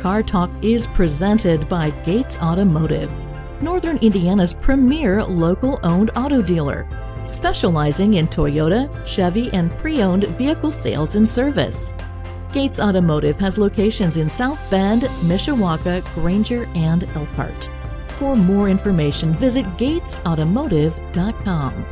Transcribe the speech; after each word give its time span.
Car 0.00 0.22
Talk 0.22 0.50
is 0.62 0.86
presented 0.86 1.68
by 1.68 1.90
Gates 2.04 2.38
Automotive, 2.38 3.10
Northern 3.60 3.96
Indiana's 3.98 4.54
premier 4.54 5.24
local 5.24 5.80
owned 5.82 6.10
auto 6.14 6.40
dealer, 6.42 6.86
specializing 7.24 8.14
in 8.14 8.28
Toyota, 8.28 8.88
Chevy, 9.06 9.50
and 9.52 9.76
pre 9.78 10.02
owned 10.02 10.24
vehicle 10.38 10.70
sales 10.70 11.14
and 11.14 11.28
service. 11.28 11.92
Gates 12.52 12.78
Automotive 12.78 13.38
has 13.38 13.58
locations 13.58 14.16
in 14.16 14.28
South 14.28 14.60
Bend, 14.70 15.02
Mishawaka, 15.22 16.04
Granger, 16.14 16.68
and 16.74 17.02
Elkhart. 17.14 17.68
For 18.18 18.36
more 18.36 18.68
information, 18.68 19.34
visit 19.34 19.66
gatesautomotive.com. 19.76 21.86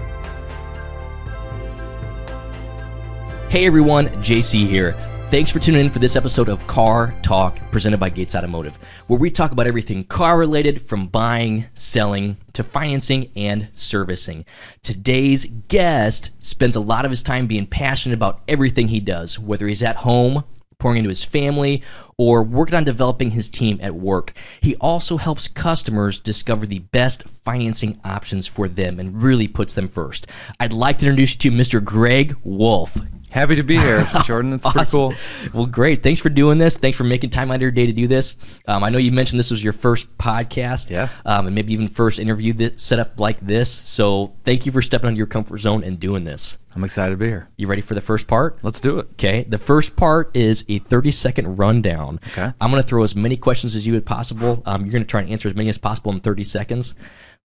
Hey 3.50 3.66
everyone, 3.66 4.08
JC 4.22 4.66
here. 4.66 4.96
Thanks 5.30 5.50
for 5.50 5.58
tuning 5.58 5.86
in 5.86 5.90
for 5.90 5.98
this 5.98 6.14
episode 6.14 6.48
of 6.48 6.64
Car 6.68 7.12
Talk 7.22 7.58
presented 7.72 7.98
by 7.98 8.08
Gates 8.08 8.36
Automotive, 8.36 8.78
where 9.08 9.18
we 9.18 9.30
talk 9.30 9.50
about 9.50 9.66
everything 9.66 10.04
car 10.04 10.38
related 10.38 10.80
from 10.80 11.08
buying, 11.08 11.66
selling, 11.74 12.36
to 12.52 12.62
financing 12.62 13.32
and 13.34 13.68
servicing. 13.74 14.44
Today's 14.82 15.46
guest 15.46 16.30
spends 16.38 16.76
a 16.76 16.80
lot 16.80 17.04
of 17.04 17.10
his 17.10 17.22
time 17.22 17.48
being 17.48 17.66
passionate 17.66 18.14
about 18.14 18.42
everything 18.46 18.86
he 18.86 19.00
does, 19.00 19.36
whether 19.36 19.66
he's 19.66 19.82
at 19.82 19.96
home, 19.96 20.44
pouring 20.78 20.98
into 20.98 21.08
his 21.08 21.24
family, 21.24 21.82
or 22.16 22.44
working 22.44 22.76
on 22.76 22.84
developing 22.84 23.32
his 23.32 23.48
team 23.48 23.78
at 23.82 23.94
work. 23.94 24.34
He 24.60 24.76
also 24.76 25.16
helps 25.16 25.48
customers 25.48 26.20
discover 26.20 26.64
the 26.66 26.78
best 26.78 27.24
financing 27.44 27.98
options 28.04 28.46
for 28.46 28.68
them 28.68 29.00
and 29.00 29.20
really 29.20 29.48
puts 29.48 29.74
them 29.74 29.88
first. 29.88 30.28
I'd 30.60 30.72
like 30.72 30.98
to 30.98 31.06
introduce 31.06 31.32
you 31.32 31.38
to 31.38 31.50
Mr. 31.50 31.82
Greg 31.82 32.36
Wolfe. 32.44 32.98
Happy 33.34 33.56
to 33.56 33.64
be 33.64 33.76
here, 33.76 34.06
Jordan. 34.24 34.52
It's 34.52 34.70
pretty 34.70 34.88
cool. 34.92 35.12
Well, 35.52 35.66
great. 35.66 36.04
Thanks 36.04 36.20
for 36.20 36.28
doing 36.28 36.58
this. 36.58 36.76
Thanks 36.76 36.96
for 36.96 37.02
making 37.02 37.30
time 37.30 37.50
out 37.50 37.56
of 37.56 37.62
your 37.62 37.72
day 37.72 37.84
to 37.84 37.92
do 37.92 38.06
this. 38.06 38.36
Um, 38.68 38.84
I 38.84 38.90
know 38.90 38.98
you 38.98 39.10
mentioned 39.10 39.40
this 39.40 39.50
was 39.50 39.62
your 39.64 39.72
first 39.72 40.06
podcast, 40.18 40.88
Yeah. 40.88 41.08
um, 41.26 41.46
and 41.48 41.54
maybe 41.54 41.72
even 41.72 41.88
first 41.88 42.20
interview 42.20 42.52
that 42.52 42.78
set 42.78 43.00
up 43.00 43.18
like 43.18 43.40
this. 43.40 43.68
So 43.68 44.36
thank 44.44 44.66
you 44.66 44.70
for 44.72 44.80
stepping 44.80 45.08
out 45.08 45.14
of 45.14 45.18
your 45.18 45.26
comfort 45.26 45.58
zone 45.58 45.82
and 45.82 45.98
doing 45.98 46.22
this. 46.22 46.58
I'm 46.76 46.84
excited 46.84 47.10
to 47.10 47.16
be 47.16 47.26
here. 47.26 47.48
You 47.56 47.66
ready 47.66 47.82
for 47.82 47.94
the 47.94 48.00
first 48.00 48.28
part? 48.28 48.60
Let's 48.62 48.80
do 48.80 49.00
it. 49.00 49.08
Okay. 49.14 49.42
The 49.42 49.58
first 49.58 49.96
part 49.96 50.36
is 50.36 50.64
a 50.68 50.78
30 50.78 51.10
second 51.10 51.56
rundown. 51.58 52.20
Okay. 52.28 52.52
I'm 52.60 52.70
going 52.70 52.80
to 52.80 52.88
throw 52.88 53.02
as 53.02 53.16
many 53.16 53.36
questions 53.36 53.74
as 53.74 53.84
you 53.84 53.96
as 53.96 54.02
possible. 54.02 54.62
Um, 54.64 54.82
you're 54.84 54.92
going 54.92 55.02
to 55.04 55.10
try 55.10 55.22
and 55.22 55.30
answer 55.30 55.48
as 55.48 55.56
many 55.56 55.68
as 55.68 55.76
possible 55.78 56.12
in 56.12 56.20
30 56.20 56.44
seconds. 56.44 56.94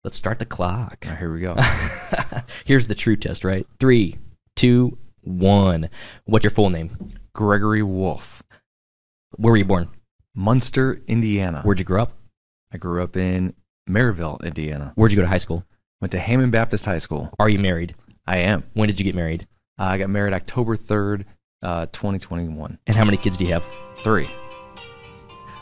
Let's 0.04 0.18
start 0.18 0.38
the 0.38 0.44
clock. 0.44 0.98
All 1.06 1.12
right, 1.12 1.18
here 1.18 1.32
we 1.32 1.40
go. 1.40 1.56
Here's 2.66 2.86
the 2.88 2.94
true 2.94 3.16
test, 3.16 3.42
right? 3.42 3.66
Three, 3.80 4.18
two, 4.54 4.98
one. 5.28 5.90
What's 6.24 6.44
your 6.44 6.50
full 6.50 6.70
name? 6.70 7.12
Gregory 7.34 7.82
Wolfe, 7.82 8.42
Where 9.36 9.52
were 9.52 9.56
you 9.56 9.64
born? 9.64 9.88
Munster, 10.34 11.00
Indiana. 11.06 11.62
Where'd 11.62 11.78
you 11.78 11.84
grow 11.84 12.02
up? 12.02 12.12
I 12.72 12.78
grew 12.78 13.02
up 13.02 13.16
in 13.16 13.54
Merrillville, 13.88 14.42
Indiana. 14.44 14.92
Where'd 14.94 15.12
you 15.12 15.16
go 15.16 15.22
to 15.22 15.28
high 15.28 15.36
school? 15.38 15.64
Went 16.00 16.12
to 16.12 16.18
Hammond 16.18 16.52
Baptist 16.52 16.84
High 16.84 16.98
School. 16.98 17.32
Are 17.38 17.48
you 17.48 17.58
married? 17.58 17.94
I 18.26 18.38
am. 18.38 18.64
When 18.74 18.88
did 18.88 19.00
you 19.00 19.04
get 19.04 19.14
married? 19.14 19.46
Uh, 19.78 19.84
I 19.84 19.98
got 19.98 20.10
married 20.10 20.32
October 20.34 20.76
3rd, 20.76 21.24
uh, 21.62 21.86
2021. 21.86 22.78
And 22.86 22.96
how 22.96 23.04
many 23.04 23.16
kids 23.16 23.38
do 23.38 23.44
you 23.44 23.52
have? 23.52 23.64
Three. 23.98 24.28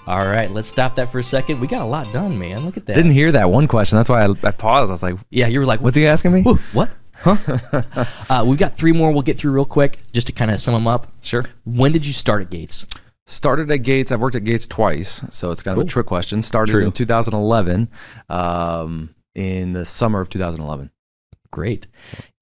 All 0.07 0.27
right, 0.27 0.51
let's 0.51 0.69
stop 0.69 0.95
that 0.97 1.11
for 1.11 1.19
a 1.19 1.25
second. 1.25 1.59
We 1.61 1.67
got 1.67 1.83
a 1.83 1.87
lot 1.87 2.11
done, 2.13 2.39
man. 2.39 2.65
Look 2.65 2.77
at 2.77 2.87
that. 2.87 2.95
Didn't 2.95 3.11
hear 3.13 3.33
that 3.33 3.51
one 3.51 3.67
question. 3.67 3.97
That's 3.97 4.09
why 4.09 4.25
I, 4.25 4.29
I 4.45 4.51
paused. 4.53 4.91
I 4.91 4.93
was 4.93 5.03
like, 5.03 5.17
yeah, 5.31 5.49
you 5.49 5.59
were 5.59 5.67
like, 5.67 5.81
what's 5.81 5.97
he 5.97 6.07
asking 6.07 6.33
me? 6.33 6.43
What? 6.73 6.91
Huh? 7.19 8.05
uh, 8.31 8.45
we've 8.47 8.59
got 8.59 8.77
three 8.77 8.93
more 8.93 9.11
we'll 9.13 9.23
get 9.23 9.39
through 9.39 9.53
real 9.53 9.65
quick 9.65 9.99
just 10.13 10.27
to 10.29 10.33
kind 10.33 10.51
of 10.51 10.61
sum 10.61 10.75
them 10.75 10.87
up. 10.87 11.09
Sure. 11.23 11.43
When 11.65 11.93
did 11.93 12.07
you 12.07 12.13
start 12.13 12.43
at 12.43 12.51
Gates? 12.51 12.87
Started 13.27 13.71
at 13.71 13.79
Gates. 13.79 14.13
I've 14.13 14.21
worked 14.21 14.37
at 14.37 14.45
Gates 14.45 14.67
twice, 14.67 15.23
so 15.31 15.51
it's 15.51 15.63
kind 15.63 15.73
of 15.75 15.79
Cool. 15.81 15.87
a 15.87 15.89
trick 15.89 16.07
question. 16.07 16.43
Started 16.43 16.73
True. 16.73 16.85
in 16.85 16.93
2011, 16.93 17.89
um, 18.29 19.15
in 19.35 19.73
the 19.73 19.85
summer 19.85 20.21
of 20.21 20.29
2011. 20.29 20.91
Great. 21.51 21.87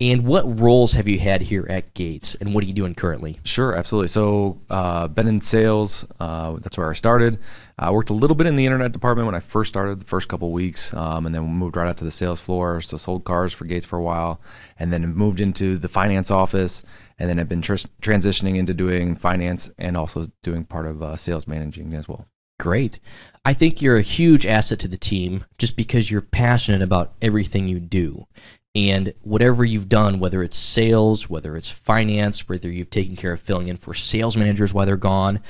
And 0.00 0.24
what 0.24 0.60
roles 0.60 0.92
have 0.94 1.06
you 1.06 1.18
had 1.18 1.42
here 1.42 1.66
at 1.68 1.94
Gates, 1.94 2.34
and 2.36 2.54
what 2.54 2.64
are 2.64 2.66
you 2.66 2.72
doing 2.72 2.94
currently? 2.94 3.38
Sure, 3.44 3.74
absolutely. 3.74 4.08
So, 4.08 4.60
uh, 4.70 5.08
been 5.08 5.26
in 5.26 5.40
sales. 5.40 6.06
Uh, 6.18 6.56
that's 6.60 6.78
where 6.78 6.90
I 6.90 6.94
started. 6.94 7.38
I 7.78 7.90
worked 7.90 8.10
a 8.10 8.14
little 8.14 8.36
bit 8.36 8.46
in 8.46 8.56
the 8.56 8.66
internet 8.66 8.92
department 8.92 9.26
when 9.26 9.34
I 9.34 9.40
first 9.40 9.68
started, 9.68 10.00
the 10.00 10.06
first 10.06 10.28
couple 10.28 10.52
weeks, 10.52 10.92
um, 10.94 11.26
and 11.26 11.34
then 11.34 11.44
moved 11.44 11.76
right 11.76 11.88
out 11.88 11.96
to 11.98 12.04
the 12.04 12.10
sales 12.10 12.40
floor. 12.40 12.80
So, 12.80 12.96
sold 12.96 13.24
cars 13.24 13.52
for 13.52 13.64
Gates 13.64 13.86
for 13.86 13.98
a 13.98 14.02
while, 14.02 14.40
and 14.78 14.92
then 14.92 15.14
moved 15.14 15.40
into 15.40 15.78
the 15.78 15.88
finance 15.88 16.30
office, 16.30 16.82
and 17.18 17.28
then 17.28 17.38
I've 17.38 17.48
been 17.48 17.62
tr- 17.62 17.74
transitioning 18.02 18.56
into 18.56 18.74
doing 18.74 19.16
finance 19.16 19.70
and 19.78 19.96
also 19.96 20.30
doing 20.42 20.64
part 20.64 20.86
of 20.86 21.02
uh, 21.02 21.16
sales 21.16 21.46
managing 21.46 21.94
as 21.94 22.08
well. 22.08 22.26
Great. 22.60 23.00
I 23.44 23.52
think 23.52 23.82
you're 23.82 23.96
a 23.96 24.02
huge 24.02 24.46
asset 24.46 24.78
to 24.80 24.88
the 24.88 24.96
team 24.96 25.44
just 25.58 25.76
because 25.76 26.10
you're 26.10 26.20
passionate 26.20 26.82
about 26.82 27.12
everything 27.20 27.68
you 27.68 27.80
do. 27.80 28.26
And 28.74 29.14
whatever 29.22 29.64
you've 29.64 29.88
done, 29.88 30.18
whether 30.18 30.42
it's 30.42 30.56
sales, 30.56 31.30
whether 31.30 31.56
it's 31.56 31.70
finance, 31.70 32.48
whether 32.48 32.68
you've 32.68 32.90
taken 32.90 33.14
care 33.14 33.32
of 33.32 33.40
filling 33.40 33.68
in 33.68 33.76
for 33.76 33.94
sales 33.94 34.36
managers 34.36 34.74
while 34.74 34.84
they're 34.84 34.96
gone, 34.96 35.40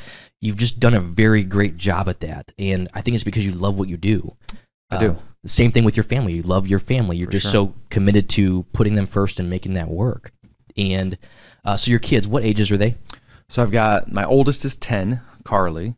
you've 0.43 0.59
just 0.59 0.79
done 0.79 0.93
a 0.93 1.01
very 1.01 1.43
great 1.43 1.79
job 1.79 2.09
at 2.09 2.21
that. 2.21 2.53
And 2.59 2.89
I 2.93 3.01
think 3.01 3.15
it's 3.15 3.25
because 3.25 3.47
you 3.47 3.53
love 3.53 3.79
what 3.79 3.89
you 3.89 3.97
do. 3.97 4.37
I 4.91 4.99
do. 4.99 5.17
the 5.43 5.49
same 5.49 5.73
thing 5.73 5.85
with 5.85 5.97
your 5.97 6.05
family. 6.05 6.35
You 6.35 6.43
love 6.43 6.69
your 6.69 6.79
family. 6.79 7.17
You're 7.17 7.31
just 7.31 7.47
sure. 7.47 7.69
so 7.69 7.75
committed 7.89 8.29
to 8.31 8.65
putting 8.73 8.95
them 8.95 9.07
first 9.07 9.41
and 9.41 9.49
making 9.49 9.75
that 9.75 9.89
work. 9.89 10.33
And 10.77 11.17
uh, 11.65 11.77
so 11.77 11.91
your 11.91 12.01
kids, 12.01 12.29
what 12.29 12.45
ages 12.45 12.71
are 12.71 12.77
they? 12.77 12.97
So, 13.49 13.63
I've 13.63 13.71
got 13.71 14.11
my 14.11 14.25
oldest 14.25 14.65
is 14.65 14.75
10, 14.77 15.21
Carly, 15.45 15.95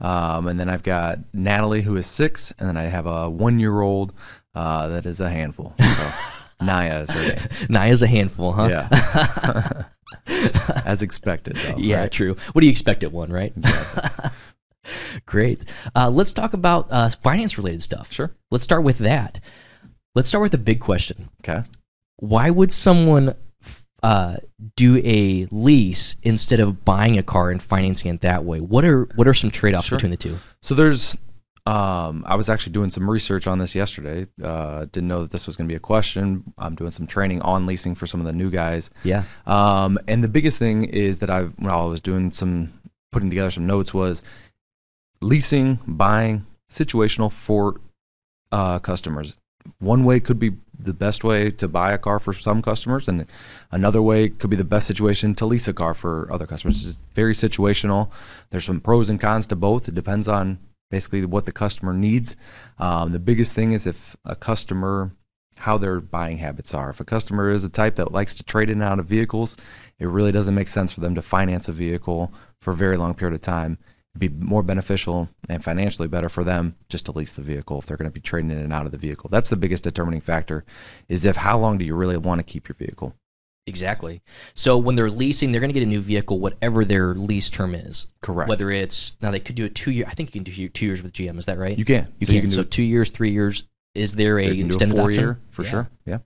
um, 0.00 0.46
and 0.48 0.60
then 0.60 0.68
I've 0.68 0.82
got 0.82 1.18
Natalie, 1.32 1.82
who 1.82 1.96
is 1.96 2.06
six, 2.06 2.52
and 2.58 2.68
then 2.68 2.76
I 2.76 2.84
have 2.84 3.06
a 3.06 3.28
one 3.28 3.58
year 3.58 3.80
old 3.80 4.12
uh, 4.54 4.88
that 4.88 5.06
is 5.06 5.20
a 5.20 5.30
handful. 5.30 5.74
So, 5.78 6.10
Naya 6.62 7.00
is 7.02 7.10
her 7.10 7.28
name. 7.34 7.48
Naya's 7.68 8.02
a 8.02 8.06
handful, 8.06 8.52
huh? 8.52 8.68
Yeah. 8.68 9.84
As 10.84 11.02
expected, 11.02 11.56
though. 11.56 11.76
Yeah, 11.78 12.00
right? 12.00 12.12
true. 12.12 12.36
What 12.52 12.60
do 12.60 12.66
you 12.66 12.70
expect 12.70 13.04
at 13.04 13.12
one, 13.12 13.30
right? 13.32 13.52
Great. 15.26 15.64
Uh, 15.94 16.10
let's 16.10 16.32
talk 16.32 16.52
about 16.52 16.88
uh, 16.90 17.08
finance 17.22 17.58
related 17.58 17.82
stuff. 17.82 18.12
Sure. 18.12 18.30
Let's 18.50 18.64
start 18.64 18.82
with 18.82 18.98
that. 18.98 19.40
Let's 20.14 20.28
start 20.28 20.42
with 20.42 20.52
the 20.52 20.58
big 20.58 20.80
question. 20.80 21.28
Okay. 21.42 21.62
Why 22.16 22.50
would 22.50 22.72
someone 22.72 23.34
uh, 24.02 24.36
do 24.76 25.00
a 25.04 25.46
lease 25.50 26.16
instead 26.22 26.60
of 26.60 26.84
buying 26.84 27.18
a 27.18 27.22
car 27.22 27.50
and 27.50 27.62
financing 27.62 28.12
it 28.12 28.20
that 28.22 28.44
way? 28.44 28.60
What 28.60 28.84
are 28.84 29.04
what 29.14 29.28
are 29.28 29.34
some 29.34 29.50
trade 29.50 29.74
offs 29.74 29.86
Sure. 29.88 29.98
between 29.98 30.10
the 30.10 30.16
two? 30.16 30.38
So 30.62 30.74
there's, 30.74 31.16
um, 31.70 32.24
I 32.26 32.34
was 32.34 32.50
actually 32.50 32.72
doing 32.72 32.90
some 32.90 33.08
research 33.08 33.46
on 33.46 33.60
this 33.60 33.76
yesterday. 33.76 34.26
Uh, 34.42 34.86
didn't 34.86 35.06
know 35.06 35.22
that 35.22 35.30
this 35.30 35.46
was 35.46 35.54
going 35.54 35.68
to 35.68 35.72
be 35.72 35.76
a 35.76 35.80
question. 35.80 36.52
I'm 36.58 36.74
doing 36.74 36.90
some 36.90 37.06
training 37.06 37.42
on 37.42 37.64
leasing 37.64 37.94
for 37.94 38.08
some 38.08 38.18
of 38.18 38.26
the 38.26 38.32
new 38.32 38.50
guys. 38.50 38.90
Yeah. 39.04 39.22
Um, 39.46 39.96
and 40.08 40.24
the 40.24 40.28
biggest 40.28 40.58
thing 40.58 40.82
is 40.84 41.20
that 41.20 41.30
I've, 41.30 41.52
when 41.58 41.70
I 41.70 41.84
was 41.84 42.02
doing 42.02 42.32
some, 42.32 42.72
putting 43.12 43.30
together 43.30 43.52
some 43.52 43.68
notes 43.68 43.94
was 43.94 44.24
leasing, 45.20 45.78
buying, 45.86 46.44
situational 46.68 47.30
for 47.30 47.80
uh, 48.50 48.80
customers. 48.80 49.36
One 49.78 50.04
way 50.04 50.18
could 50.18 50.40
be 50.40 50.56
the 50.76 50.94
best 50.94 51.22
way 51.22 51.52
to 51.52 51.68
buy 51.68 51.92
a 51.92 51.98
car 51.98 52.18
for 52.18 52.32
some 52.32 52.62
customers, 52.62 53.06
and 53.06 53.26
another 53.70 54.02
way 54.02 54.30
could 54.30 54.50
be 54.50 54.56
the 54.56 54.64
best 54.64 54.88
situation 54.88 55.36
to 55.36 55.46
lease 55.46 55.68
a 55.68 55.72
car 55.72 55.94
for 55.94 56.32
other 56.32 56.46
customers. 56.46 56.84
It's 56.84 56.98
very 57.14 57.34
situational. 57.34 58.10
There's 58.48 58.64
some 58.64 58.80
pros 58.80 59.08
and 59.08 59.20
cons 59.20 59.46
to 59.48 59.56
both. 59.56 59.86
It 59.86 59.94
depends 59.94 60.26
on 60.26 60.58
basically 60.90 61.24
what 61.24 61.46
the 61.46 61.52
customer 61.52 61.92
needs. 61.92 62.36
Um, 62.78 63.12
the 63.12 63.18
biggest 63.18 63.54
thing 63.54 63.72
is 63.72 63.86
if 63.86 64.16
a 64.24 64.36
customer 64.36 65.12
how 65.60 65.76
their 65.76 66.00
buying 66.00 66.38
habits 66.38 66.72
are. 66.72 66.88
If 66.88 67.00
a 67.00 67.04
customer 67.04 67.50
is 67.50 67.64
a 67.64 67.68
type 67.68 67.96
that 67.96 68.12
likes 68.12 68.34
to 68.36 68.42
trade 68.42 68.70
in 68.70 68.80
and 68.80 68.90
out 68.90 68.98
of 68.98 69.06
vehicles, 69.06 69.58
it 69.98 70.06
really 70.06 70.32
doesn't 70.32 70.54
make 70.54 70.68
sense 70.68 70.90
for 70.90 71.00
them 71.00 71.14
to 71.14 71.22
finance 71.22 71.68
a 71.68 71.72
vehicle 71.72 72.32
for 72.60 72.70
a 72.70 72.76
very 72.76 72.96
long 72.96 73.12
period 73.12 73.34
of 73.34 73.42
time. 73.42 73.76
It'd 74.14 74.20
be 74.20 74.44
more 74.44 74.62
beneficial 74.62 75.28
and 75.48 75.62
financially 75.62 76.08
better 76.08 76.30
for 76.30 76.44
them 76.44 76.76
just 76.88 77.04
to 77.06 77.12
lease 77.12 77.32
the 77.32 77.42
vehicle 77.42 77.78
if 77.78 77.84
they're 77.84 77.98
going 77.98 78.10
to 78.10 78.14
be 78.14 78.20
trading 78.20 78.50
in 78.50 78.58
and 78.58 78.72
out 78.72 78.86
of 78.86 78.92
the 78.92 78.98
vehicle. 78.98 79.28
That's 79.30 79.50
the 79.50 79.56
biggest 79.56 79.84
determining 79.84 80.22
factor 80.22 80.64
is 81.08 81.26
if 81.26 81.36
how 81.36 81.58
long 81.58 81.76
do 81.76 81.84
you 81.84 81.94
really 81.94 82.16
want 82.16 82.38
to 82.38 82.42
keep 82.42 82.66
your 82.66 82.76
vehicle? 82.76 83.14
Exactly. 83.70 84.20
So 84.54 84.76
when 84.76 84.96
they're 84.96 85.08
leasing, 85.10 85.52
they're 85.52 85.60
going 85.60 85.70
to 85.70 85.78
get 85.80 85.82
a 85.82 85.86
new 85.86 86.00
vehicle, 86.02 86.38
whatever 86.38 86.84
their 86.84 87.14
lease 87.14 87.48
term 87.48 87.74
is. 87.74 88.06
Correct. 88.20 88.48
Whether 88.48 88.70
it's 88.70 89.14
now 89.22 89.30
they 89.30 89.40
could 89.40 89.54
do 89.56 89.64
a 89.64 89.68
two 89.70 89.90
year. 89.92 90.04
I 90.06 90.12
think 90.14 90.34
you 90.34 90.42
can 90.42 90.52
do 90.52 90.68
two 90.68 90.84
years 90.86 91.02
with 91.02 91.12
GM. 91.14 91.38
Is 91.38 91.46
that 91.46 91.56
right? 91.58 91.78
You 91.78 91.84
can. 91.86 92.08
You 92.18 92.26
So 92.26 92.32
can. 92.32 92.40
can 92.42 92.48
do 92.50 92.54
so 92.56 92.62
two 92.64 92.82
years, 92.82 93.10
three 93.10 93.30
years. 93.32 93.64
Is 93.94 94.14
there 94.16 94.38
a 94.38 94.44
You 94.52 94.64
a 94.64 94.66
extended 94.66 94.96
four 94.96 95.06
option? 95.08 95.22
year 95.22 95.38
for 95.50 95.62
Yeah. 95.64 95.70
sure. 95.70 95.90
Yeah. 96.04 96.18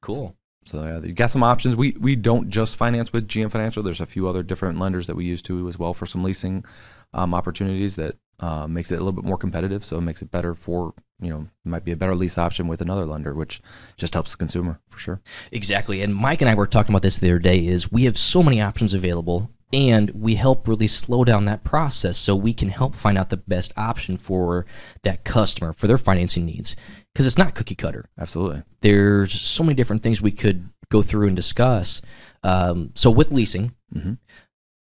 Cool. 0.00 0.34
So 0.64 0.82
yeah, 0.84 1.00
you 1.00 1.12
got 1.12 1.30
some 1.32 1.42
options. 1.42 1.74
We 1.74 1.96
we 1.98 2.14
don't 2.14 2.48
just 2.48 2.76
finance 2.76 3.12
with 3.12 3.26
GM 3.26 3.50
Financial. 3.50 3.82
There's 3.82 4.00
a 4.00 4.06
few 4.06 4.28
other 4.28 4.42
different 4.44 4.78
lenders 4.78 5.08
that 5.08 5.16
we 5.16 5.24
use 5.24 5.42
too 5.42 5.68
as 5.68 5.76
well 5.78 5.92
for 5.92 6.06
some 6.06 6.22
leasing 6.22 6.64
um, 7.12 7.34
opportunities 7.34 7.96
that 7.96 8.14
uh, 8.42 8.66
makes 8.66 8.90
it 8.90 8.96
a 8.96 8.98
little 8.98 9.12
bit 9.12 9.24
more 9.24 9.38
competitive. 9.38 9.84
So 9.84 9.96
it 9.96 10.02
makes 10.02 10.20
it 10.20 10.30
better 10.30 10.54
for 10.54 10.92
you 11.20 11.30
know 11.30 11.46
might 11.64 11.84
be 11.84 11.92
a 11.92 11.96
better 11.96 12.14
lease 12.14 12.36
option 12.36 12.66
with 12.68 12.80
another 12.82 13.06
lender, 13.06 13.32
which 13.32 13.62
just 13.96 14.12
helps 14.12 14.32
the 14.32 14.36
consumer 14.36 14.80
for 14.90 14.98
sure. 14.98 15.20
Exactly. 15.52 16.02
And 16.02 16.14
Mike 16.14 16.42
and 16.42 16.50
I 16.50 16.54
were 16.54 16.66
talking 16.66 16.92
about 16.92 17.02
this 17.02 17.18
the 17.18 17.28
other 17.30 17.38
day. 17.38 17.64
Is 17.66 17.90
we 17.90 18.04
have 18.04 18.18
so 18.18 18.42
many 18.42 18.60
options 18.60 18.92
available 18.92 19.50
and 19.72 20.10
we 20.10 20.34
help 20.34 20.68
really 20.68 20.86
slow 20.86 21.24
down 21.24 21.46
that 21.46 21.64
process 21.64 22.18
so 22.18 22.36
we 22.36 22.52
can 22.52 22.68
help 22.68 22.94
find 22.94 23.16
out 23.16 23.30
the 23.30 23.38
best 23.38 23.72
option 23.78 24.18
for 24.18 24.66
that 25.02 25.24
customer 25.24 25.72
for 25.72 25.86
their 25.86 25.96
financing 25.96 26.44
needs 26.44 26.76
because 27.14 27.26
it's 27.26 27.38
not 27.38 27.54
cookie 27.54 27.74
cutter 27.74 28.04
Absolutely. 28.18 28.62
there's 28.82 29.32
so 29.32 29.62
many 29.64 29.74
different 29.74 30.02
things 30.02 30.20
we 30.20 30.30
could 30.30 30.68
go 30.90 31.00
through 31.00 31.26
and 31.26 31.34
discuss 31.36 32.02
um, 32.42 32.90
so 32.94 33.10
with 33.10 33.32
leasing 33.32 33.72
Mhm. 33.96 34.18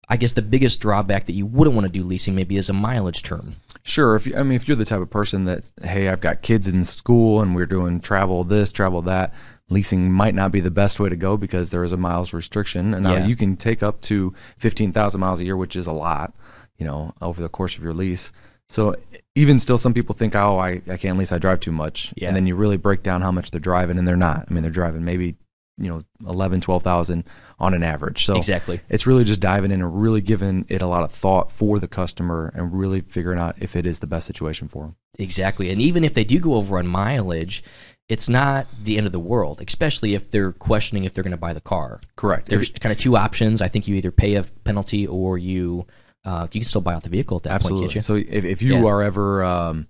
I 0.08 0.16
guess 0.16 0.32
the 0.34 0.42
biggest 0.42 0.80
drawback 0.80 1.26
that 1.26 1.32
you 1.34 1.46
wouldn't 1.46 1.74
want 1.76 1.86
to 1.86 1.92
do 1.92 2.02
leasing 2.02 2.34
maybe 2.34 2.56
is 2.56 2.68
a 2.68 2.72
mileage 2.72 3.22
term 3.22 3.56
Sure. 3.84 4.16
If 4.16 4.26
you, 4.26 4.36
I 4.36 4.42
mean, 4.42 4.52
if 4.52 4.68
you're 4.68 4.76
the 4.76 4.84
type 4.84 5.00
of 5.00 5.08
person 5.08 5.46
that, 5.46 5.70
hey, 5.82 6.08
I've 6.10 6.20
got 6.20 6.42
kids 6.42 6.68
in 6.68 6.84
school 6.84 7.40
and 7.40 7.54
we're 7.54 7.64
doing 7.64 8.00
travel 8.00 8.44
this, 8.44 8.70
travel 8.70 9.00
that, 9.02 9.32
leasing 9.70 10.12
might 10.12 10.34
not 10.34 10.52
be 10.52 10.60
the 10.60 10.70
best 10.70 11.00
way 11.00 11.08
to 11.08 11.16
go 11.16 11.38
because 11.38 11.70
there 11.70 11.82
is 11.84 11.92
a 11.92 11.96
miles 11.96 12.34
restriction. 12.34 12.92
And 12.92 13.02
now 13.02 13.14
Yeah. 13.14 13.26
you 13.26 13.34
can 13.34 13.56
take 13.56 13.82
up 13.82 14.02
to 14.02 14.34
fifteen 14.58 14.92
thousand 14.92 15.22
miles 15.22 15.40
a 15.40 15.44
year, 15.44 15.56
which 15.56 15.74
is 15.74 15.86
a 15.86 15.92
lot, 15.92 16.34
you 16.76 16.84
know, 16.84 17.14
over 17.22 17.40
the 17.40 17.48
course 17.48 17.78
of 17.78 17.82
your 17.82 17.94
lease. 17.94 18.30
So 18.68 18.94
even 19.34 19.58
still, 19.58 19.78
some 19.78 19.94
people 19.94 20.14
think, 20.14 20.36
oh, 20.36 20.58
I, 20.58 20.82
I 20.90 20.98
can't 20.98 21.16
lease, 21.16 21.32
I 21.32 21.38
drive 21.38 21.60
too 21.60 21.72
much. 21.72 22.12
Yeah. 22.14 22.28
And 22.28 22.36
then 22.36 22.46
you 22.46 22.56
really 22.56 22.76
break 22.76 23.02
down 23.02 23.22
how 23.22 23.32
much 23.32 23.52
they're 23.52 23.60
driving, 23.60 23.96
and 23.96 24.06
they're 24.06 24.16
not. 24.16 24.44
I 24.50 24.52
mean, 24.52 24.62
they're 24.62 24.70
driving 24.70 25.02
maybe, 25.06 25.36
you 25.78 25.88
know, 25.88 26.02
11, 26.26 26.60
12,000 26.60 27.24
on 27.58 27.74
an 27.74 27.82
average. 27.82 28.24
So 28.24 28.36
exactly 28.36 28.80
it's 28.88 29.06
really 29.06 29.24
just 29.24 29.40
diving 29.40 29.70
in 29.70 29.80
and 29.80 30.02
really 30.02 30.20
giving 30.20 30.64
it 30.68 30.82
a 30.82 30.86
lot 30.86 31.02
of 31.02 31.12
thought 31.12 31.52
for 31.52 31.78
the 31.78 31.88
customer 31.88 32.52
and 32.54 32.72
really 32.72 33.00
figuring 33.00 33.38
out 33.38 33.56
if 33.60 33.76
it 33.76 33.86
is 33.86 34.00
the 34.00 34.06
best 34.06 34.26
situation 34.26 34.68
for 34.68 34.84
them. 34.84 34.96
Exactly. 35.18 35.70
And 35.70 35.80
even 35.80 36.04
if 36.04 36.14
they 36.14 36.24
do 36.24 36.38
go 36.40 36.54
over 36.54 36.78
on 36.78 36.86
mileage, 36.86 37.62
it's 38.08 38.28
not 38.28 38.66
the 38.82 38.96
end 38.96 39.06
of 39.06 39.12
the 39.12 39.20
world, 39.20 39.62
especially 39.66 40.14
if 40.14 40.30
they're 40.30 40.52
questioning 40.52 41.04
if 41.04 41.12
they're 41.12 41.24
going 41.24 41.32
to 41.32 41.36
buy 41.36 41.52
the 41.52 41.60
car. 41.60 42.00
Correct. 42.16 42.48
There's 42.48 42.70
kind 42.70 42.92
of 42.92 42.98
two 42.98 43.16
options. 43.16 43.60
I 43.60 43.68
think 43.68 43.86
you 43.86 43.94
either 43.96 44.10
pay 44.10 44.34
a 44.36 44.42
penalty 44.42 45.06
or 45.06 45.38
you 45.38 45.86
uh, 46.24 46.46
you 46.52 46.60
can 46.60 46.68
still 46.68 46.80
buy 46.80 46.94
out 46.94 47.02
the 47.02 47.08
vehicle 47.08 47.36
at 47.38 47.44
that 47.44 47.52
Absolutely. 47.52 47.84
point, 47.86 47.92
can't 47.92 47.94
you? 47.94 48.00
So 48.02 48.14
if, 48.16 48.44
if 48.44 48.60
you 48.62 48.76
Yeah. 48.76 48.84
are 48.84 49.02
ever, 49.02 49.42
um, 49.44 49.86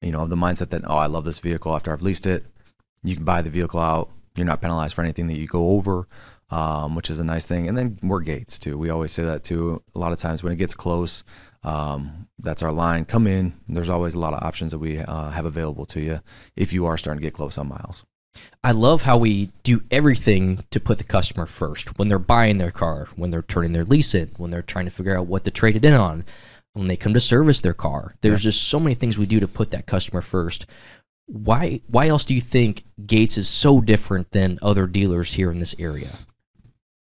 you 0.00 0.12
know, 0.12 0.20
of 0.20 0.30
the 0.30 0.36
mindset 0.36 0.70
that, 0.70 0.82
oh, 0.86 0.96
I 0.96 1.06
love 1.06 1.24
this 1.24 1.40
vehicle 1.40 1.74
after 1.74 1.92
I've 1.92 2.00
leased 2.00 2.26
it, 2.26 2.44
you 3.02 3.16
can 3.16 3.24
buy 3.24 3.42
the 3.42 3.50
vehicle 3.50 3.80
out. 3.80 4.08
You're 4.36 4.46
not 4.46 4.60
penalized 4.60 4.94
for 4.94 5.02
anything 5.02 5.28
that 5.28 5.36
you 5.36 5.46
go 5.46 5.70
over, 5.70 6.08
um, 6.50 6.96
which 6.96 7.08
is 7.08 7.20
a 7.20 7.24
nice 7.24 7.44
thing. 7.44 7.68
And 7.68 7.78
then 7.78 7.98
we're 8.02 8.20
gates 8.20 8.58
too. 8.58 8.76
We 8.76 8.90
always 8.90 9.12
say 9.12 9.24
that 9.24 9.44
too. 9.44 9.82
A 9.94 9.98
lot 9.98 10.12
of 10.12 10.18
times 10.18 10.42
when 10.42 10.52
it 10.52 10.56
gets 10.56 10.74
close, 10.74 11.22
um, 11.62 12.26
that's 12.38 12.62
our 12.62 12.72
line. 12.72 13.04
Come 13.04 13.26
in. 13.26 13.54
There's 13.68 13.88
always 13.88 14.14
a 14.14 14.18
lot 14.18 14.34
of 14.34 14.42
options 14.42 14.72
that 14.72 14.78
we 14.78 14.98
uh, 14.98 15.30
have 15.30 15.44
available 15.44 15.86
to 15.86 16.00
you 16.00 16.20
if 16.56 16.72
you 16.72 16.86
are 16.86 16.96
starting 16.96 17.20
to 17.20 17.26
get 17.26 17.34
close 17.34 17.56
on 17.58 17.68
miles. 17.68 18.04
I 18.64 18.72
love 18.72 19.02
how 19.02 19.16
we 19.18 19.52
do 19.62 19.82
everything 19.92 20.64
to 20.70 20.80
put 20.80 20.98
the 20.98 21.04
customer 21.04 21.46
first 21.46 21.96
when 21.98 22.08
they're 22.08 22.18
buying 22.18 22.58
their 22.58 22.72
car, 22.72 23.06
when 23.14 23.30
they're 23.30 23.42
turning 23.42 23.72
their 23.72 23.84
lease 23.84 24.14
in, 24.14 24.32
when 24.36 24.50
they're 24.50 24.62
trying 24.62 24.86
to 24.86 24.90
figure 24.90 25.16
out 25.16 25.28
what 25.28 25.44
to 25.44 25.52
trade 25.52 25.76
it 25.76 25.84
in 25.84 25.94
on, 25.94 26.24
when 26.72 26.88
they 26.88 26.96
come 26.96 27.14
to 27.14 27.20
service 27.20 27.60
their 27.60 27.74
car. 27.74 28.14
There's 28.20 28.42
just 28.42 28.64
so 28.64 28.80
many 28.80 28.96
things 28.96 29.16
we 29.16 29.26
do 29.26 29.38
to 29.38 29.46
put 29.46 29.70
that 29.70 29.86
customer 29.86 30.20
first. 30.20 30.66
Why 31.26 31.80
why 31.86 32.08
else 32.08 32.24
do 32.24 32.34
you 32.34 32.40
think 32.40 32.84
Gates 33.06 33.38
is 33.38 33.48
so 33.48 33.80
different 33.80 34.30
than 34.32 34.58
other 34.62 34.86
dealers 34.86 35.32
here 35.32 35.50
in 35.50 35.58
this 35.58 35.74
area? 35.78 36.10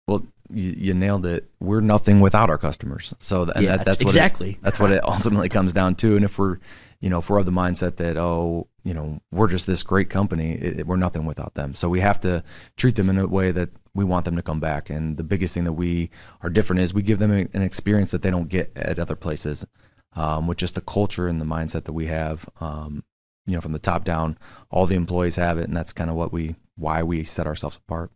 Well, 0.08 0.26
you, 0.54 0.74
you 0.78 0.94
nailed 0.94 1.26
it. 1.26 1.50
We're 1.60 1.80
nothing 1.82 2.20
without 2.20 2.50
our 2.50 2.58
customers. 2.58 3.14
So 3.20 3.46
th- 3.46 3.58
Yeah, 3.58 3.78
that, 3.78 3.86
that's 3.86 4.04
what 4.04 4.14
it- 4.14 4.18
exactly. 4.18 4.58
that's 4.62 4.80
what 4.80 4.92
it 4.92 5.04
ultimately 5.08 5.50
comes 5.50 5.74
down 5.74 5.96
to. 5.96 6.16
And 6.16 6.26
if 6.26 6.38
we're, 6.38 6.58
you 7.00 7.10
know, 7.10 7.20
if 7.20 7.30
we're 7.30 7.40
of 7.40 7.46
the 7.46 7.52
mindset 7.52 7.96
that 7.96 8.18
oh, 8.18 8.68
you 8.84 8.94
know, 8.94 9.22
we're 9.32 9.48
just 9.48 9.66
this 9.66 9.82
great 9.82 10.10
company, 10.10 10.54
it- 10.54 10.86
we're 10.86 10.98
nothing 10.98 11.26
without 11.26 11.56
them. 11.56 11.74
So 11.74 11.90
we 11.90 12.02
have 12.02 12.20
to 12.22 12.44
treat 12.78 12.96
them 12.98 13.10
in 13.10 13.18
a 13.18 13.26
way 13.28 13.52
that 13.52 13.70
we 13.96 14.04
want 14.06 14.26
them 14.26 14.36
to 14.36 14.42
come 14.44 14.60
back. 14.60 14.90
And 14.92 15.18
the 15.18 15.24
biggest 15.24 15.54
thing 15.56 15.64
that 15.64 15.74
we 15.74 16.12
are 16.42 16.50
different 16.50 16.82
is 16.82 16.94
we 16.94 17.02
give 17.02 17.18
them 17.20 17.32
a- 17.32 17.48
an 17.54 17.62
experience 17.64 18.12
that 18.12 18.22
they 18.22 18.30
don't 18.30 18.50
get 18.50 18.72
at 18.76 19.00
other 19.00 19.16
places, 19.16 19.66
um, 20.14 20.46
with 20.48 20.58
just 20.60 20.76
the 20.76 20.82
culture 20.82 21.28
and 21.28 21.42
the 21.42 21.46
mindset 21.46 21.86
that 21.86 21.94
we 21.94 22.06
have. 22.08 22.48
Um, 22.60 23.04
you 23.48 23.54
know, 23.56 23.62
from 23.62 23.72
the 23.74 23.80
top 23.80 24.04
down, 24.04 24.38
all 24.70 24.86
the 24.86 24.96
employees 24.96 25.36
have 25.38 25.58
it, 25.58 25.68
and 25.68 25.76
that's 25.76 25.94
kind 25.94 26.10
of 26.10 26.16
what 26.16 26.32
we 26.32 26.56
why 26.78 27.04
we 27.04 27.24
set 27.24 27.48
ourselves 27.48 27.78
apart. 27.78 28.12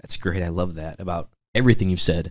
That's 0.00 0.16
great. 0.16 0.42
I 0.42 0.48
love 0.48 0.74
that 0.76 1.00
about 1.00 1.30
everything 1.54 1.90
you've 1.90 2.00
said. 2.00 2.30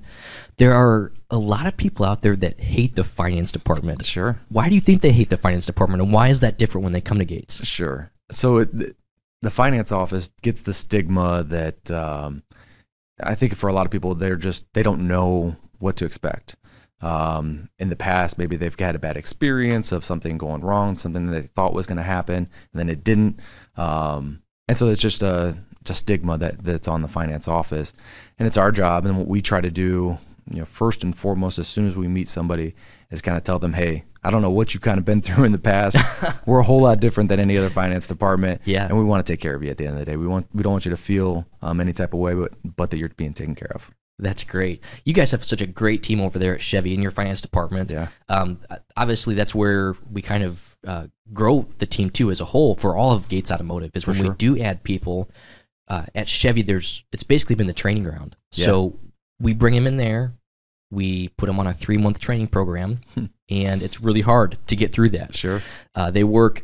There 0.58 0.74
are 0.74 1.12
a 1.30 1.38
lot 1.38 1.68
of 1.68 1.76
people 1.76 2.06
out 2.06 2.22
there 2.22 2.36
that 2.38 2.60
hate 2.60 2.96
the 2.96 3.04
finance 3.04 3.52
department. 3.52 4.06
Sure. 4.06 4.40
Why 4.50 4.70
do 4.70 4.76
you 4.76 4.82
think 4.82 5.02
they 5.02 5.12
hate 5.12 5.30
the 5.30 5.38
finance 5.38 5.66
department, 5.66 6.02
and 6.02 6.14
why 6.14 6.30
is 6.30 6.40
that 6.42 6.58
different 6.58 6.84
when 6.84 6.94
they 6.94 7.02
come 7.02 7.20
to 7.20 7.26
Gates? 7.26 7.66
Sure. 7.66 8.12
So 8.32 8.58
it, 8.58 8.78
the- 8.78 8.96
the 9.44 9.52
finance 9.52 9.92
office 9.92 10.32
gets 10.42 10.64
the 10.64 10.74
stigma 10.74 11.44
that 11.44 11.92
um, 11.92 12.42
I 13.22 13.36
think 13.36 13.54
for 13.54 13.68
a 13.70 13.74
lot 13.74 13.86
of 13.86 13.92
people 13.92 14.16
they're 14.16 14.36
just 14.36 14.66
they 14.74 14.82
don't 14.82 15.08
know 15.08 15.56
what 15.78 15.96
to 15.98 16.06
expect. 16.06 16.56
Um, 17.02 17.70
in 17.78 17.90
the 17.90 17.96
past, 17.96 18.38
maybe 18.40 18.56
they've 18.56 18.78
had 18.80 18.96
a 18.96 19.00
bad 19.00 19.18
experience 19.18 19.92
of 19.92 20.04
something 20.04 20.38
going 20.38 20.62
wrong, 20.62 20.96
something 20.96 21.28
that 21.28 21.42
they 21.42 21.48
thought 21.48 21.74
was 21.74 21.86
going 21.86 21.98
to 21.98 22.04
happen, 22.04 22.36
and 22.38 22.48
then 22.74 22.90
it 22.90 23.04
didn't. 23.04 23.40
Um, 23.76 24.42
and 24.68 24.78
so 24.78 24.88
it's 24.88 25.02
just 25.02 25.22
a 25.22 25.58
it's 25.82 25.92
a 25.92 25.94
stigma 25.94 26.38
that 26.40 26.64
that's 26.64 26.88
on 26.88 27.02
the 27.04 27.08
finance 27.08 27.48
office, 27.48 27.94
and 28.40 28.48
it's 28.48 28.58
our 28.58 28.72
job. 28.72 29.06
And 29.06 29.18
what 29.18 29.28
we 29.28 29.42
try 29.42 29.62
to 29.62 29.70
do, 29.70 30.18
you 30.52 30.60
know, 30.60 30.66
first 30.66 31.04
and 31.04 31.16
foremost, 31.16 31.60
as 31.60 31.68
soon 31.68 31.88
as 31.88 31.96
we 31.96 32.08
meet 32.08 32.28
somebody, 32.28 32.74
is 33.12 33.22
kind 33.22 33.38
of 33.38 33.44
tell 33.44 33.60
them, 33.60 33.74
hey, 33.74 34.04
I 34.24 34.32
don't 34.32 34.42
know 34.42 34.50
what 34.50 34.74
you've 34.74 34.82
kind 34.84 34.98
of 34.98 35.06
been 35.06 35.22
through 35.28 35.44
in 35.46 35.52
the 35.52 35.60
past. 35.60 35.98
We're 36.48 36.60
a 36.60 36.64
whole 36.64 36.82
lot 36.82 37.00
different 37.00 37.30
than 37.30 37.40
any 37.40 37.58
other 37.58 37.70
finance 37.70 38.08
department, 38.08 38.62
Yeah. 38.66 38.88
and 38.88 38.98
we 38.98 39.04
want 39.04 39.24
to 39.26 39.32
take 39.32 39.40
care 39.40 39.54
of 39.56 39.64
you 39.64 39.70
at 39.70 39.78
the 39.78 39.86
end 39.86 39.94
of 39.94 40.00
the 40.00 40.06
day. 40.06 40.18
We 40.18 40.26
want 40.28 40.48
we 40.52 40.64
don't 40.64 40.72
want 40.72 40.86
you 40.86 40.92
to 40.92 40.98
feel 40.98 41.46
um, 41.62 41.80
any 41.80 41.94
type 41.94 42.14
of 42.14 42.20
way, 42.20 42.34
but 42.34 42.54
but 42.76 42.90
that 42.90 42.98
you're 42.98 43.10
being 43.10 43.34
taken 43.34 43.54
care 43.54 43.72
of. 43.76 43.92
That's 44.20 44.44
great. 44.44 44.82
You 45.06 45.14
guys 45.14 45.30
have 45.32 45.44
such 45.44 45.62
a 45.62 45.68
great 45.68 46.02
team 46.02 46.20
over 46.20 46.40
there 46.40 46.56
at 46.56 46.62
Chevy 46.62 46.94
in 46.96 47.02
your 47.02 47.12
finance 47.12 47.40
department. 47.42 47.92
Yeah. 47.92 48.08
Um, 48.28 48.60
obviously, 48.96 49.36
that's 49.36 49.54
where 49.54 49.96
we 50.12 50.22
kind 50.24 50.44
of 50.44 50.76
uh, 50.88 51.08
grow 51.34 51.68
the 51.78 51.86
team 51.86 52.10
too 52.10 52.32
as 52.32 52.42
a 52.42 52.46
whole 52.46 52.76
for 52.76 52.96
all 52.96 53.12
of 53.12 53.28
Gates 53.28 53.52
Automotive. 53.52 53.92
Is 53.94 54.06
For 54.06 54.12
when 54.14 54.24
we 54.24 54.30
do 54.30 54.58
add 54.60 54.82
people 54.84 55.30
uh, 55.88 56.06
at 56.16 56.28
Chevy. 56.28 56.64
There's 56.64 57.04
it's 57.12 57.24
basically 57.24 57.56
been 57.56 57.68
the 57.68 57.74
training 57.74 58.04
ground. 58.04 58.36
Yeah. 58.54 58.66
So 58.66 59.00
we 59.40 59.54
bring 59.54 59.76
them 59.76 59.86
in 59.86 59.98
there. 59.98 60.34
We 60.90 61.28
put 61.30 61.46
them 61.48 61.60
on 61.60 61.68
a 61.68 61.74
three 61.74 61.98
month 61.98 62.18
training 62.20 62.48
program, 62.48 63.02
Hmm. 63.14 63.26
and 63.50 63.84
it's 63.84 64.02
really 64.02 64.22
hard 64.22 64.58
to 64.68 64.76
get 64.76 64.92
through 64.92 65.10
that. 65.10 65.36
Sure. 65.36 65.62
Uh, 65.94 66.10
they 66.10 66.24
work 66.24 66.64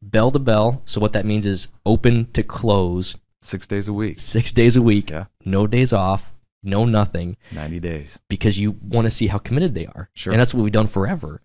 bell 0.00 0.30
to 0.30 0.38
bell. 0.38 0.80
So 0.86 1.00
what 1.00 1.12
that 1.12 1.26
means 1.26 1.44
is 1.44 1.68
open 1.84 2.30
to 2.32 2.42
close 2.42 3.16
Six 3.42 3.66
days 3.66 3.88
a 3.88 3.92
week, 3.92 4.20
six 4.20 4.52
days 4.52 4.74
a 4.74 4.80
week, 4.80 5.10
Yeah. 5.10 5.26
no 5.44 5.66
days 5.66 5.92
off, 5.92 6.32
no 6.64 6.84
nothing 6.84 7.36
ninety 7.52 7.78
days. 7.80 8.18
because 8.28 8.58
you 8.58 8.72
want 8.82 9.04
to 9.06 9.10
see 9.10 9.26
how 9.26 9.38
committed 9.38 9.74
they 9.74 9.86
are. 9.86 10.08
Sure. 10.14 10.32
And 10.32 10.40
that's 10.40 10.54
what 10.54 10.62
we've 10.62 10.72
done 10.72 10.86
forever. 10.86 11.40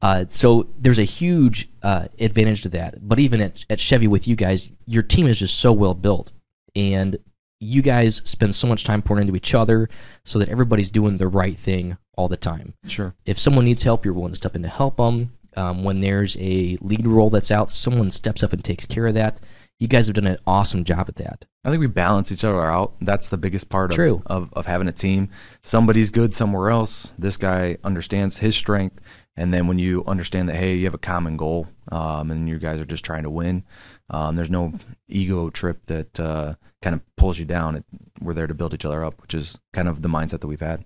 Uh, 0.00 0.24
so 0.28 0.68
there's 0.78 0.98
a 1.00 1.04
huge 1.04 1.68
uh, 1.82 2.06
advantage 2.20 2.62
to 2.62 2.68
that. 2.68 3.06
But 3.08 3.18
even 3.18 3.40
at, 3.40 3.64
at 3.68 3.80
Chevy 3.80 4.06
with 4.06 4.28
you 4.28 4.36
guys, 4.36 4.70
your 4.86 5.02
team 5.02 5.26
is 5.26 5.38
just 5.40 5.58
so 5.58 5.72
well 5.72 5.94
built. 5.94 6.30
And 6.76 7.16
you 7.60 7.82
guys 7.82 8.16
spend 8.24 8.54
so 8.54 8.68
much 8.68 8.84
time 8.84 9.02
pouring 9.02 9.22
into 9.26 9.34
each 9.34 9.54
other 9.54 9.88
so 10.24 10.38
that 10.38 10.48
everybody's 10.48 10.90
doing 10.90 11.16
the 11.16 11.26
right 11.26 11.56
thing 11.56 11.96
all 12.16 12.28
the 12.28 12.36
time. 12.36 12.74
Sure. 12.86 13.14
If 13.26 13.38
someone 13.38 13.64
needs 13.64 13.82
help, 13.82 14.04
you're 14.04 14.14
willing 14.14 14.30
to 14.30 14.36
step 14.36 14.54
in 14.54 14.62
to 14.62 14.68
help 14.68 14.98
them. 14.98 15.32
Um, 15.56 15.82
when 15.82 16.00
there's 16.00 16.36
a 16.38 16.78
lead 16.80 17.04
role 17.04 17.30
that's 17.30 17.50
out, 17.50 17.72
someone 17.72 18.12
steps 18.12 18.44
up 18.44 18.52
and 18.52 18.62
takes 18.62 18.86
care 18.86 19.08
of 19.08 19.14
that. 19.14 19.40
You 19.80 19.86
guys 19.86 20.08
have 20.08 20.14
done 20.14 20.26
an 20.26 20.38
awesome 20.46 20.82
job 20.82 21.06
at 21.08 21.16
that. 21.16 21.46
I 21.64 21.70
think 21.70 21.80
we 21.80 21.86
balance 21.86 22.32
each 22.32 22.44
other 22.44 22.60
out. 22.60 22.94
That's 23.00 23.28
the 23.28 23.36
biggest 23.36 23.68
part 23.68 23.92
True. 23.92 24.22
of, 24.26 24.44
of, 24.44 24.52
of 24.54 24.66
having 24.66 24.88
a 24.88 24.92
team. 24.92 25.28
Somebody's 25.62 26.10
good 26.10 26.34
somewhere 26.34 26.70
else. 26.70 27.12
This 27.16 27.36
guy 27.36 27.78
understands 27.84 28.38
his 28.38 28.56
strength. 28.56 29.00
And 29.36 29.54
then 29.54 29.68
when 29.68 29.78
you 29.78 30.02
understand 30.04 30.48
that, 30.48 30.56
hey, 30.56 30.74
you 30.74 30.84
have 30.86 30.94
a 30.94 30.98
common 30.98 31.36
goal 31.36 31.68
um, 31.92 32.32
and 32.32 32.48
you 32.48 32.58
guys 32.58 32.80
are 32.80 32.84
just 32.84 33.04
trying 33.04 33.22
to 33.22 33.30
win, 33.30 33.62
um, 34.10 34.34
there's 34.34 34.50
no 34.50 34.72
ego 35.06 35.48
trip 35.50 35.86
that 35.86 36.18
uh, 36.18 36.54
kind 36.82 36.94
of 36.94 37.02
pulls 37.16 37.38
you 37.38 37.44
down. 37.44 37.76
It, 37.76 37.84
we're 38.20 38.34
there 38.34 38.48
to 38.48 38.54
build 38.54 38.74
each 38.74 38.84
other 38.84 39.04
up, 39.04 39.22
which 39.22 39.34
is 39.34 39.60
kind 39.72 39.86
of 39.86 40.02
the 40.02 40.08
mindset 40.08 40.40
that 40.40 40.48
we've 40.48 40.58
had. 40.58 40.84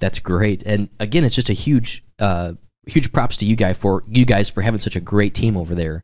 That's 0.00 0.18
great. 0.18 0.62
And 0.62 0.88
again, 0.98 1.24
it's 1.24 1.34
just 1.34 1.50
a 1.50 1.54
huge, 1.54 2.02
uh, 2.18 2.54
huge 2.86 3.12
props 3.12 3.36
to 3.38 3.46
you 3.46 3.56
guys 3.56 3.76
for 3.76 4.04
you 4.08 4.24
guys 4.24 4.48
for 4.48 4.62
having 4.62 4.80
such 4.80 4.96
a 4.96 5.00
great 5.00 5.34
team 5.34 5.54
over 5.56 5.74
there. 5.74 6.02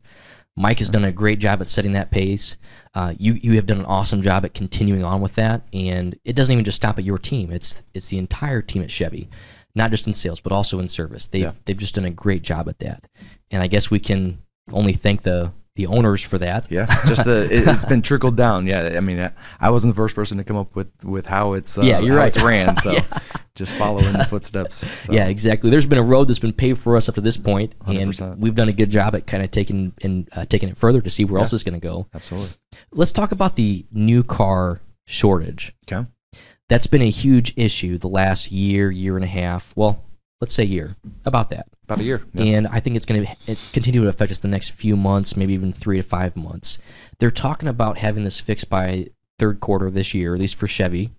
Mike 0.55 0.79
has 0.79 0.89
done 0.89 1.05
a 1.05 1.11
great 1.11 1.39
job 1.39 1.61
at 1.61 1.67
setting 1.69 1.93
that 1.93 2.11
pace. 2.11 2.57
Uh, 2.93 3.13
you 3.17 3.33
you 3.33 3.55
have 3.55 3.65
done 3.65 3.79
an 3.79 3.85
awesome 3.85 4.21
job 4.21 4.43
at 4.45 4.53
continuing 4.53 5.03
on 5.03 5.21
with 5.21 5.35
that, 5.35 5.61
and 5.73 6.17
it 6.25 6.35
doesn't 6.35 6.51
even 6.53 6.65
just 6.65 6.75
stop 6.77 6.97
at 6.97 7.05
your 7.05 7.17
team. 7.17 7.51
It's 7.51 7.81
it's 7.93 8.07
the 8.09 8.17
entire 8.17 8.61
team 8.61 8.81
at 8.81 8.91
Chevy, 8.91 9.29
not 9.75 9.91
just 9.91 10.07
in 10.07 10.13
sales 10.13 10.39
but 10.39 10.51
also 10.51 10.79
in 10.79 10.87
service. 10.87 11.27
They've 11.27 11.43
Yeah. 11.43 11.51
they've 11.65 11.77
just 11.77 11.95
done 11.95 12.05
a 12.05 12.09
great 12.09 12.41
job 12.41 12.67
at 12.67 12.79
that, 12.79 13.07
and 13.51 13.63
I 13.63 13.67
guess 13.67 13.89
we 13.89 13.99
can 13.99 14.39
only 14.73 14.93
thank 14.93 15.21
the 15.23 15.53
the 15.75 15.85
owners 15.87 16.21
for 16.21 16.37
that. 16.39 16.69
Yeah, 16.69 16.87
just 17.07 17.23
the 17.23 17.43
it, 17.49 17.65
it's 17.67 17.85
been 17.85 18.01
trickled 18.01 18.35
down. 18.35 18.67
Yeah, 18.67 18.95
I 18.97 18.99
mean, 18.99 19.19
I- 19.19 19.31
I 19.61 19.69
wasn't 19.69 19.93
the 19.93 19.97
first 19.97 20.13
person 20.15 20.37
to 20.39 20.43
come 20.43 20.57
up 20.57 20.75
with 20.75 20.89
with 21.05 21.25
how 21.25 21.53
it's 21.53 21.77
uh, 21.77 21.83
Yeah, 21.83 21.99
you're 21.99 22.15
how 22.15 22.23
right. 22.23 22.35
it's 22.35 22.43
ran. 22.43 22.75
So 22.77 22.97
just 23.59 23.73
follow 23.75 23.99
in 23.99 24.13
the 24.13 24.25
footsteps. 24.29 24.77
So. 25.05 25.13
Yeah, 25.13 25.27
exactly. 25.27 25.69
There's 25.69 25.85
been 25.85 25.99
a 25.99 26.03
road 26.03 26.27
that's 26.27 26.39
been 26.39 26.53
paved 26.53 26.81
for 26.81 26.97
us 26.97 27.07
up 27.07 27.15
to 27.15 27.21
this 27.21 27.37
point, 27.37 27.75
and 27.85 28.11
100%. 28.11 28.39
we've 28.39 28.55
done 28.55 28.69
a 28.69 28.73
good 28.73 28.89
job 28.89 29.15
at 29.15 29.27
kind 29.27 29.43
of 29.43 29.51
taking 29.51 29.93
and 30.01 30.27
uh, 30.35 30.45
taking 30.45 30.69
it 30.69 30.77
further 30.77 31.01
to 31.01 31.09
see 31.11 31.25
where 31.25 31.37
Yeah. 31.37 31.41
else 31.43 31.53
it's 31.53 31.63
going 31.63 31.79
to 31.79 31.85
go. 31.87 32.07
absolutely. 32.15 32.49
Let's 32.91 33.11
talk 33.11 33.31
about 33.31 33.55
the 33.55 33.85
new 33.91 34.23
car 34.23 34.81
shortage. 35.05 35.75
Okay. 35.91 36.07
That's 36.69 36.87
been 36.87 37.01
a 37.01 37.09
huge 37.09 37.53
issue 37.55 37.97
the 37.97 38.07
last 38.07 38.51
year, 38.51 38.89
year 38.91 39.15
and 39.15 39.23
a 39.25 39.27
half. 39.27 39.73
Well, 39.75 40.03
let's 40.41 40.53
say 40.53 40.63
year, 40.63 40.95
about 41.25 41.49
that. 41.51 41.67
About 41.83 41.99
a 41.99 42.03
year. 42.03 42.23
Yeah. 42.33 42.43
And 42.57 42.67
I 42.67 42.79
think 42.79 42.95
it's 42.95 43.05
going 43.05 43.25
to 43.45 43.55
continue 43.73 44.01
to 44.03 44.07
affect 44.07 44.31
us 44.31 44.39
the 44.39 44.47
next 44.47 44.69
few 44.69 44.95
months, 44.95 45.35
maybe 45.35 45.53
even 45.53 45.73
three 45.73 45.97
to 45.97 46.03
five 46.03 46.35
months. 46.37 46.77
They're 47.19 47.31
talking 47.31 47.67
about 47.67 47.97
having 47.97 48.23
this 48.23 48.39
fixed 48.39 48.69
by 48.69 49.07
third 49.39 49.59
quarter 49.59 49.87
of 49.87 49.95
this 49.95 50.13
year, 50.13 50.33
at 50.35 50.39
least 50.39 50.55
for 50.55 50.67
Chevy. 50.67 51.09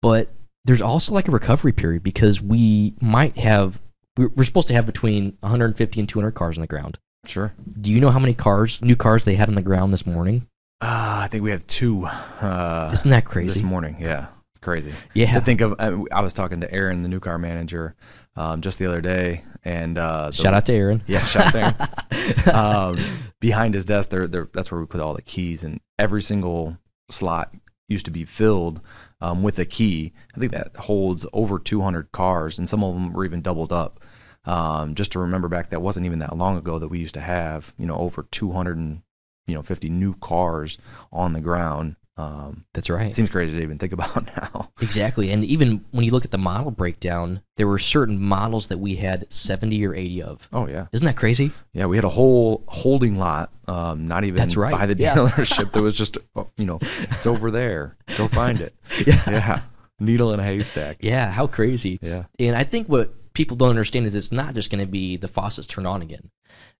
But 0.00 0.30
there's 0.66 0.82
also 0.82 1.14
like 1.14 1.28
a 1.28 1.30
recovery 1.30 1.72
period 1.72 2.02
because 2.02 2.42
we 2.42 2.94
might 3.00 3.36
have, 3.38 3.80
we're 4.16 4.44
supposed 4.44 4.68
to 4.68 4.74
have 4.74 4.84
between 4.84 5.36
150 5.40 6.00
and 6.00 6.08
200 6.08 6.32
cars 6.32 6.56
on 6.58 6.60
the 6.62 6.66
ground. 6.66 6.98
Sure. 7.26 7.52
Do 7.80 7.92
you 7.92 8.00
know 8.00 8.10
how 8.10 8.18
many 8.18 8.34
cars, 8.34 8.82
new 8.82 8.96
cars 8.96 9.24
they 9.24 9.34
had 9.36 9.48
on 9.48 9.54
the 9.54 9.62
ground 9.62 9.92
this 9.92 10.06
morning? 10.06 10.46
Uh, 10.80 11.20
I 11.24 11.28
think 11.28 11.42
we 11.42 11.50
have 11.52 11.66
two. 11.66 12.04
Uh, 12.04 12.90
Isn't 12.92 13.10
that 13.10 13.24
crazy? 13.24 13.60
this 13.60 13.62
morning? 13.62 13.96
Yeah, 13.98 14.26
crazy. 14.60 14.92
Yeah. 15.14 15.32
To 15.34 15.40
think 15.40 15.60
of, 15.60 15.74
I, 15.78 15.86
I 16.12 16.20
was 16.20 16.32
talking 16.32 16.60
to 16.60 16.72
Aaron, 16.72 17.02
the 17.02 17.08
new 17.08 17.20
car 17.20 17.38
manager, 17.38 17.94
um, 18.36 18.60
just 18.60 18.78
the 18.78 18.86
other 18.86 19.00
day, 19.00 19.42
and 19.64 19.96
uh, 19.98 20.26
the- 20.30 20.36
Shout 20.36 20.52
out 20.54 20.66
to 20.66 20.72
Aaron. 20.74 21.02
Yeah, 21.06 21.20
shout 21.24 21.54
out 21.54 21.88
there. 22.10 22.54
um, 22.54 22.98
behind 23.40 23.74
his 23.74 23.84
desk, 23.84 24.10
there, 24.10 24.26
there, 24.28 24.48
that's 24.52 24.70
where 24.70 24.80
we 24.80 24.86
put 24.86 25.00
all 25.00 25.14
the 25.14 25.22
keys, 25.22 25.64
and 25.64 25.80
every 25.98 26.22
single 26.22 26.76
slot 27.10 27.54
used 27.88 28.04
to 28.04 28.10
be 28.10 28.24
filled 28.24 28.80
um, 29.20 29.42
with 29.42 29.58
a 29.58 29.64
key. 29.64 30.12
I 30.34 30.38
think 30.38 30.52
that 30.52 30.76
holds 30.76 31.26
over 31.32 31.58
200 31.58 32.12
cars, 32.12 32.58
and 32.58 32.68
some 32.68 32.84
of 32.84 32.94
them 32.94 33.12
were 33.12 33.24
even 33.24 33.42
doubled 33.42 33.72
up. 33.72 34.00
Um, 34.44 34.94
just 34.94 35.12
to 35.12 35.18
remember 35.18 35.48
back, 35.48 35.70
that 35.70 35.82
wasn't 35.82 36.06
even 36.06 36.20
that 36.20 36.36
long 36.36 36.56
ago 36.56 36.78
that 36.78 36.88
we 36.88 37.00
used 37.00 37.14
to 37.14 37.20
have, 37.20 37.74
you 37.78 37.86
know, 37.86 37.96
over 37.96 38.22
200 38.30 38.76
and 38.76 39.02
you 39.46 39.54
know 39.54 39.62
50 39.62 39.88
new 39.88 40.14
cars 40.14 40.78
on 41.12 41.32
the 41.32 41.40
ground. 41.40 41.96
Um, 42.18 42.64
That's 42.72 42.88
right. 42.88 43.10
it 43.10 43.14
seems 43.14 43.28
crazy 43.28 43.56
to 43.58 43.62
even 43.62 43.78
think 43.78 43.92
about 43.92 44.26
now. 44.36 44.70
Exactly. 44.80 45.30
And 45.32 45.44
even 45.44 45.84
when 45.90 46.04
you 46.04 46.12
look 46.12 46.24
at 46.24 46.30
the 46.30 46.38
model 46.38 46.70
breakdown, 46.70 47.42
there 47.56 47.66
were 47.66 47.78
certain 47.78 48.20
models 48.20 48.68
that 48.68 48.78
we 48.78 48.96
had 48.96 49.30
70 49.32 49.86
or 49.86 49.94
80 49.94 50.22
of. 50.22 50.48
Oh 50.52 50.66
yeah, 50.66 50.86
Isn't 50.92 51.04
that 51.06 51.16
crazy? 51.16 51.50
Yeah, 51.74 51.86
we 51.86 51.96
had 51.96 52.04
a 52.04 52.08
whole 52.10 52.64
holding 52.68 53.18
lot, 53.18 53.52
um, 53.68 54.08
not 54.08 54.24
even 54.24 54.36
That's 54.36 54.56
right, 54.56 54.72
by 54.72 54.86
the 54.86 54.96
yeah. 54.96 55.14
dealership. 55.14 55.72
There 55.72 55.82
was 55.82 55.96
just, 55.96 56.16
oh, 56.34 56.48
you 56.56 56.64
know, 56.64 56.78
it's 56.80 57.26
over 57.26 57.50
there. 57.50 57.96
Go 58.16 58.28
find 58.28 58.60
it. 58.60 58.74
Yeah. 59.06 59.22
Yeah. 59.30 59.60
Needle 60.00 60.32
in 60.32 60.40
a 60.40 60.44
haystack. 60.44 60.98
Yeah, 61.00 61.30
how 61.30 61.46
crazy. 61.46 61.98
Yeah. 62.02 62.24
And 62.38 62.54
I 62.56 62.64
think 62.64 62.86
what 62.88 63.32
people 63.34 63.56
don't 63.56 63.70
understand 63.70 64.06
is 64.06 64.14
it's 64.14 64.32
not 64.32 64.54
just 64.54 64.70
going 64.70 64.82
to 64.84 64.90
be 64.90 65.16
the 65.16 65.28
faucets 65.28 65.66
turn 65.66 65.84
on 65.86 66.00
again. 66.02 66.30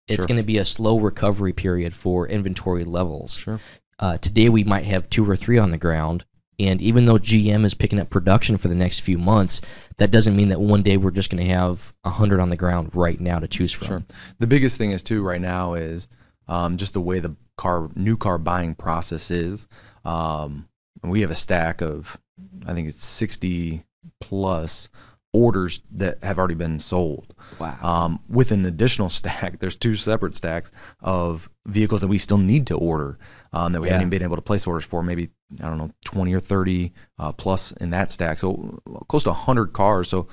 It's 0.08 0.16
Sure. 0.22 0.26
going 0.26 0.36
to 0.40 0.44
be 0.46 0.58
a 0.58 0.64
slow 0.64 0.98
recovery 1.00 1.52
period 1.52 1.92
for 1.94 2.28
inventory 2.28 2.84
levels. 2.84 3.36
Sure. 3.36 3.58
Uh, 3.98 4.18
today 4.18 4.48
we 4.48 4.64
might 4.64 4.84
have 4.84 5.08
two 5.08 5.28
or 5.28 5.36
three 5.36 5.58
on 5.58 5.70
the 5.70 5.78
ground. 5.78 6.24
And 6.58 6.80
even 6.80 7.04
though 7.04 7.18
GM 7.18 7.64
is 7.64 7.74
picking 7.74 8.00
up 8.00 8.08
production 8.08 8.56
for 8.56 8.68
the 8.68 8.74
next 8.74 9.00
few 9.00 9.18
months, 9.18 9.60
that 9.98 10.10
doesn't 10.10 10.36
mean 10.36 10.48
that 10.48 10.60
one 10.60 10.82
day 10.82 10.96
we're 10.96 11.10
just 11.10 11.30
going 11.30 11.42
to 11.42 11.50
have 11.50 11.94
100 12.02 12.40
on 12.40 12.48
the 12.48 12.56
ground 12.56 12.94
right 12.94 13.20
now 13.20 13.38
to 13.38 13.46
choose 13.46 13.72
from. 13.72 13.86
Sure. 13.86 14.04
The 14.38 14.46
biggest 14.46 14.78
thing 14.78 14.92
is 14.92 15.02
too 15.02 15.22
right 15.22 15.40
now 15.40 15.74
is 15.74 16.08
um, 16.48 16.78
just 16.78 16.94
the 16.94 17.00
way 17.00 17.20
the 17.20 17.36
car 17.58 17.90
new 17.94 18.16
car 18.16 18.38
buying 18.38 18.74
process 18.74 19.30
is. 19.30 19.68
Um, 20.04 20.68
and 21.02 21.12
we 21.12 21.20
have 21.20 21.30
a 21.30 21.36
stack 21.36 21.82
of, 21.82 22.18
I 22.66 22.72
think 22.72 22.88
it's 22.88 23.04
sixty 23.04 23.84
plus 24.20 24.88
orders 25.32 25.82
that 25.92 26.22
have 26.24 26.38
already 26.38 26.54
been 26.54 26.78
sold. 26.78 27.34
Wow. 27.58 27.78
Um, 27.82 28.20
with 28.28 28.52
an 28.52 28.64
additional 28.64 29.08
stack, 29.10 29.58
there's 29.58 29.76
two 29.76 29.94
separate 29.94 30.36
stacks 30.36 30.70
of 31.00 31.50
vehicles 31.66 32.00
that 32.00 32.08
we 32.08 32.18
still 32.18 32.38
need 32.38 32.66
to 32.68 32.76
order 32.76 33.18
um, 33.52 33.72
that 33.72 33.80
we 33.80 33.86
Yeah. 33.88 33.94
haven't 33.94 34.08
even 34.08 34.10
been 34.10 34.22
able 34.22 34.36
to 34.36 34.42
place 34.42 34.66
orders 34.66 34.84
for. 34.84 35.02
Maybe 35.02 35.30
I 35.60 35.66
don't 35.66 35.78
know, 35.78 35.90
20 36.04 36.34
or 36.34 36.40
30 36.40 36.92
uh, 37.18 37.32
plus 37.32 37.72
in 37.72 37.90
that 37.90 38.10
stack. 38.10 38.38
So 38.38 38.80
close 39.08 39.22
to 39.24 39.30
100 39.30 39.72
cars. 39.72 40.08
So 40.08 40.26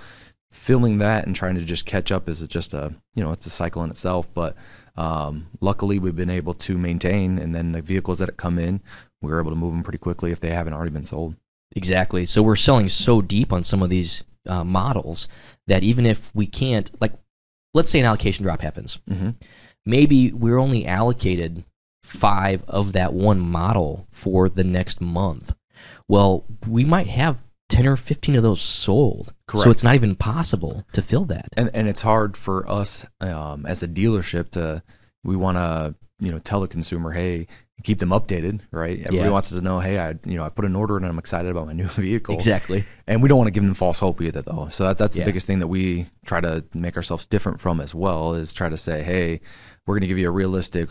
filling 0.52 1.00
that 1.00 1.26
and 1.26 1.36
trying 1.36 1.56
to 1.56 1.62
just 1.66 1.86
catch 1.86 2.12
up 2.12 2.30
is 2.30 2.40
just 2.48 2.74
a 2.74 2.94
you 3.16 3.24
know 3.24 3.32
it's 3.32 3.46
a 3.46 3.50
cycle 3.50 3.84
in 3.84 3.90
itself. 3.90 4.32
But 4.34 4.56
um, 4.96 5.48
luckily 5.62 6.00
we've 6.00 6.16
been 6.16 6.30
able 6.30 6.54
to 6.56 6.78
maintain, 6.78 7.38
and 7.40 7.54
then 7.56 7.72
the 7.72 7.82
vehicles 7.82 8.20
that 8.20 8.38
come 8.38 8.60
in, 8.60 8.82
we're 9.22 9.40
able 9.40 9.52
to 9.52 9.56
move 9.58 9.72
them 9.74 9.84
pretty 9.84 9.98
quickly 10.00 10.32
if 10.32 10.40
they 10.40 10.50
haven't 10.52 10.74
already 10.74 10.92
been 10.92 11.06
sold. 11.06 11.36
Exactly. 11.76 12.26
So 12.26 12.44
we're 12.44 12.56
selling 12.56 12.88
so 12.90 13.22
deep 13.22 13.52
on 13.52 13.64
some 13.64 13.82
of 13.82 13.90
these 13.90 14.24
uh, 14.48 14.64
models 14.64 15.28
that 15.66 15.82
even 15.82 16.06
if 16.06 16.30
we 16.36 16.46
can't, 16.46 16.92
like, 17.02 17.14
let's 17.74 17.90
say 17.90 18.00
an 18.00 18.06
allocation 18.06 18.44
drop 18.44 18.62
happens, 18.62 19.00
Mm-hmm. 19.10 19.30
maybe 19.86 20.32
we're 20.32 20.60
only 20.60 20.86
allocated 20.86 21.64
five 22.04 22.64
of 22.68 22.94
that 22.94 23.14
one 23.14 23.40
model 23.40 24.08
for 24.12 24.50
the 24.50 24.64
next 24.64 25.02
month. 25.02 25.54
Well, 26.08 26.46
we 26.68 26.86
might 26.86 27.08
have 27.08 27.42
10 27.70 27.88
or 27.88 27.96
15 27.98 28.36
of 28.36 28.44
those 28.44 28.62
sold. 28.62 29.34
Correct. 29.48 29.64
So 29.64 29.72
it's 29.72 29.84
not 29.84 29.96
even 29.96 30.16
possible 30.16 30.86
to 30.94 31.02
fill 31.02 31.26
that. 31.26 31.48
and 31.58 31.70
and 31.74 31.88
it's 31.88 32.02
hard 32.02 32.36
for 32.38 32.70
us 32.70 33.06
um, 33.22 33.66
as 33.66 33.82
a 33.84 33.88
dealership 33.88 34.52
to 34.52 34.84
we 35.24 35.36
want 35.36 35.58
to 35.58 35.96
you 36.20 36.32
know 36.32 36.38
tell 36.38 36.62
the 36.62 36.68
consumer 36.68 37.12
hey 37.12 37.48
keep 37.84 38.00
them 38.00 38.10
updated 38.10 38.62
right 38.72 39.00
everybody 39.00 39.18
Yeah. 39.18 39.30
wants 39.30 39.50
to 39.50 39.60
know 39.60 39.80
hey 39.80 39.98
i 40.00 40.10
you 40.26 40.38
know 40.38 40.44
i 40.46 40.50
put 40.50 40.64
an 40.64 40.76
order 40.76 40.96
and 40.96 41.06
i'm 41.06 41.18
excited 41.20 41.50
about 41.52 41.66
my 41.66 41.74
new 41.74 41.88
vehicle 42.08 42.36
Exactly. 42.36 42.86
and 43.08 43.22
we 43.22 43.28
don't 43.28 43.38
want 43.38 43.48
to 43.48 43.52
give 43.52 43.64
them 43.64 43.74
false 43.74 44.00
hope 44.00 44.22
either 44.22 44.42
though 44.42 44.70
so 44.70 44.86
that, 44.86 44.98
that's 44.98 45.16
Yeah. 45.16 45.24
the 45.24 45.30
biggest 45.30 45.48
thing 45.48 45.60
that 45.60 45.68
we 45.68 46.08
try 46.26 46.40
to 46.40 46.64
make 46.74 46.96
ourselves 46.96 47.26
different 47.26 47.60
from 47.60 47.82
as 47.82 47.94
well 47.96 48.36
is 48.36 48.54
try 48.54 48.70
to 48.70 48.78
say 48.78 49.02
hey 49.04 49.42
we're 49.86 49.96
going 49.96 50.02
to 50.02 50.08
give 50.08 50.20
you 50.20 50.30
a 50.30 50.32
realistic 50.32 50.90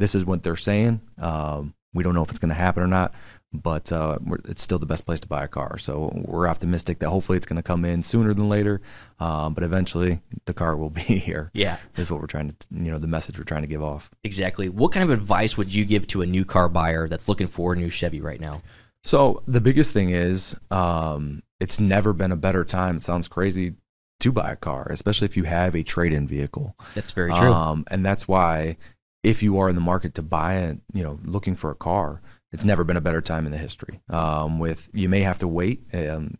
this 0.00 0.14
is 0.14 0.24
what 0.24 0.42
they're 0.42 0.56
saying 0.56 1.00
um, 1.18 1.74
we 1.94 2.02
don't 2.02 2.14
know 2.14 2.22
if 2.22 2.30
it's 2.30 2.38
going 2.38 2.48
to 2.48 2.54
happen 2.54 2.82
or 2.82 2.86
not 2.88 3.14
but 3.52 3.90
uh, 3.90 4.16
we're, 4.24 4.38
it's 4.44 4.62
still 4.62 4.78
the 4.78 4.86
best 4.86 5.04
place 5.04 5.18
to 5.20 5.26
buy 5.26 5.42
a 5.44 5.48
car 5.48 5.76
so 5.76 6.12
we're 6.26 6.46
optimistic 6.48 7.00
that 7.00 7.08
hopefully 7.10 7.36
it's 7.36 7.46
going 7.46 7.56
to 7.56 7.62
come 7.62 7.84
in 7.84 8.00
sooner 8.00 8.32
than 8.32 8.48
later 8.48 8.80
um, 9.18 9.54
but 9.54 9.64
eventually 9.64 10.20
the 10.46 10.54
car 10.54 10.76
will 10.76 10.90
be 11.02 11.02
here 11.02 11.50
Yeah. 11.52 11.76
is 11.96 12.10
what 12.10 12.20
we're 12.20 12.26
trying 12.28 12.48
to 12.50 12.54
you 12.72 12.90
know 12.92 12.98
the 12.98 13.06
message 13.08 13.38
we're 13.38 13.44
trying 13.44 13.62
to 13.62 13.68
give 13.68 13.82
off 13.82 14.08
Exactly. 14.24 14.68
What 14.68 14.92
kind 14.92 15.02
of 15.04 15.10
advice 15.10 15.56
would 15.56 15.74
you 15.74 15.84
give 15.84 16.06
to 16.08 16.22
a 16.22 16.26
new 16.26 16.44
car 16.44 16.68
buyer 16.68 17.08
that's 17.08 17.28
looking 17.28 17.46
for 17.48 17.72
a 17.72 17.76
new 17.76 17.90
Chevy 17.90 18.20
right 18.20 18.40
now? 18.40 18.62
So 19.02 19.42
the 19.48 19.60
biggest 19.62 19.92
thing 19.92 20.10
is, 20.10 20.54
um, 20.70 21.42
it's 21.58 21.80
never 21.80 22.12
been 22.12 22.32
a 22.32 22.36
better 22.36 22.64
time. 22.64 22.98
It 22.98 23.02
sounds 23.02 23.28
crazy 23.28 23.74
to 24.20 24.30
buy 24.30 24.50
a 24.52 24.56
car, 24.56 24.86
especially 24.90 25.24
if 25.24 25.36
you 25.38 25.44
have 25.44 25.74
a 25.74 25.82
trade-in 25.82 26.26
vehicle. 26.28 26.76
That's 26.94 27.12
very 27.12 27.32
true. 27.32 27.50
Um, 27.52 27.84
and 27.90 28.04
that's 28.04 28.28
why, 28.28 28.76
if 29.22 29.42
you 29.42 29.58
are 29.58 29.68
in 29.68 29.74
the 29.74 29.80
market 29.80 30.14
to 30.14 30.22
buy 30.22 30.56
it, 30.56 30.78
you 30.92 31.02
know, 31.02 31.18
looking 31.24 31.54
for 31.54 31.70
a 31.70 31.74
car, 31.74 32.20
it's 32.52 32.64
never 32.64 32.84
been 32.84 32.96
a 32.96 33.00
better 33.00 33.20
time 33.20 33.46
in 33.46 33.52
the 33.52 33.58
history. 33.58 34.00
Um, 34.08 34.58
with 34.58 34.88
you 34.92 35.08
may 35.08 35.20
have 35.20 35.38
to 35.38 35.48
wait. 35.48 35.82
Um, 35.92 36.38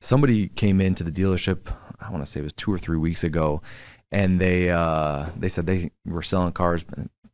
somebody 0.00 0.48
came 0.48 0.80
into 0.80 1.04
the 1.04 1.10
dealership. 1.10 1.72
I 2.00 2.10
want 2.10 2.24
to 2.24 2.30
say 2.30 2.40
it 2.40 2.44
was 2.44 2.52
two 2.52 2.72
or 2.72 2.78
three 2.78 2.96
weeks 2.96 3.24
ago, 3.24 3.62
and 4.10 4.40
they 4.40 4.70
uh, 4.70 5.26
they 5.36 5.48
said 5.48 5.66
they 5.66 5.90
were 6.04 6.22
selling 6.22 6.52
cars. 6.52 6.84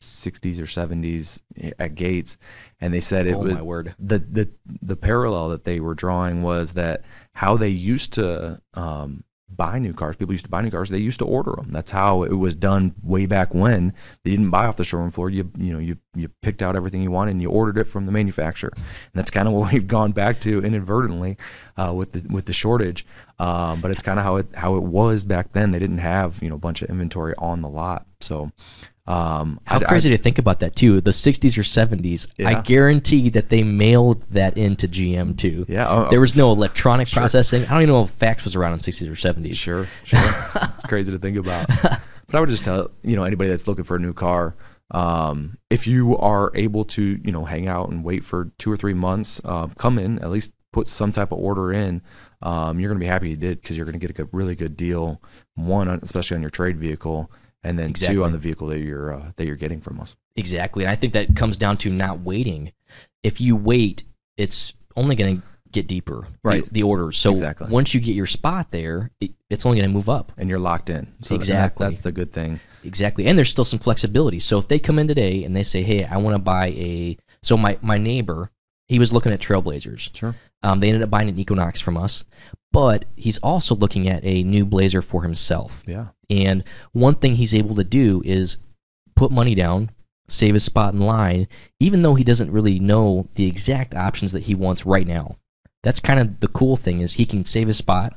60s 0.03 0.59
or 0.59 0.65
70s 0.65 1.41
at 1.79 1.95
Gates, 1.95 2.37
and 2.83 2.93
they 2.93 3.01
said 3.01 3.27
it 3.27 3.33
oh 3.33 3.39
was 3.39 3.59
the 3.99 4.19
the 4.19 4.49
the 4.83 4.95
parallel 4.95 5.49
that 5.49 5.65
they 5.65 5.81
were 5.81 5.95
drawing 5.95 6.43
was 6.43 6.75
that 6.75 7.03
how 7.33 7.57
they 7.57 7.71
used 7.71 8.13
to 8.13 8.61
um, 8.75 9.25
buy 9.57 9.79
new 9.79 9.93
cars. 9.93 10.17
People 10.17 10.35
used 10.35 10.45
to 10.45 10.51
buy 10.51 10.61
new 10.61 10.71
cars. 10.71 10.91
They 10.91 10.99
used 10.99 11.19
to 11.21 11.25
order 11.25 11.53
them. 11.53 11.71
That's 11.71 11.91
how 11.91 12.23
it 12.23 12.35
was 12.35 12.57
done 12.57 12.95
way 13.03 13.27
back 13.27 13.55
when. 13.55 13.93
They 14.25 14.31
didn't 14.31 14.51
buy 14.51 14.67
off 14.67 14.77
the 14.77 14.85
showroom 14.85 15.11
floor. 15.11 15.31
You 15.31 15.51
you 15.59 15.73
know 15.73 15.79
you 15.79 15.99
you 16.15 16.29
picked 16.43 16.63
out 16.63 16.77
everything 16.77 17.03
you 17.03 17.11
wanted 17.11 17.33
and 17.33 17.43
you 17.43 17.51
ordered 17.51 17.79
it 17.79 17.85
from 17.85 18.07
the 18.07 18.13
manufacturer. 18.13 18.73
And 18.75 18.85
that's 19.15 19.31
kind 19.31 19.49
of 19.49 19.55
what 19.55 19.73
we've 19.73 19.87
gone 19.87 20.13
back 20.13 20.41
to 20.41 20.65
inadvertently 20.65 21.37
uh, 21.77 21.93
with 21.95 22.13
the 22.13 22.27
with 22.33 22.47
the 22.47 22.53
shortage. 22.53 23.07
Um, 23.39 23.81
but 23.81 23.91
it's 23.91 24.03
kind 24.03 24.19
of 24.19 24.25
how 24.25 24.37
it 24.37 24.47
how 24.55 24.77
it 24.77 24.83
was 24.83 25.25
back 25.25 25.53
then. 25.53 25.71
They 25.71 25.79
didn't 25.79 25.99
have 25.99 26.43
you 26.43 26.49
know 26.49 26.57
a 26.57 26.59
bunch 26.59 26.83
of 26.83 26.91
inventory 26.91 27.35
on 27.39 27.63
the 27.63 27.69
lot. 27.69 28.07
So. 28.21 28.53
Um, 29.07 29.61
How 29.65 29.77
I- 29.79 29.83
I- 29.83 29.85
crazy 29.85 30.11
to 30.11 30.19
think 30.19 30.39
about 30.39 30.61
that 30.61 30.75
too. 30.75 31.01
The 31.01 31.13
60s 31.13 31.57
or 31.57 31.63
70s. 31.63 32.27
I 32.45 32.61
guarantee 32.61 33.31
that 33.31 33.49
they 33.51 33.63
mailed 33.63 34.25
that 34.31 34.57
into 34.59 34.89
GM 34.89 35.37
too. 35.37 35.65
Yeah, 35.69 35.89
oh, 35.89 36.09
there 36.11 36.21
was 36.21 36.35
no 36.35 36.51
electronic 36.53 37.09
processing. 37.11 37.65
I 37.65 37.69
don't 37.69 37.83
even 37.83 37.95
know 37.95 38.03
if 38.03 38.11
fax 38.11 38.45
was 38.45 38.57
around 38.57 38.73
in 38.75 38.81
60s 38.81 39.09
or 39.09 39.15
70s. 39.15 39.57
Sure, 39.57 39.87
sure. 40.05 40.19
it's 40.75 40.87
crazy 40.87 41.13
to 41.13 41.19
think 41.19 41.37
about. 41.37 41.69
But 42.29 42.35
I 42.35 42.41
would 42.41 42.49
just 42.49 42.65
tell 42.65 42.91
you 43.03 43.15
know 43.17 43.23
anybody 43.25 43.51
that's 43.51 43.69
looking 43.69 43.85
for 43.85 43.97
a 43.97 44.01
new 44.01 44.13
car, 44.13 44.57
um, 44.91 45.59
if 45.71 45.87
you 45.87 46.17
are 46.19 46.51
able 46.55 46.85
to 46.87 47.21
you 47.25 47.31
know 47.33 47.45
hang 47.45 47.69
out 47.69 47.91
and 47.91 48.03
wait 48.03 48.25
for 48.25 48.51
two 48.59 48.71
or 48.73 48.77
three 48.77 48.95
months, 48.95 49.41
uh, 49.45 49.69
come 49.79 49.99
in 49.99 50.19
at 50.19 50.31
least 50.31 50.53
put 50.73 50.89
some 50.89 51.13
type 51.13 51.31
of 51.33 51.39
order 51.39 51.73
in. 51.73 52.03
Um, 52.43 52.79
you're 52.81 52.91
going 52.91 52.99
to 52.99 53.05
be 53.05 53.09
happy 53.09 53.31
you 53.31 53.37
did 53.37 53.61
because 53.63 53.77
you're 53.77 53.87
going 53.87 53.95
to 53.95 53.99
get 53.99 54.11
a 54.11 54.13
good, 54.13 54.29
really 54.33 54.55
good 54.55 54.77
deal. 54.77 55.23
One, 55.55 55.89
especially 56.03 56.35
on 56.35 56.43
your 56.43 56.51
trade 56.51 56.77
vehicle, 56.77 57.31
and 57.63 57.79
then 57.79 57.91
Exactly. 57.91 58.17
two 58.17 58.25
on 58.25 58.33
the 58.33 58.39
vehicle 58.39 58.69
that 58.69 58.79
you're 58.79 59.15
uh, 59.15 59.33
that 59.37 59.47
you're 59.47 59.57
getting 59.57 59.81
from 59.81 60.01
us. 60.01 60.17
Exactly. 60.37 60.85
And 60.85 60.91
I 60.91 60.97
think 60.97 61.13
that 61.15 61.35
comes 61.37 61.57
down 61.57 61.77
to 61.79 61.91
not 61.91 62.21
waiting. 62.21 62.73
If 63.23 63.41
you 63.41 63.57
wait, 63.57 64.05
it's 64.37 64.73
only 64.97 65.17
going 65.17 65.37
to 65.39 65.43
get 65.73 65.87
deeper. 65.89 66.27
Right. 66.45 66.65
The, 66.65 66.83
orders. 66.85 67.19
So 67.19 67.31
Exactly. 67.33 67.69
once 67.71 67.93
you 67.93 68.01
get 68.01 68.15
your 68.15 68.27
spot 68.27 68.71
there, 68.71 69.11
it, 69.21 69.33
it's 69.51 69.67
only 69.67 69.79
going 69.79 69.89
to 69.91 69.95
move 69.95 70.09
up. 70.09 70.33
And 70.39 70.49
you're 70.49 70.59
locked 70.59 70.89
in. 70.91 71.13
So 71.23 71.35
that- 71.35 71.41
Exactly. 71.41 71.89
that's 71.89 72.01
the 72.03 72.13
good 72.13 72.33
thing. 72.33 72.61
Exactly. 72.85 73.27
And 73.27 73.37
there's 73.37 73.51
still 73.51 73.65
some 73.65 73.79
flexibility. 73.81 74.39
So 74.39 74.59
if 74.59 74.69
they 74.69 74.79
come 74.79 74.99
in 74.99 75.09
today 75.09 75.43
and 75.45 75.57
they 75.57 75.65
say, 75.65 75.83
"Hey, 75.83 76.05
I 76.05 76.19
want 76.19 76.35
to 76.35 76.39
buy 76.39 76.69
a," 76.69 77.19
so 77.43 77.57
my 77.57 77.79
my 77.83 77.99
neighbor, 77.99 78.51
he 78.89 78.99
was 79.01 79.13
looking 79.13 79.33
at 79.33 79.41
Trailblazers. 79.41 80.17
Sure. 80.17 80.37
Um, 80.63 80.79
they 80.81 80.89
ended 80.89 81.03
up 81.03 81.11
buying 81.11 81.29
an 81.29 81.39
Equinox 81.39 81.81
from 81.81 81.97
us, 81.97 82.23
but 82.73 83.05
he's 83.17 83.39
also 83.39 83.75
looking 83.75 84.09
at 84.09 84.25
a 84.25 84.45
new 84.45 84.65
Blazer 84.65 85.03
for 85.03 85.23
himself. 85.25 85.83
Yeah. 85.87 86.07
And 86.29 86.65
one 86.93 87.15
thing 87.15 87.37
he's 87.37 87.55
able 87.55 87.75
to 87.77 87.85
do 87.85 88.23
is 88.25 88.59
put 89.15 89.31
money 89.31 89.55
down, 89.55 89.91
save 90.29 90.55
his 90.55 90.65
spot 90.65 90.95
in 90.95 91.01
line, 91.01 91.49
even 91.81 92.03
though 92.03 92.15
he 92.15 92.25
doesn't 92.25 92.53
really 92.53 92.79
know 92.79 93.29
the 93.35 93.47
exact 93.47 93.95
options 93.95 94.33
that 94.33 94.45
he 94.45 94.55
wants 94.55 94.87
right 94.87 95.07
now. 95.07 95.37
That's 95.83 96.01
kind 96.01 96.19
of 96.19 96.41
the 96.41 96.49
cool 96.49 96.77
thing 96.77 97.01
is 97.01 97.15
he 97.15 97.27
can 97.27 97.45
save 97.45 97.69
his 97.69 97.77
spot, 97.77 98.15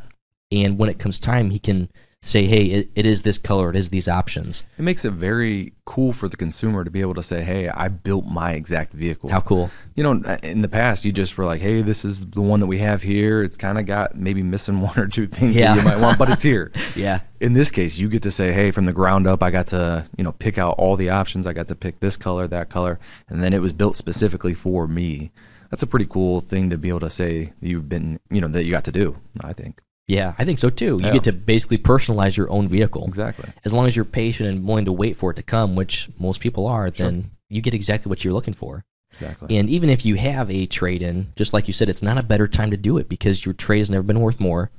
and 0.52 0.78
when 0.80 0.90
it 0.90 1.00
comes 1.00 1.20
time, 1.20 1.52
he 1.52 1.60
can 1.60 1.90
say, 2.22 2.46
"Hey, 2.46 2.66
it, 2.66 2.90
it 2.96 3.06
is 3.06 3.22
this 3.22 3.38
color, 3.38 3.70
it 3.70 3.76
is 3.76 3.90
these 3.90 4.08
options." 4.08 4.64
It 4.78 4.82
makes 4.82 5.06
it 5.06 5.12
very 5.12 5.74
cool 5.86 6.14
for 6.14 6.28
the 6.28 6.38
consumer 6.38 6.84
to 6.84 6.92
be 6.92 7.02
able 7.02 7.14
to 7.16 7.24
say, 7.24 7.44
"Hey, 7.44 7.70
I 7.70 7.88
built 7.88 8.26
my 8.26 8.54
exact 8.54 8.94
vehicle." 8.94 9.30
How 9.30 9.42
cool! 9.42 9.70
You 9.96 10.04
know, 10.04 10.36
in 10.44 10.62
the 10.62 10.68
past, 10.68 11.06
you 11.06 11.12
just 11.12 11.38
were 11.38 11.46
like, 11.46 11.62
"Hey, 11.62 11.82
this 11.82 12.04
is 12.04 12.22
the 12.22 12.42
one 12.42 12.60
that 12.60 12.68
we 12.68 12.80
have 12.80 13.02
here. 13.02 13.42
It's 13.44 13.58
kind 13.58 13.78
of 13.80 13.86
got 13.86 14.16
maybe 14.18 14.44
missing 14.44 14.82
one 14.90 14.98
or 15.00 15.08
two 15.08 15.28
things 15.28 15.56
Yeah. 15.56 15.76
that 15.76 15.82
you 15.84 15.88
might 15.90 16.00
want, 16.00 16.18
but 16.18 16.30
it's 16.30 16.44
here." 16.44 16.72
Yeah, 16.96 17.22
in 17.40 17.54
this 17.54 17.72
case, 17.72 17.98
you 17.98 18.10
get 18.10 18.24
to 18.24 18.32
say, 18.32 18.52
"Hey, 18.52 18.72
from 18.72 18.86
the 18.86 18.94
ground 18.94 19.26
up, 19.28 19.42
I 19.44 19.52
got 19.52 19.68
to 19.68 20.06
you 20.18 20.24
know 20.24 20.34
pick 20.34 20.58
out 20.58 20.76
all 20.78 20.96
the 20.96 21.10
options. 21.10 21.48
I 21.48 21.54
got 21.54 21.68
to 21.70 21.76
pick 21.76 22.00
this 22.00 22.18
color, 22.18 22.48
that 22.48 22.70
color, 22.70 23.00
and 23.30 23.42
then 23.42 23.54
it 23.54 23.62
was 23.62 23.74
built 23.74 23.96
specifically 23.96 24.54
for 24.54 24.88
me." 24.88 25.32
That's 25.70 25.84
a 25.84 25.88
pretty 25.88 26.08
cool 26.08 26.42
thing 26.42 26.72
to 26.72 26.78
be 26.80 26.90
able 26.90 27.02
to 27.02 27.12
say 27.12 27.54
you've 27.62 27.88
been, 27.88 28.20
you 28.32 28.42
know, 28.42 28.48
that 28.48 28.64
you 28.66 28.72
got 28.72 28.86
to 28.86 28.92
do. 28.92 29.18
I 29.42 29.54
think 29.54 29.80
yeah, 30.10 30.34
I 30.40 30.44
think 30.44 30.58
so 30.58 30.70
too. 30.72 30.98
You 31.00 31.06
Yeah. 31.06 31.14
get 31.14 31.24
to 31.26 31.32
basically 31.32 31.78
personalize 31.78 32.36
your 32.36 32.50
own 32.50 32.68
vehicle. 32.68 33.06
exactly. 33.08 33.48
As 33.64 33.74
long 33.74 33.86
as 33.86 33.96
you're 33.96 34.06
patient 34.06 34.50
and 34.50 34.66
willing 34.68 34.86
to 34.86 34.92
wait 34.92 35.16
for 35.16 35.30
it 35.32 35.36
to 35.36 35.44
come, 35.44 35.76
which 35.76 36.10
most 36.18 36.40
people 36.42 36.66
are, 36.68 36.90
then 36.90 37.30
you 37.48 37.62
get 37.62 37.74
exactly 37.76 38.10
what 38.10 38.24
you're 38.26 38.34
looking 38.34 38.56
for. 38.56 38.84
Exactly. 39.12 39.58
And 39.58 39.70
even 39.70 39.90
if 39.90 40.06
you 40.06 40.16
have 40.16 40.50
a 40.52 40.66
trade 40.66 41.02
in, 41.04 41.32
just 41.36 41.54
like 41.54 41.68
you 41.68 41.74
said, 41.74 41.90
it's 41.90 42.02
not 42.04 42.18
a 42.18 42.24
better 42.24 42.48
time 42.48 42.72
to 42.72 42.78
do 42.78 42.98
it 42.98 43.08
because 43.08 43.46
your 43.46 43.54
trade 43.54 43.80
has 43.80 43.90
never 43.92 44.04
been 44.04 44.20
worth 44.20 44.40
more. 44.40 44.72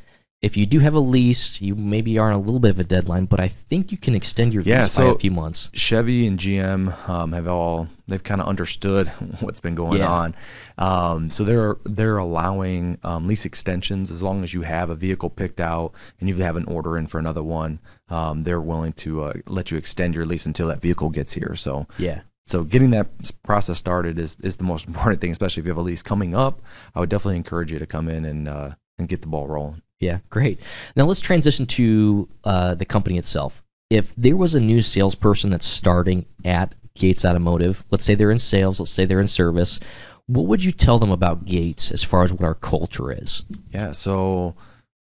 If 0.43 0.57
you 0.57 0.65
do 0.65 0.79
have 0.79 0.95
a 0.95 1.01
lease, 1.01 1.61
you 1.61 1.75
maybe 1.75 2.17
are 2.19 2.29
on 2.31 2.33
a 2.33 2.39
little 2.41 2.61
bit 2.61 2.71
of 2.71 2.79
a 2.79 2.85
deadline, 2.85 3.27
but 3.27 3.41
I 3.41 3.49
think 3.49 3.93
you 3.93 3.99
can 3.99 4.15
extend 4.15 4.55
your 4.55 4.63
Yeah, 4.63 4.81
lease 4.85 4.97
by 4.97 5.05
a 5.05 5.15
few 5.15 5.31
months. 5.31 5.69
Chevy 5.75 6.27
and 6.27 6.39
GM 6.39 7.07
um, 7.11 7.33
have 7.33 7.47
all 7.47 7.89
they've 8.09 8.23
kind 8.25 8.41
of 8.41 8.47
understood 8.49 9.09
what's 9.41 9.61
been 9.61 9.75
going 9.75 9.99
Yeah. 9.99 10.11
on, 10.11 10.35
um, 10.79 11.31
so 11.31 11.45
they're 11.45 11.77
they're 11.85 12.17
allowing 12.17 12.97
um, 13.03 13.27
lease 13.27 13.45
extensions 13.45 14.11
as 14.11 14.23
long 14.23 14.43
as 14.43 14.55
you 14.55 14.63
have 14.63 14.89
a 14.89 14.95
vehicle 14.95 15.29
picked 15.29 15.61
out 15.61 15.93
and 16.21 16.29
you 16.31 16.35
have 16.37 16.57
an 16.57 16.65
order 16.65 16.97
in 16.97 17.07
for 17.07 17.19
another 17.19 17.43
one. 17.43 17.79
Um, 18.09 18.45
they're 18.45 18.63
willing 18.63 18.95
to 18.95 19.25
uh, 19.25 19.33
let 19.47 19.71
you 19.71 19.77
extend 19.77 20.15
your 20.15 20.25
lease 20.25 20.47
until 20.47 20.69
that 20.69 20.81
vehicle 20.81 21.11
gets 21.11 21.35
here. 21.35 21.55
So 21.55 21.87
Yeah. 21.99 22.23
so 22.47 22.65
getting 22.65 22.91
that 22.93 23.09
process 23.43 23.77
started 23.77 24.19
is 24.19 24.39
is 24.43 24.57
the 24.57 24.65
most 24.65 24.87
important 24.89 25.21
thing, 25.21 25.33
especially 25.33 25.61
if 25.61 25.67
you 25.67 25.71
have 25.71 25.77
a 25.77 25.83
lease 25.83 26.03
coming 26.03 26.35
up. 26.35 26.63
I 26.95 27.01
would 27.01 27.11
definitely 27.11 27.37
encourage 27.37 27.71
you 27.71 27.79
to 27.79 27.87
come 27.87 28.09
in 28.09 28.25
and 28.25 28.49
uh, 28.49 28.71
and 28.99 29.07
get 29.07 29.21
the 29.21 29.29
ball 29.29 29.47
rolling. 29.47 29.83
Yeah, 30.01 30.21
great. 30.31 30.61
Now 30.97 31.05
let's 31.05 31.21
transition 31.21 31.67
to 31.67 32.29
uh, 32.45 32.75
the 32.75 32.87
company 32.87 33.19
itself. 33.19 33.63
If 33.91 34.15
there 34.17 34.37
was 34.37 34.55
a 34.55 34.61
new 34.61 34.83
salesperson 34.83 35.51
that's 35.51 35.67
starting 35.67 36.25
at 36.45 36.75
Gates 36.95 37.25
Automotive, 37.25 37.85
let's 37.91 38.05
say 38.05 38.15
they're 38.15 38.31
in 38.31 38.39
sales, 38.39 38.81
let's 38.81 38.91
say 38.91 39.05
they're 39.05 39.21
in 39.21 39.27
service, 39.27 39.79
what 40.27 40.47
would 40.47 40.65
you 40.65 40.73
tell 40.73 40.99
them 40.99 41.11
about 41.11 41.45
Gates 41.45 41.91
as 41.91 42.03
far 42.03 42.23
as 42.23 42.33
what 42.33 42.43
our 42.43 42.55
culture 42.55 43.13
is? 43.13 43.45
Yeah, 43.73 43.93
so 43.93 44.55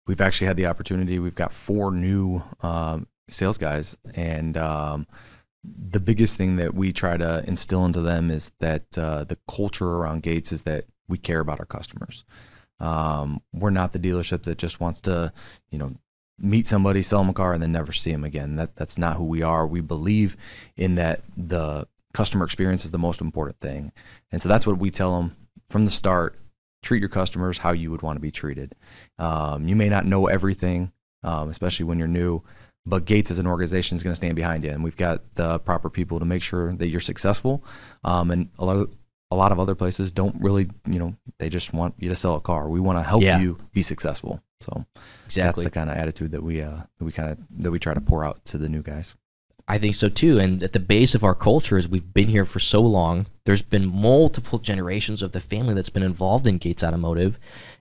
we've 0.08 0.22
actually 0.22 0.48
had 0.48 0.58
the 0.58 0.66
opportunity. 0.68 1.20
We've 1.20 1.36
got 1.36 1.54
four 1.54 1.92
new 1.92 2.42
um, 2.62 3.08
sales 3.30 3.58
guys, 3.58 3.98
and 4.16 4.56
um, 4.58 5.06
the 5.64 6.00
biggest 6.00 6.38
thing 6.38 6.56
that 6.56 6.74
we 6.74 6.94
try 6.94 7.18
to 7.18 7.44
instill 7.46 7.86
into 7.86 8.02
them 8.02 8.32
is 8.32 8.52
that 8.60 8.98
uh, 8.98 9.26
the 9.26 9.38
culture 9.54 9.90
around 9.90 10.24
Gates 10.24 10.52
is 10.52 10.64
that 10.64 10.86
we 11.10 11.18
care 11.18 11.42
about 11.42 11.60
our 11.60 11.66
customers. 11.66 12.24
Um, 12.80 13.42
we're 13.54 13.70
not 13.70 13.94
the 13.94 14.00
dealership 14.00 14.44
that 14.44 14.58
just 14.58 14.80
wants 14.80 15.02
to, 15.02 15.34
you 15.72 15.80
know, 15.80 15.94
meet 16.40 16.68
somebody, 16.68 17.02
sell 17.02 17.20
them 17.20 17.30
a 17.30 17.34
car, 17.34 17.54
and 17.54 17.62
then 17.62 17.72
never 17.72 17.92
see 17.92 18.12
them 18.12 18.24
again. 18.24 18.56
That 18.56 18.76
that's 18.76 18.98
not 18.98 19.18
who 19.18 19.24
we 19.24 19.42
are. 19.42 19.66
We 19.66 19.82
believe 19.82 20.38
in 20.76 20.96
that 20.96 21.22
the 21.36 21.88
customer 22.14 22.46
experience 22.46 22.86
is 22.86 22.92
the 22.92 23.00
most 23.00 23.22
important 23.22 23.60
thing, 23.60 23.92
and 24.32 24.42
so 24.42 24.50
that's 24.50 24.68
what 24.68 24.78
we 24.78 24.92
tell 24.92 25.18
them 25.18 25.36
from 25.70 25.86
the 25.86 25.92
start. 25.92 26.36
Treat 26.84 27.00
your 27.00 27.10
customers 27.10 27.58
how 27.58 27.72
you 27.72 27.90
would 27.92 28.04
want 28.04 28.18
to 28.18 28.22
be 28.22 28.32
treated. 28.32 28.76
Um, 29.18 29.68
you 29.68 29.76
may 29.76 29.90
not 29.90 30.06
know 30.06 30.28
everything, 30.28 30.92
um, 31.24 31.50
especially 31.50 31.86
when 31.86 31.98
you're 31.98 32.08
new, 32.08 32.44
but 32.86 33.06
Gates 33.06 33.32
as 33.32 33.40
an 33.40 33.48
organization 33.48 33.98
is 33.98 34.04
going 34.04 34.12
to 34.12 34.16
stand 34.16 34.36
behind 34.36 34.64
you, 34.64 34.70
and 34.70 34.84
we've 34.84 34.96
got 34.96 35.22
the 35.36 35.60
proper 35.60 35.90
people 35.90 36.20
to 36.20 36.26
make 36.26 36.44
sure 36.44 36.74
that 36.74 36.88
you're 36.88 37.00
successful. 37.00 37.64
Um, 38.04 38.32
and 38.32 38.50
a 38.60 38.66
lot, 38.66 38.78
of, 38.78 38.92
a 39.32 39.36
lot 39.36 39.52
of 39.52 39.60
other 39.60 39.76
places 39.76 40.12
don't 40.12 40.40
really, 40.42 40.70
you 40.90 41.00
know, 41.00 41.14
they 41.40 41.50
just 41.50 41.74
want 41.74 41.94
you 42.00 42.10
to 42.10 42.16
sell 42.16 42.36
a 42.36 42.42
car. 42.42 42.70
We 42.70 42.80
want 42.80 42.98
to 43.00 43.04
help 43.04 43.22
Yeah. 43.22 43.40
you 43.40 43.58
be 43.74 43.82
successful. 43.82 44.42
So 44.62 44.86
Exactly. 45.26 45.64
that's 45.64 45.74
the 45.74 45.80
kind 45.80 45.90
of 45.90 45.98
attitude 45.98 46.32
that 46.32 46.42
we 46.44 46.62
uh, 46.62 46.78
that 46.98 47.06
we 47.06 47.12
kind 47.12 47.32
of 47.32 47.38
that 47.64 47.72
we 47.72 47.80
try 47.80 47.94
to 47.94 48.02
pour 48.02 48.24
out 48.24 48.44
to 48.46 48.58
the 48.58 48.70
new 48.70 48.82
guys. 48.82 49.16
I 49.68 49.78
think 49.78 49.96
so 49.96 50.08
too. 50.08 50.40
And 50.40 50.64
at 50.64 50.72
the 50.72 50.80
base 50.80 51.14
of 51.14 51.26
our 51.26 51.36
culture 51.36 51.78
is 51.78 51.90
we've 51.90 52.14
been 52.14 52.30
here 52.30 52.46
for 52.46 52.60
so 52.60 52.82
long. 52.82 53.28
There's 53.46 53.62
been 53.62 53.86
multiple 53.86 54.60
generations 54.60 55.22
of 55.22 55.34
the 55.34 55.42
family 55.42 55.74
that's 55.74 55.90
been 55.90 56.04
involved 56.04 56.48
in 56.48 56.58
Gates 56.58 56.84
Automotive, 56.84 57.38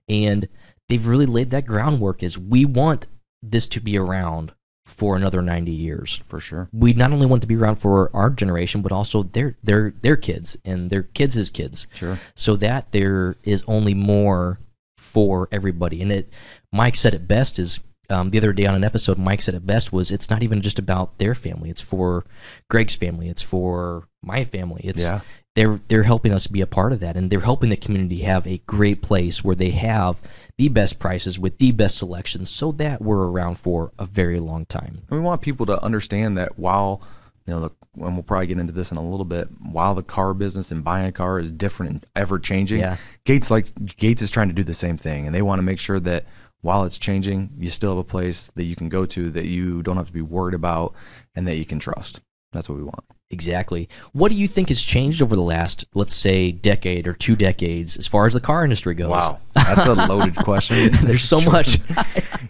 and 0.09 0.49
they've 0.89 1.07
really 1.07 1.27
laid 1.27 1.51
that 1.53 1.65
groundwork. 1.65 2.23
Is 2.25 2.37
we 2.37 2.65
want 2.65 3.07
this 3.41 3.69
to 3.69 3.81
be 3.81 3.97
around 3.97 4.53
for 4.87 5.17
another 5.17 5.43
90 5.43 5.73
years. 5.73 6.23
For 6.25 6.41
sure. 6.41 6.69
We 6.73 6.95
not 6.95 7.13
only 7.13 7.27
want 7.27 7.43
to 7.43 7.49
be 7.49 7.57
around 7.57 7.77
for 7.77 8.11
our 8.15 8.31
generation, 8.31 8.81
but 8.81 8.93
also 8.93 9.25
their 9.25 9.57
their 9.63 9.93
their 10.01 10.17
kids 10.17 10.57
and 10.65 10.89
their 10.91 11.03
kids' 11.03 11.51
kids. 11.51 11.87
Sure. 11.93 12.19
so 12.35 12.57
that 12.57 12.93
there 12.93 13.37
is 13.43 13.63
only 13.67 13.93
more 13.95 14.59
for 14.97 15.49
everybody. 15.53 16.01
And 16.03 16.13
it, 16.13 16.33
Mike 16.73 16.97
said 16.97 17.15
it 17.15 17.29
best 17.29 17.59
is 17.59 17.81
um, 18.09 18.31
the 18.31 18.39
other 18.39 18.53
day 18.53 18.67
on 18.67 18.75
an 18.75 18.85
episode. 18.85 19.19
Mike 19.19 19.43
said 19.43 19.55
it 19.55 19.67
best 19.67 19.93
was 19.93 20.11
it's 20.11 20.31
not 20.31 20.43
even 20.43 20.63
just 20.63 20.79
about 20.79 21.19
their 21.19 21.35
family. 21.35 21.69
It's 21.69 21.81
for 21.81 22.25
Greg's 22.71 22.95
family. 22.95 23.29
It's 23.29 23.43
for 23.43 24.07
my 24.23 24.45
family. 24.45 24.83
It's 24.85 25.03
Yeah. 25.03 25.21
They're 25.57 25.81
they're 25.89 26.05
helping 26.05 26.33
us 26.33 26.47
be 26.47 26.61
a 26.61 26.67
part 26.67 26.93
of 26.93 27.01
that, 27.01 27.17
and 27.17 27.31
they're 27.31 27.41
helping 27.41 27.71
the 27.71 27.77
community 27.77 28.19
have 28.21 28.47
a 28.47 28.59
great 28.59 29.03
place 29.03 29.43
where 29.43 29.57
they 29.57 29.71
have 29.71 30.23
the 30.59 30.69
best 30.69 30.99
prices 30.99 31.39
with 31.39 31.59
the 31.59 31.73
best 31.73 31.99
selections, 31.99 32.49
so 32.49 32.71
that 32.73 33.03
we're 33.03 33.27
around 33.27 33.59
for 33.59 33.91
a 33.99 34.07
very 34.07 34.39
long 34.39 34.67
time. 34.67 35.03
And 35.11 35.19
we 35.19 35.21
want 35.21 35.41
people 35.43 35.67
to 35.67 35.83
understand 35.83 36.37
that 36.39 36.59
while 36.59 37.03
you 37.47 37.55
know, 37.55 37.61
the, 37.61 38.05
and 38.05 38.15
we'll 38.15 38.23
probably 38.23 38.49
get 38.49 38.59
into 38.59 38.73
this 38.73 38.91
in 38.91 38.99
a 38.99 39.03
little 39.03 39.25
bit. 39.25 39.49
While 39.61 39.95
the 39.95 40.03
car 40.03 40.35
business 40.35 40.73
and 40.73 40.85
buying 40.85 41.07
a 41.07 41.13
car 41.13 41.39
is 41.39 41.51
different 41.51 41.93
and 41.93 42.07
ever 42.15 42.39
changing, 42.39 42.81
Yeah. 42.81 42.99
Gates 43.25 43.51
likes 43.51 43.73
Gates 43.97 44.23
is 44.23 44.31
trying 44.31 44.49
to 44.49 44.55
do 44.55 44.65
the 44.65 44.75
same 44.75 44.99
thing, 44.99 45.27
and 45.27 45.35
they 45.35 45.43
want 45.43 45.59
to 45.59 45.63
make 45.65 45.81
sure 45.81 46.01
that 46.01 46.27
while 46.61 46.85
it's 46.85 46.99
changing, 46.99 47.51
you 47.59 47.71
still 47.71 47.93
have 47.93 47.99
a 47.99 48.05
place 48.05 48.51
that 48.57 48.65
you 48.65 48.77
can 48.77 48.89
go 48.89 49.07
to 49.07 49.31
that 49.31 49.47
you 49.47 49.83
don't 49.83 49.97
have 49.97 50.09
to 50.09 50.13
be 50.13 50.21
worried 50.23 50.55
about 50.55 50.95
and 51.35 51.47
that 51.49 51.57
you 51.57 51.65
can 51.65 51.79
trust. 51.79 52.21
That's 52.53 52.69
what 52.69 52.77
we 52.77 52.85
want. 52.85 53.05
Exactly. 53.31 53.89
What 54.13 54.31
do 54.31 54.37
you 54.37 54.47
think 54.47 54.69
has 54.69 54.83
changed 54.83 55.21
over 55.21 55.35
the 55.35 55.43
last, 55.43 55.85
let's 55.95 56.15
say, 56.15 56.53
decade 56.53 57.09
or 57.09 57.13
two 57.13 57.35
decades 57.35 57.97
as 57.97 58.07
far 58.07 58.27
as 58.27 58.35
the 58.35 58.41
car 58.41 58.63
industry 58.63 58.95
goes? 58.95 59.11
Wow. 59.11 59.41
That's 59.55 59.87
a 59.87 59.95
loaded 59.95 60.37
question. 60.37 60.91
There's 61.03 61.25
so 61.25 61.41
much. 61.41 61.79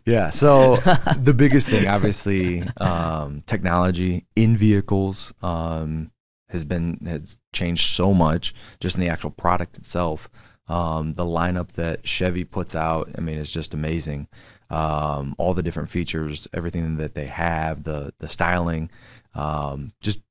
Yeah. 0.04 0.30
So 0.30 0.76
the 1.20 1.34
biggest 1.36 1.68
thing, 1.68 1.88
obviously, 1.88 2.62
um, 2.76 3.42
technology 3.44 4.24
in 4.36 4.56
vehicles 4.56 5.32
um, 5.42 6.12
has 6.48 6.64
been 6.64 7.00
has 7.06 7.40
changed 7.52 7.90
so 7.90 8.14
much. 8.14 8.54
Just 8.78 8.94
in 8.94 9.00
the 9.00 9.08
actual 9.08 9.30
product 9.32 9.76
itself, 9.76 10.30
um, 10.68 11.14
the 11.14 11.24
lineup 11.24 11.72
that 11.72 12.06
Chevy 12.06 12.44
puts 12.44 12.76
out, 12.76 13.10
I 13.18 13.20
mean, 13.20 13.36
is 13.36 13.50
just 13.50 13.74
amazing. 13.74 14.28
Um, 14.70 15.34
all 15.38 15.54
the 15.54 15.62
different 15.64 15.90
features, 15.90 16.46
everything 16.54 16.98
that 16.98 17.14
they 17.14 17.26
have, 17.26 17.82
the 17.82 18.12
the 18.20 18.28
styling, 18.28 18.90
um, 19.34 19.92
just 20.00 20.20
just 20.20 20.22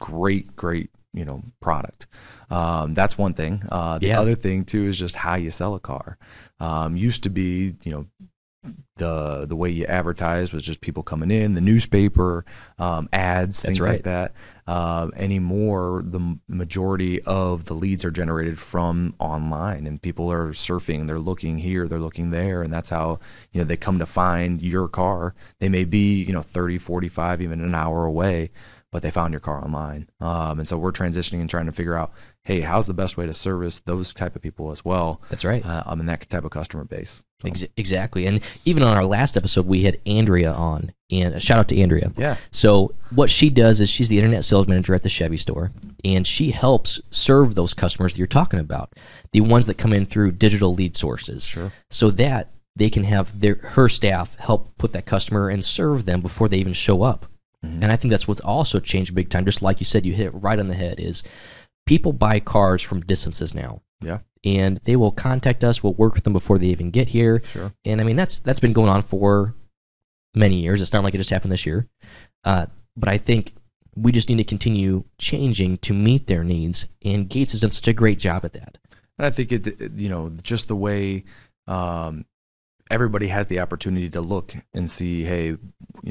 great, 0.00 0.56
great, 0.56 0.90
you 1.12 1.24
know, 1.24 1.42
product. 1.60 2.06
Um, 2.50 2.94
that's 2.94 3.16
one 3.16 3.34
thing. 3.34 3.62
Uh, 3.70 3.98
the 3.98 4.08
Yeah. 4.08 4.20
other 4.20 4.34
thing 4.34 4.64
too 4.64 4.86
is 4.86 4.98
just 4.98 5.14
how 5.14 5.36
you 5.36 5.52
sell 5.52 5.74
a 5.74 5.80
car. 5.80 6.18
Um, 6.58 6.96
used 6.96 7.22
to 7.22 7.30
be, 7.30 7.76
you 7.84 7.92
know, 7.92 8.06
the 8.96 9.46
the 9.46 9.56
way 9.56 9.70
you 9.70 9.86
advertise 9.86 10.52
was 10.52 10.62
just 10.62 10.82
people 10.82 11.02
coming 11.02 11.30
in, 11.30 11.54
the 11.54 11.62
newspaper, 11.62 12.44
um, 12.78 13.08
ads, 13.12 13.62
things 13.62 13.80
right. 13.80 13.92
like 13.92 14.02
that. 14.02 14.34
Um, 14.66 15.12
anymore, 15.16 16.02
the 16.04 16.38
majority 16.46 17.22
of 17.22 17.64
the 17.64 17.72
leads 17.74 18.04
are 18.04 18.10
generated 18.10 18.58
from 18.58 19.14
online, 19.18 19.86
and 19.86 20.02
people 20.02 20.30
are 20.30 20.48
surfing. 20.50 21.06
They're 21.06 21.18
looking 21.18 21.56
here, 21.58 21.88
they're 21.88 21.98
looking 21.98 22.30
there, 22.30 22.60
and 22.62 22.70
that's 22.70 22.90
how 22.90 23.20
you 23.52 23.62
know 23.62 23.64
they 23.64 23.78
come 23.78 23.98
to 23.98 24.06
find 24.06 24.60
your 24.60 24.88
car. 24.88 25.34
They 25.60 25.70
may 25.70 25.84
be 25.84 26.22
you 26.22 26.34
know 26.34 26.42
30, 26.42 26.76
45, 26.76 27.40
even 27.40 27.62
an 27.62 27.74
hour 27.74 28.04
away, 28.04 28.50
but 28.92 29.02
they 29.02 29.10
found 29.10 29.32
your 29.32 29.40
car 29.40 29.62
online. 29.64 30.08
Um, 30.20 30.58
and 30.58 30.68
so 30.68 30.76
we're 30.76 30.92
transitioning 30.92 31.40
and 31.40 31.48
trying 31.48 31.66
to 31.66 31.72
figure 31.72 31.94
out, 31.94 32.12
hey, 32.42 32.60
how's 32.60 32.86
the 32.86 32.94
best 32.94 33.16
way 33.16 33.26
to 33.26 33.34
service 33.34 33.80
those 33.80 34.12
type 34.12 34.34
of 34.34 34.42
people 34.42 34.70
as 34.70 34.84
well? 34.84 35.20
That's 35.30 35.44
right. 35.44 35.64
Uh, 35.64 35.82
um, 35.86 36.00
in 36.00 36.06
that 36.06 36.28
type 36.28 36.44
of 36.44 36.50
customer 36.50 36.84
base. 36.84 37.22
So, 37.42 37.48
Ex- 37.48 37.64
exactly. 37.76 38.26
And 38.26 38.40
even 38.64 38.82
on 38.82 38.96
our 38.96 39.04
last 39.04 39.36
episode, 39.36 39.66
we 39.66 39.82
had 39.84 39.98
Andrea 40.06 40.52
on, 40.52 40.92
and 41.10 41.34
a 41.34 41.40
shout 41.40 41.58
out 41.58 41.68
to 41.68 41.80
Andrea. 41.80 42.12
yeah, 42.16 42.36
So 42.50 42.94
what 43.10 43.30
she 43.30 43.48
does 43.50 43.80
is 43.80 43.88
she's 43.88 44.08
the 44.08 44.18
internet 44.18 44.44
sales 44.44 44.66
manager 44.66 44.94
at 44.94 45.02
the 45.02 45.08
Chevy 45.08 45.36
store, 45.36 45.70
and 46.04 46.26
she 46.26 46.50
helps 46.50 47.00
serve 47.10 47.54
those 47.54 47.74
customers 47.74 48.12
that 48.14 48.18
you're 48.18 48.26
talking 48.26 48.58
about, 48.60 48.92
the 49.32 49.40
ones 49.40 49.66
that 49.66 49.78
come 49.78 49.92
in 49.92 50.04
through 50.04 50.32
digital 50.32 50.74
lead 50.74 50.96
sources. 50.96 51.44
Sure. 51.46 51.72
So 51.90 52.10
that 52.10 52.50
they 52.76 52.90
can 52.90 53.04
have 53.04 53.38
their 53.40 53.56
her 53.56 53.88
staff 53.88 54.36
help 54.38 54.76
put 54.78 54.92
that 54.92 55.04
customer 55.06 55.48
and 55.48 55.64
serve 55.64 56.06
them 56.06 56.20
before 56.20 56.48
they 56.48 56.58
even 56.58 56.72
show 56.72 57.02
up. 57.02 57.26
Mm-hmm. 57.64 57.82
And 57.82 57.92
I 57.92 57.96
think 57.96 58.10
that's 58.10 58.26
what's 58.26 58.40
also 58.40 58.80
changed 58.80 59.14
big 59.14 59.28
time. 59.28 59.44
Just 59.44 59.60
like 59.62 59.80
you 59.80 59.84
said, 59.84 60.06
you 60.06 60.12
hit 60.14 60.26
it 60.26 60.30
right 60.30 60.58
on 60.58 60.68
the 60.68 60.74
head. 60.74 60.98
Is 60.98 61.22
people 61.86 62.12
buy 62.12 62.40
cars 62.40 62.82
from 62.82 63.00
distances 63.02 63.54
now 63.54 63.82
yeah, 64.02 64.20
and 64.44 64.78
they 64.84 64.96
will 64.96 65.10
contact 65.10 65.62
us. 65.64 65.82
We'll 65.82 65.94
work 65.94 66.14
with 66.14 66.24
them 66.24 66.32
before 66.32 66.58
they 66.58 66.66
even 66.68 66.90
get 66.90 67.08
here. 67.08 67.42
sure. 67.44 67.72
And 67.84 68.00
I 68.00 68.04
mean 68.04 68.16
that's 68.16 68.38
that's 68.38 68.60
been 68.60 68.72
going 68.72 68.88
on 68.88 69.02
for 69.02 69.54
many 70.34 70.56
years. 70.60 70.80
It's 70.80 70.92
not 70.92 71.04
like 71.04 71.14
it 71.14 71.18
just 71.18 71.30
happened 71.30 71.52
this 71.52 71.66
year. 71.66 71.86
Uh, 72.44 72.66
but 72.96 73.08
I 73.08 73.18
think 73.18 73.54
we 73.96 74.12
just 74.12 74.28
need 74.28 74.38
to 74.38 74.44
continue 74.44 75.04
changing 75.18 75.78
to 75.78 75.92
meet 75.92 76.28
their 76.28 76.44
needs. 76.44 76.86
And 77.04 77.28
Gates 77.28 77.52
has 77.52 77.60
done 77.60 77.72
such 77.72 77.88
a 77.88 77.92
great 77.92 78.18
job 78.18 78.44
at 78.44 78.52
that. 78.54 78.78
And 79.18 79.26
I 79.26 79.30
think 79.30 79.52
it, 79.52 79.66
it- 79.66 79.92
you 79.96 80.08
know, 80.08 80.30
just 80.42 80.68
the 80.68 80.76
way 80.76 81.24
um, 81.66 82.24
everybody 82.90 83.28
has 83.28 83.46
the 83.46 83.60
opportunity 83.60 84.10
to 84.10 84.20
look 84.20 84.54
and 84.74 84.90
see, 84.90 85.24
hey, 85.24 85.46
you 85.46 85.58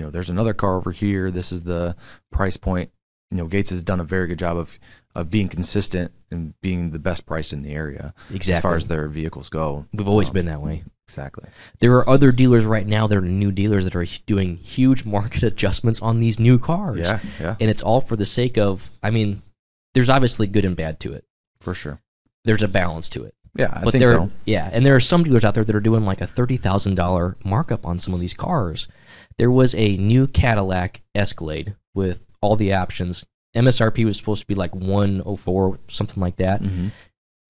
know, 0.01 0.09
there's 0.09 0.29
another 0.29 0.53
car 0.53 0.75
over 0.77 0.91
here. 0.91 1.31
This 1.31 1.51
is 1.51 1.63
the 1.63 1.95
price 2.31 2.57
point. 2.57 2.91
You 3.31 3.37
know, 3.37 3.45
Gates 3.45 3.69
has 3.69 3.83
done 3.83 3.99
a 3.99 4.03
very 4.03 4.27
good 4.27 4.39
job 4.39 4.57
of 4.57 4.79
of 5.15 5.29
being 5.31 5.49
consistent 5.49 6.11
and 6.31 6.53
being 6.61 6.91
the 6.91 6.99
best 6.99 7.25
price 7.25 7.51
in 7.51 7.63
the 7.63 7.71
area 7.71 8.13
as 8.31 8.59
far 8.61 8.75
as 8.75 8.85
their 8.85 9.07
vehicles 9.07 9.49
go. 9.49 9.85
We've 9.91 10.07
always 10.07 10.29
Um, 10.29 10.33
been 10.35 10.45
that 10.45 10.61
way. 10.61 10.83
exactly. 11.07 11.49
There 11.79 11.93
are 11.97 12.07
other 12.07 12.31
dealers 12.31 12.63
right 12.63 12.85
now 12.85 13.07
that 13.07 13.17
are 13.17 13.21
new 13.21 13.51
dealers 13.51 13.85
that 13.85 13.95
are 13.95 14.05
doing 14.27 14.57
huge 14.57 15.05
market 15.05 15.41
adjustments 15.51 15.99
on 16.01 16.19
these 16.19 16.39
new 16.39 16.59
cars. 16.59 16.99
Yeah, 16.99 17.19
yeah, 17.39 17.55
And 17.59 17.71
it's 17.71 17.81
all 17.81 18.01
for 18.01 18.15
the 18.15 18.25
sake 18.25 18.57
of, 18.59 18.91
I 19.01 19.09
mean, 19.09 19.41
there's 19.95 20.09
obviously 20.11 20.45
good 20.45 20.63
and 20.63 20.75
bad 20.75 20.99
to 21.01 21.13
it. 21.13 21.25
for 21.59 21.73
sure. 21.73 21.99
There's 22.45 22.63
a 22.63 22.67
balance 22.67 23.09
to 23.09 23.23
it. 23.23 23.33
Yeah, 23.59 23.69
I 23.73 23.83
but 23.83 23.91
think 23.91 24.03
there, 24.05 24.13
so. 24.15 24.31
yeah, 24.45 24.69
and 24.71 24.85
there 24.85 24.95
are 24.95 24.99
some 24.99 25.23
dealers 25.23 25.43
out 25.45 25.53
there 25.53 25.63
that 25.65 25.75
are 25.75 25.79
doing 25.81 26.05
like 26.05 26.21
a 26.21 26.27
thirty 26.27 26.57
thousand 26.57 26.95
dollar 26.95 27.35
markup 27.43 27.85
on 27.85 27.99
some 27.99 28.13
of 28.13 28.19
these 28.19 28.33
cars. 28.33 28.87
There 29.37 29.51
was 29.51 29.75
a 29.75 29.97
new 29.97 30.27
Cadillac 30.27 31.01
Escalade 31.15 31.75
with 31.93 32.23
all 32.41 32.55
the 32.55 32.73
options. 32.73 33.25
MSRP 33.55 34.05
was 34.05 34.17
supposed 34.17 34.41
to 34.41 34.47
be 34.47 34.55
like 34.55 34.75
one 34.75 35.21
oh 35.25 35.35
four, 35.35 35.79
something 35.87 36.21
like 36.21 36.37
that. 36.37 36.61
hmm 36.61 36.87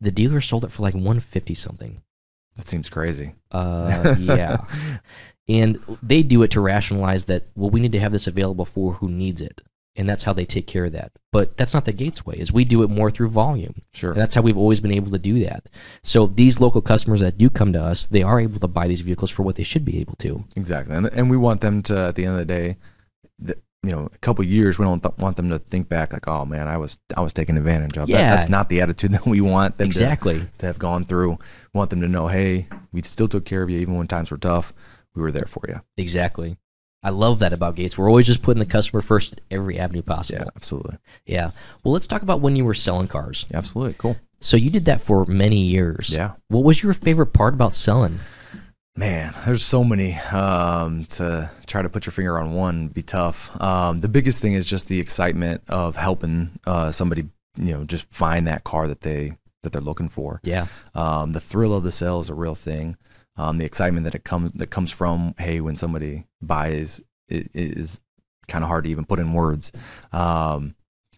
The 0.01 0.11
dealer 0.11 0.41
sold 0.41 0.65
it 0.65 0.71
for 0.71 0.81
like 0.83 0.95
one 0.95 1.19
fifty 1.19 1.53
something. 1.55 2.01
That 2.55 2.67
seems 2.67 2.89
crazy. 2.89 3.35
Uh, 3.51 4.15
yeah, 4.19 4.57
and 5.47 5.79
they 6.03 6.23
do 6.23 6.43
it 6.43 6.51
to 6.51 6.61
rationalize 6.61 7.25
that 7.25 7.47
well, 7.55 7.69
we 7.69 7.79
need 7.79 7.91
to 7.93 7.99
have 7.99 8.11
this 8.11 8.27
available 8.27 8.65
for 8.65 8.93
who 8.93 9.09
needs 9.09 9.41
it, 9.41 9.61
and 9.99 10.09
that's 10.09 10.23
how 10.23 10.33
they 10.33 10.45
take 10.45 10.65
care 10.65 10.85
of 10.85 10.93
that. 10.93 11.11
But 11.31 11.55
that's 11.57 11.73
not 11.75 11.85
the 11.85 11.91
Gates 11.93 12.25
way. 12.25 12.35
Is 12.37 12.51
we 12.51 12.65
do 12.65 12.81
it 12.81 12.89
more 12.89 13.11
through 13.11 13.29
volume. 13.29 13.75
Sure. 13.93 14.11
And 14.13 14.19
that's 14.19 14.33
how 14.33 14.41
we've 14.41 14.57
always 14.57 14.79
been 14.79 14.91
able 14.93 15.11
to 15.11 15.19
do 15.19 15.43
that. 15.45 15.69
So 16.01 16.25
these 16.25 16.59
local 16.59 16.81
customers 16.81 17.19
that 17.19 17.37
do 17.37 17.49
come 17.51 17.73
to 17.73 17.83
us, 17.83 18.07
they 18.07 18.23
are 18.23 18.39
able 18.39 18.59
to 18.61 18.67
buy 18.67 18.87
these 18.87 19.01
vehicles 19.01 19.29
for 19.29 19.43
what 19.43 19.55
they 19.57 19.63
should 19.63 19.85
be 19.85 19.99
able 19.99 20.15
to. 20.19 20.43
Exactly, 20.55 20.95
and 20.95 21.05
and 21.07 21.29
we 21.29 21.37
want 21.37 21.61
them 21.61 21.83
to 21.83 21.95
at 22.07 22.15
the 22.15 22.25
end 22.25 22.33
of 22.33 22.39
the 22.39 22.45
day, 22.45 22.77
that 23.39 23.59
you 23.83 23.91
know, 23.91 24.09
a 24.13 24.17
couple 24.17 24.43
years 24.43 24.77
we 24.77 24.83
don't 24.85 25.01
th- 25.01 25.15
want 25.19 25.37
them 25.37 25.49
to 25.49 25.57
think 25.59 25.87
back 25.87 26.11
like, 26.11 26.27
oh 26.27 26.43
man, 26.45 26.67
I 26.67 26.77
was 26.77 26.97
I 27.15 27.21
was 27.21 27.31
taken 27.31 27.57
advantage 27.57 27.97
of. 27.97 28.07
That- 28.07 28.13
Yeah. 28.13 28.35
that's 28.35 28.49
not 28.49 28.67
the 28.69 28.81
attitude 28.81 29.11
that 29.15 29.25
we 29.25 29.39
want 29.41 29.77
them 29.77 29.85
to, 29.85 29.89
Exactly. 29.89 30.41
to 30.57 30.65
have 30.65 30.79
gone 30.79 31.05
through. 31.05 31.31
We 31.31 31.77
want 31.77 31.89
them 31.89 32.01
to 32.01 32.07
know, 32.07 32.27
hey, 32.27 32.67
we 32.91 33.01
still 33.03 33.27
took 33.29 33.45
care 33.45 33.61
of 33.63 33.69
you 33.69 33.79
even 33.79 33.95
when 33.95 34.07
times 34.07 34.31
were 34.31 34.37
tough. 34.37 34.73
We 35.15 35.21
were 35.21 35.31
there 35.31 35.45
for 35.47 35.63
you. 35.67 35.79
Exactly. 35.97 36.57
I 37.01 37.11
love 37.11 37.39
that 37.39 37.53
about 37.53 37.75
Gates. 37.75 37.97
We're 37.97 38.09
always 38.09 38.27
just 38.27 38.41
putting 38.41 38.59
the 38.59 38.65
customer 38.65 39.01
first 39.01 39.31
at 39.33 39.41
every 39.49 39.79
avenue 39.79 40.01
possible. 40.01 40.39
Yeah, 40.41 40.49
absolutely, 40.55 40.97
Yeah. 41.25 41.51
Well, 41.83 41.93
let's 41.93 42.07
talk 42.07 42.21
about 42.23 42.41
when 42.41 42.55
you 42.55 42.65
were 42.65 42.73
selling 42.73 43.07
cars. 43.07 43.45
yeah, 43.49 43.57
absolutely, 43.57 43.95
cool. 43.97 44.17
So 44.41 44.57
you 44.57 44.69
did 44.69 44.85
that 44.85 45.01
for 45.01 45.25
many 45.25 45.61
years. 45.61 46.09
Yeah, 46.13 46.31
What 46.49 46.63
was 46.63 46.81
your 46.83 46.93
favorite 46.93 47.33
part 47.33 47.53
about 47.53 47.73
selling? 47.75 48.19
man, 48.95 49.33
there's 49.45 49.63
so 49.63 49.81
many. 49.83 50.15
Um, 50.15 51.05
to 51.05 51.49
try 51.67 51.81
to 51.81 51.87
put 51.89 52.05
your 52.05 52.11
finger 52.11 52.37
on 52.37 52.51
one 52.53 52.89
be 52.89 53.01
tough. 53.01 53.49
Um, 53.61 54.01
the 54.01 54.09
biggest 54.09 54.41
thing 54.41 54.53
is 54.53 54.65
just 54.65 54.87
the 54.89 54.99
excitement 54.99 55.61
of 55.69 55.95
helping 55.95 56.59
uh, 56.67 56.91
somebody, 56.91 57.29
you 57.57 57.73
know, 57.73 57.85
just 57.85 58.11
find 58.11 58.47
that 58.47 58.65
car 58.65 58.87
that 58.89 58.99
they 59.01 59.37
that 59.63 59.71
they're 59.71 59.81
looking 59.81 60.09
for. 60.09 60.41
Yeah. 60.43 60.67
Um, 60.95 61.31
the 61.31 61.39
thrill 61.39 61.73
of 61.73 61.83
the 61.83 61.91
sale 61.93 62.19
is 62.19 62.29
a 62.29 62.33
real 62.33 62.55
thing. 62.55 62.97
Um, 63.39 63.57
the 63.57 63.63
excitement 63.63 64.03
that 64.03 64.15
it 64.15 64.25
comes 64.25 64.51
that 64.55 64.69
comes 64.69 64.91
from 64.91 65.33
hey, 65.39 65.61
when 65.61 65.77
somebody 65.77 66.25
buys 66.41 67.01
it 67.29 67.49
is 67.53 68.01
kind 68.49 68.63
of 68.65 68.67
hard 68.67 68.83
to 68.83 68.89
even 68.89 69.05
put 69.05 69.19
in 69.19 69.33
words. 69.33 69.71
Um, 70.11 70.75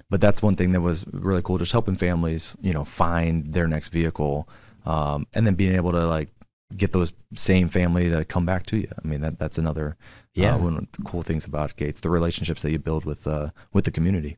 but 0.10 0.22
that's 0.22 0.44
one 0.44 0.56
thing 0.56 0.74
that 0.74 0.82
was 0.82 1.06
really 1.12 1.42
cool, 1.42 1.58
just 1.58 1.72
helping 1.72 1.96
families, 1.96 2.56
you 2.62 2.74
know, 2.74 2.86
find 2.86 3.54
their 3.54 3.68
next 3.68 3.90
vehicle, 3.90 4.48
um, 4.86 5.26
and 5.34 5.48
then 5.48 5.56
being 5.56 5.74
able 5.74 5.94
to 5.94 6.06
like 6.06 6.30
get 6.78 6.92
those 6.92 7.12
same 7.36 7.70
family 7.70 8.10
to 8.10 8.24
come 8.26 8.46
back 8.46 8.66
to 8.68 8.78
you. 8.78 8.88
I 9.04 9.08
mean, 9.08 9.22
that 9.22 9.40
that's 9.40 9.58
another 9.58 9.98
Yeah. 10.36 10.56
uh, 10.56 10.60
one 10.60 10.78
of 10.78 10.88
the 10.92 11.04
cool 11.04 11.24
things 11.24 11.46
about 11.48 11.76
Gates, 11.76 12.02
the 12.02 12.10
relationships 12.12 12.62
that 12.62 12.72
you 12.72 12.78
build 12.78 13.04
with 13.04 13.26
uh, 13.26 13.50
with 13.74 13.86
the 13.86 13.92
community. 13.92 14.38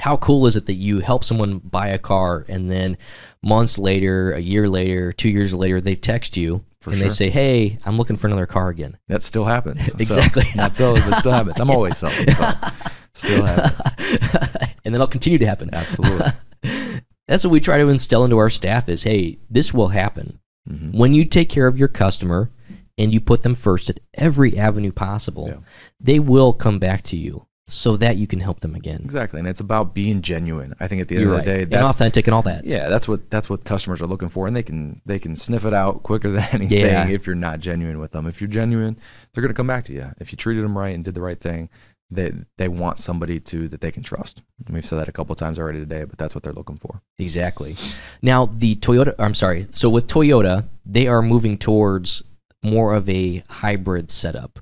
How 0.00 0.18
cool 0.18 0.46
is 0.46 0.56
it 0.56 0.66
that 0.66 0.74
you 0.74 1.00
help 1.00 1.24
someone 1.24 1.60
buy 1.60 1.88
a 1.88 1.98
car 1.98 2.44
and 2.48 2.70
then 2.70 2.98
months 3.42 3.78
later, 3.78 4.32
a 4.32 4.40
year 4.40 4.68
later, 4.68 5.12
two 5.12 5.30
years 5.30 5.54
later, 5.54 5.80
they 5.80 5.94
text 5.94 6.36
you 6.36 6.64
For 6.82 6.90
and 6.90 6.98
sure. 6.98 7.08
they 7.08 7.14
say, 7.14 7.30
"Hey, 7.30 7.78
I'm 7.86 7.96
looking 7.96 8.16
for 8.16 8.26
another 8.26 8.44
car 8.46 8.68
again." 8.68 8.98
That 9.08 9.22
still 9.22 9.44
happens. 9.44 9.86
So, 9.86 9.92
Exactly. 9.98 10.44
Not 10.56 10.74
so, 10.74 10.94
but 10.94 11.18
still 11.18 11.32
happens. 11.32 11.58
I'm 11.60 11.70
always 11.76 11.96
selling. 11.96 12.30
So 12.34 12.50
still 13.14 13.46
happens. 13.46 13.80
and 14.84 14.92
then 14.92 14.94
it'll 14.94 15.06
continue 15.06 15.38
to 15.38 15.46
happen. 15.46 15.70
Absolutely. 15.72 16.30
That's 17.28 17.44
what 17.44 17.50
we 17.52 17.60
try 17.60 17.78
to 17.78 17.88
instill 17.88 18.24
into 18.24 18.38
our 18.38 18.50
staff 18.50 18.88
is, 18.88 19.04
hey, 19.04 19.38
this 19.48 19.72
will 19.72 19.88
happen. 19.88 20.40
Mhm. 20.68 20.94
When 20.94 21.14
you 21.14 21.24
take 21.24 21.48
care 21.48 21.66
of 21.68 21.78
your 21.78 21.88
customer 21.88 22.50
and 22.98 23.12
you 23.14 23.20
put 23.20 23.42
them 23.42 23.54
first 23.54 23.88
at 23.88 24.00
every 24.14 24.58
avenue 24.58 24.92
possible, 24.92 25.46
Yeah. 25.48 25.56
they 26.00 26.18
will 26.18 26.52
come 26.52 26.78
back 26.78 27.02
to 27.04 27.16
you 27.16 27.46
so 27.68 27.96
that 27.96 28.16
you 28.16 28.26
can 28.26 28.40
help 28.40 28.60
them 28.60 28.74
again. 28.74 29.00
Exactly, 29.04 29.38
and 29.38 29.48
it's 29.48 29.60
about 29.60 29.94
being 29.94 30.20
genuine. 30.20 30.74
I 30.80 30.88
think 30.88 31.00
at 31.00 31.08
the 31.08 31.14
end 31.16 31.22
You're 31.24 31.32
of 31.34 31.38
right. 31.38 31.44
the 31.46 31.66
day, 31.66 31.76
and 31.76 31.86
authentic 31.86 32.26
and 32.26 32.34
all 32.34 32.42
that. 32.42 32.64
yeah, 32.64 32.88
that's 32.88 33.06
what 33.08 33.30
that's 33.30 33.48
what 33.48 33.64
customers 33.64 34.02
are 34.02 34.06
looking 34.06 34.28
for, 34.28 34.46
and 34.46 34.56
they 34.56 34.62
can 34.62 35.00
they 35.06 35.18
can 35.18 35.36
sniff 35.36 35.64
it 35.64 35.72
out 35.72 36.02
quicker 36.02 36.30
than 36.32 36.44
anything 36.52 36.78
Yeah. 36.80 37.06
if 37.08 37.26
you're 37.26 37.36
not 37.36 37.60
genuine 37.60 37.98
with 38.00 38.10
them. 38.12 38.26
If 38.26 38.40
you're 38.40 38.48
genuine, 38.48 38.98
they're 39.32 39.42
going 39.42 39.52
to 39.52 39.56
come 39.56 39.66
back 39.68 39.84
to 39.84 39.92
you. 39.92 40.10
If 40.18 40.32
you 40.32 40.36
treated 40.36 40.64
them 40.64 40.76
right 40.76 40.94
and 40.94 41.04
did 41.04 41.14
the 41.14 41.20
right 41.22 41.40
thing, 41.40 41.68
they 42.10 42.32
they 42.58 42.68
want 42.68 42.98
somebody 43.00 43.38
to 43.40 43.68
that 43.68 43.80
they 43.80 43.90
can 43.92 44.02
trust. 44.02 44.42
And 44.66 44.74
we've 44.74 44.84
said 44.84 44.98
that 44.98 45.08
a 45.08 45.12
couple 45.12 45.34
times 45.34 45.58
already 45.58 45.78
today, 45.78 46.04
but 46.04 46.18
that's 46.18 46.34
what 46.34 46.42
they're 46.42 46.52
looking 46.52 46.76
for. 46.76 47.00
Exactly. 47.18 47.76
Now, 48.20 48.46
the 48.46 48.74
Toyota, 48.76 49.14
I'm 49.18 49.34
sorry. 49.34 49.66
So 49.72 49.88
with 49.88 50.08
Toyota, 50.08 50.66
they 50.84 51.06
are 51.06 51.22
moving 51.22 51.56
towards 51.58 52.22
more 52.64 52.94
of 52.94 53.08
a 53.08 53.42
hybrid 53.48 54.10
setup. 54.10 54.58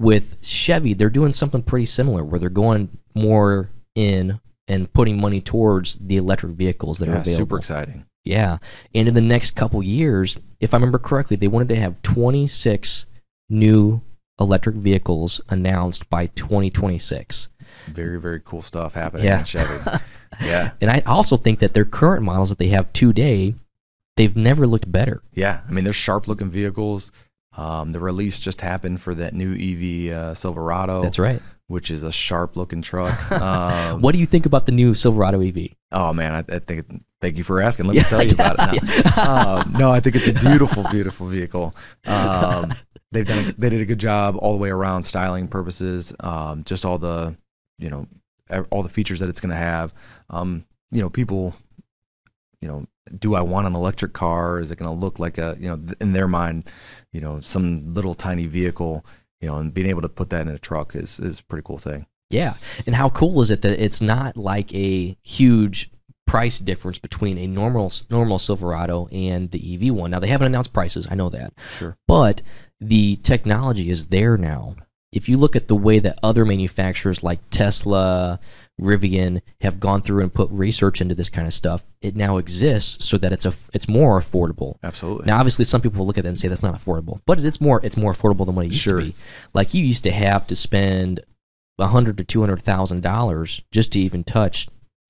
With 0.00 0.38
Chevy, 0.42 0.94
they're 0.94 1.10
doing 1.10 1.32
something 1.32 1.62
pretty 1.62 1.84
similar 1.86 2.24
where 2.24 2.40
they're 2.40 2.48
going 2.48 2.88
more 3.14 3.70
in 3.94 4.40
and 4.66 4.92
putting 4.92 5.20
money 5.20 5.40
towards 5.40 5.96
the 6.00 6.16
electric 6.16 6.52
vehicles 6.52 6.98
that 7.00 7.08
are 7.08 7.16
available. 7.16 7.36
super 7.36 7.58
exciting. 7.58 8.06
Yeah. 8.24 8.58
And 8.94 9.08
in 9.08 9.14
the 9.14 9.20
next 9.20 9.56
couple 9.56 9.82
years, 9.82 10.36
if 10.58 10.72
I 10.72 10.78
remember 10.78 10.98
correctly, 10.98 11.36
they 11.36 11.48
wanted 11.48 11.68
to 11.68 11.76
have 11.76 12.00
26 12.02 13.06
new 13.50 14.00
electric 14.38 14.76
vehicles 14.76 15.40
announced 15.50 16.08
by 16.08 16.26
2026. 16.28 17.48
Very 17.88 18.18
very 18.20 18.40
cool 18.40 18.62
stuff 18.62 18.94
happening 18.94 19.26
Yeah. 19.26 19.42
Chevy. 19.42 19.98
yeah, 20.42 20.70
And 20.80 20.90
I 20.90 21.00
also 21.04 21.36
think 21.36 21.58
that 21.58 21.74
their 21.74 21.84
current 21.84 22.22
models 22.24 22.48
that 22.48 22.58
they 22.58 22.68
have 22.68 22.90
today, 22.94 23.54
they've 24.16 24.36
never 24.36 24.66
looked 24.66 24.90
better. 24.90 25.22
yeah. 25.34 25.60
I 25.68 25.72
mean, 25.72 25.84
they're 25.84 25.92
sharp 25.92 26.26
looking 26.26 26.50
vehicles. 26.50 27.12
Um, 27.56 27.92
the 27.92 28.00
release 28.00 28.38
just 28.40 28.60
happened 28.60 29.00
for 29.00 29.14
that 29.16 29.34
new 29.34 29.52
EV 29.54 30.12
uh, 30.14 30.34
Silverado. 30.34 31.02
That's 31.02 31.18
right. 31.18 31.42
which 31.66 31.90
is 31.90 32.04
a 32.04 32.12
sharp 32.12 32.56
looking 32.56 32.80
truck. 32.82 33.14
Um, 33.42 34.00
What 34.00 34.12
do 34.12 34.18
you 34.18 34.26
think 34.26 34.46
about 34.46 34.66
the 34.66 34.72
new 34.72 34.94
Silverado 34.94 35.40
EV? 35.40 35.68
Oh 35.92 36.12
man, 36.12 36.32
I, 36.48 36.56
I 36.56 36.58
think. 36.60 36.86
Thank 37.20 37.36
you 37.36 37.44
for 37.44 37.60
asking. 37.60 37.84
Let 37.86 37.96
me 37.96 38.02
tell 38.02 38.22
you 38.22 38.30
about 38.32 38.56
it. 38.74 38.82
Now. 39.16 39.58
um, 39.58 39.72
no, 39.78 39.90
I 39.92 40.00
think 40.00 40.16
it's 40.16 40.28
a 40.28 40.32
beautiful, 40.32 40.84
beautiful 40.90 41.26
vehicle. 41.26 41.74
Um, 42.06 42.72
they've 43.12 43.26
done. 43.26 43.38
A, 43.50 43.52
they 43.52 43.68
did 43.68 43.82
a 43.82 43.84
good 43.84 44.00
job 44.00 44.36
all 44.38 44.52
the 44.52 44.58
way 44.58 44.70
around, 44.70 45.04
styling 45.04 45.46
purposes. 45.48 46.14
Um, 46.20 46.64
just 46.64 46.84
all 46.86 46.96
the, 46.98 47.36
you 47.78 47.90
know, 47.90 48.06
all 48.70 48.82
the 48.82 48.88
features 48.88 49.20
that 49.20 49.28
it's 49.28 49.40
going 49.40 49.50
to 49.50 49.56
have. 49.56 49.92
Um, 50.30 50.64
you 50.90 51.02
know, 51.02 51.10
people. 51.10 51.54
You 52.62 52.68
know, 52.68 52.86
do 53.18 53.34
I 53.34 53.40
want 53.40 53.66
an 53.66 53.74
electric 53.74 54.12
car? 54.12 54.60
Is 54.60 54.70
it 54.70 54.76
going 54.76 54.90
to 54.90 54.98
look 54.98 55.18
like 55.18 55.38
a, 55.38 55.56
you 55.58 55.68
know, 55.68 55.76
th- 55.76 55.96
in 56.00 56.12
their 56.12 56.28
mind, 56.28 56.64
you 57.12 57.20
know, 57.20 57.40
some 57.40 57.94
little 57.94 58.14
tiny 58.14 58.46
vehicle, 58.46 59.04
you 59.40 59.48
know, 59.48 59.56
and 59.56 59.72
being 59.72 59.88
able 59.88 60.02
to 60.02 60.08
put 60.08 60.30
that 60.30 60.42
in 60.42 60.48
a 60.48 60.58
truck 60.58 60.94
is 60.94 61.18
is 61.20 61.40
a 61.40 61.44
pretty 61.44 61.64
cool 61.66 61.78
thing. 61.78 62.06
Yeah, 62.30 62.54
and 62.86 62.94
how 62.94 63.08
cool 63.08 63.42
is 63.42 63.50
it 63.50 63.62
that 63.62 63.82
it's 63.82 64.00
not 64.00 64.36
like 64.36 64.72
a 64.72 65.16
huge 65.22 65.90
price 66.30 66.60
difference 66.60 66.96
between 66.96 67.38
a 67.38 67.46
normal 67.48 67.92
normal 68.08 68.38
Silverado 68.38 69.08
and 69.10 69.50
the 69.50 69.74
EV 69.74 69.92
one. 69.92 70.12
Now 70.12 70.20
they 70.20 70.28
haven't 70.28 70.46
announced 70.46 70.72
prices, 70.72 71.08
I 71.10 71.16
know 71.16 71.28
that. 71.30 71.52
Sure. 71.76 71.96
But 72.06 72.42
the 72.80 73.16
technology 73.16 73.90
is 73.90 74.06
there 74.06 74.36
now. 74.36 74.76
If 75.12 75.28
you 75.28 75.36
look 75.36 75.56
at 75.56 75.66
the 75.66 75.74
way 75.74 75.98
that 75.98 76.20
other 76.22 76.44
manufacturers 76.44 77.24
like 77.24 77.40
Tesla, 77.50 78.38
Rivian 78.80 79.42
have 79.60 79.78
gone 79.78 80.02
through 80.02 80.22
and 80.22 80.32
put 80.32 80.50
research 80.50 81.00
into 81.00 81.14
this 81.14 81.28
kind 81.28 81.46
of 81.46 81.52
stuff, 81.54 81.84
it 82.00 82.16
now 82.16 82.38
exists 82.38 83.06
so 83.06 83.16
that 83.18 83.32
it's 83.32 83.44
a 83.44 83.52
it's 83.72 83.88
more 83.88 84.18
affordable. 84.18 84.76
Absolutely. 84.82 85.26
Now, 85.26 85.38
obviously, 85.38 85.64
some 85.64 85.80
people 85.80 85.98
will 86.00 86.06
look 86.06 86.18
at 86.18 86.24
that 86.24 86.28
and 86.30 86.38
say 86.38 86.48
that's 86.48 86.62
not 86.62 86.74
affordable, 86.74 87.20
but 87.26 87.38
it's 87.40 87.60
more 87.60 87.80
it's 87.84 87.96
more 87.96 88.12
affordable 88.12 88.46
than 88.46 88.54
what 88.54 88.66
it 88.66 88.72
used 88.72 88.80
Sure. 88.82 89.00
to 89.00 89.06
be. 89.06 89.14
Like 89.54 89.74
you 89.74 89.84
used 89.84 90.04
to 90.04 90.10
have 90.12 90.46
to 90.48 90.56
spend 90.56 91.20
a 91.78 91.86
hundred 91.88 92.18
to 92.18 92.24
two 92.24 92.40
hundred 92.40 92.62
thousand 92.62 93.02
dollars 93.02 93.62
just 93.70 93.92
to 93.92 94.00
even 94.00 94.24
touch 94.24 94.66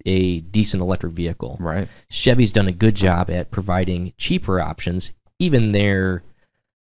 a 0.07 0.41
decent 0.41 0.83
electric 0.83 1.13
vehicle. 1.13 1.57
right. 1.61 1.87
Chevy's 2.11 2.53
done 2.53 2.67
a 2.69 2.73
good 2.73 2.95
job 2.95 3.31
at 3.31 3.51
providing 3.51 4.13
cheaper 4.17 4.59
options. 4.61 5.13
Even 5.39 5.73
their, 5.73 6.23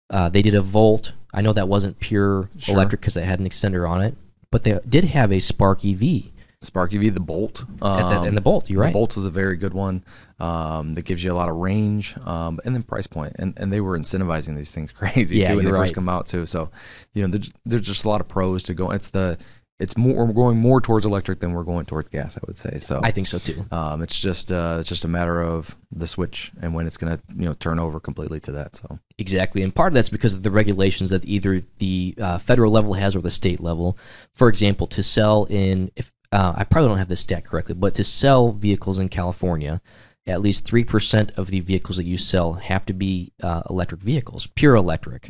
uh, 0.09 0.29
they 0.29 0.41
did 0.41 0.53
a 0.55 0.61
Volt. 0.61 1.13
I 1.33 1.41
know 1.41 1.53
that 1.53 1.67
wasn't 1.67 1.99
pure 1.99 2.49
Sure. 2.57 2.75
electric 2.75 3.01
because 3.01 3.17
it 3.17 3.23
had 3.23 3.39
an 3.39 3.47
extender 3.49 3.89
on 3.89 4.01
it, 4.01 4.15
but 4.51 4.63
they 4.63 4.77
did 4.87 5.05
have 5.05 5.31
a 5.31 5.39
Spark 5.39 5.83
EV 5.85 6.30
Spark 6.63 6.93
EV, 6.93 7.13
the 7.13 7.19
Bolt, 7.19 7.61
at 7.61 7.79
the, 7.79 7.85
um, 7.87 8.27
and 8.27 8.37
the 8.37 8.41
Bolt. 8.41 8.69
You're 8.69 8.81
right. 8.81 8.87
The 8.89 8.93
Bolt 8.93 9.17
is 9.17 9.25
a 9.25 9.29
very 9.31 9.57
good 9.57 9.73
one 9.73 10.03
um, 10.39 10.93
that 10.93 11.03
gives 11.05 11.23
you 11.23 11.31
a 11.31 11.33
lot 11.35 11.49
of 11.49 11.55
range 11.55 12.15
um, 12.25 12.59
and 12.65 12.75
then 12.75 12.83
price 12.83 13.07
point. 13.07 13.35
And, 13.39 13.53
and 13.57 13.73
they 13.73 13.81
were 13.81 13.97
incentivizing 13.97 14.55
these 14.55 14.69
things 14.71 14.91
crazy 15.01 15.37
Yeah, 15.37 15.49
too 15.49 15.55
when 15.55 15.65
they 15.65 15.69
you're 15.71 15.77
first 15.79 15.89
right. 15.89 15.95
come 15.95 16.09
out 16.09 16.27
too. 16.27 16.45
So 16.45 16.69
you 17.13 17.23
know 17.23 17.29
there's, 17.29 17.51
there's 17.65 17.81
just 17.81 18.05
a 18.05 18.09
lot 18.09 18.21
of 18.21 18.27
pros 18.27 18.63
to 18.63 18.73
go. 18.73 18.91
It's 18.91 19.09
the 19.09 19.37
it's 19.79 19.97
more 19.97 20.27
we're 20.27 20.33
going 20.33 20.59
more 20.59 20.79
towards 20.79 21.07
electric 21.07 21.39
than 21.39 21.53
we're 21.53 21.63
going 21.63 21.87
towards 21.87 22.07
gas. 22.11 22.37
I 22.37 22.41
would 22.45 22.55
say 22.55 22.77
so. 22.77 22.99
I 23.03 23.09
think 23.09 23.25
so 23.25 23.39
too. 23.39 23.65
um, 23.71 24.03
it's 24.03 24.19
just 24.19 24.51
uh, 24.51 24.77
it's 24.79 24.87
just 24.87 25.03
a 25.05 25.07
matter 25.07 25.41
of 25.41 25.75
the 25.91 26.05
switch 26.05 26.51
and 26.61 26.75
when 26.75 26.85
it's 26.85 26.97
going 26.97 27.17
to 27.17 27.23
you 27.35 27.45
know 27.45 27.55
turn 27.55 27.79
over 27.79 27.99
completely 27.99 28.39
to 28.41 28.51
that. 28.51 28.75
So 28.75 28.99
Exactly, 29.17 29.63
and 29.63 29.73
part 29.73 29.87
of 29.87 29.93
that's 29.95 30.09
because 30.09 30.35
of 30.35 30.43
the 30.43 30.51
regulations 30.51 31.09
that 31.09 31.25
either 31.25 31.63
the 31.79 32.13
uh, 32.21 32.37
federal 32.37 32.71
level 32.71 32.93
has 32.93 33.15
or 33.15 33.21
the 33.21 33.31
state 33.31 33.59
level. 33.59 33.97
For 34.35 34.49
example, 34.49 34.85
to 34.85 35.01
sell 35.01 35.45
in, 35.45 35.89
if 35.95 36.11
uh, 36.31 36.53
I 36.55 36.63
probably 36.63 36.89
don't 36.89 36.97
have 36.97 37.07
this 37.07 37.19
stat 37.21 37.45
correctly, 37.45 37.75
but 37.75 37.95
to 37.95 38.03
sell 38.03 38.51
vehicles 38.51 38.99
in 38.99 39.09
California, 39.09 39.81
at 40.27 40.41
least 40.41 40.65
three 40.65 40.83
percent 40.83 41.31
of 41.35 41.47
the 41.47 41.59
vehicles 41.59 41.97
that 41.97 42.05
you 42.05 42.17
sell 42.17 42.53
have 42.53 42.85
to 42.85 42.93
be 42.93 43.33
uh, 43.41 43.63
electric 43.69 44.01
vehicles, 44.01 44.47
pure 44.47 44.75
electric. 44.75 45.29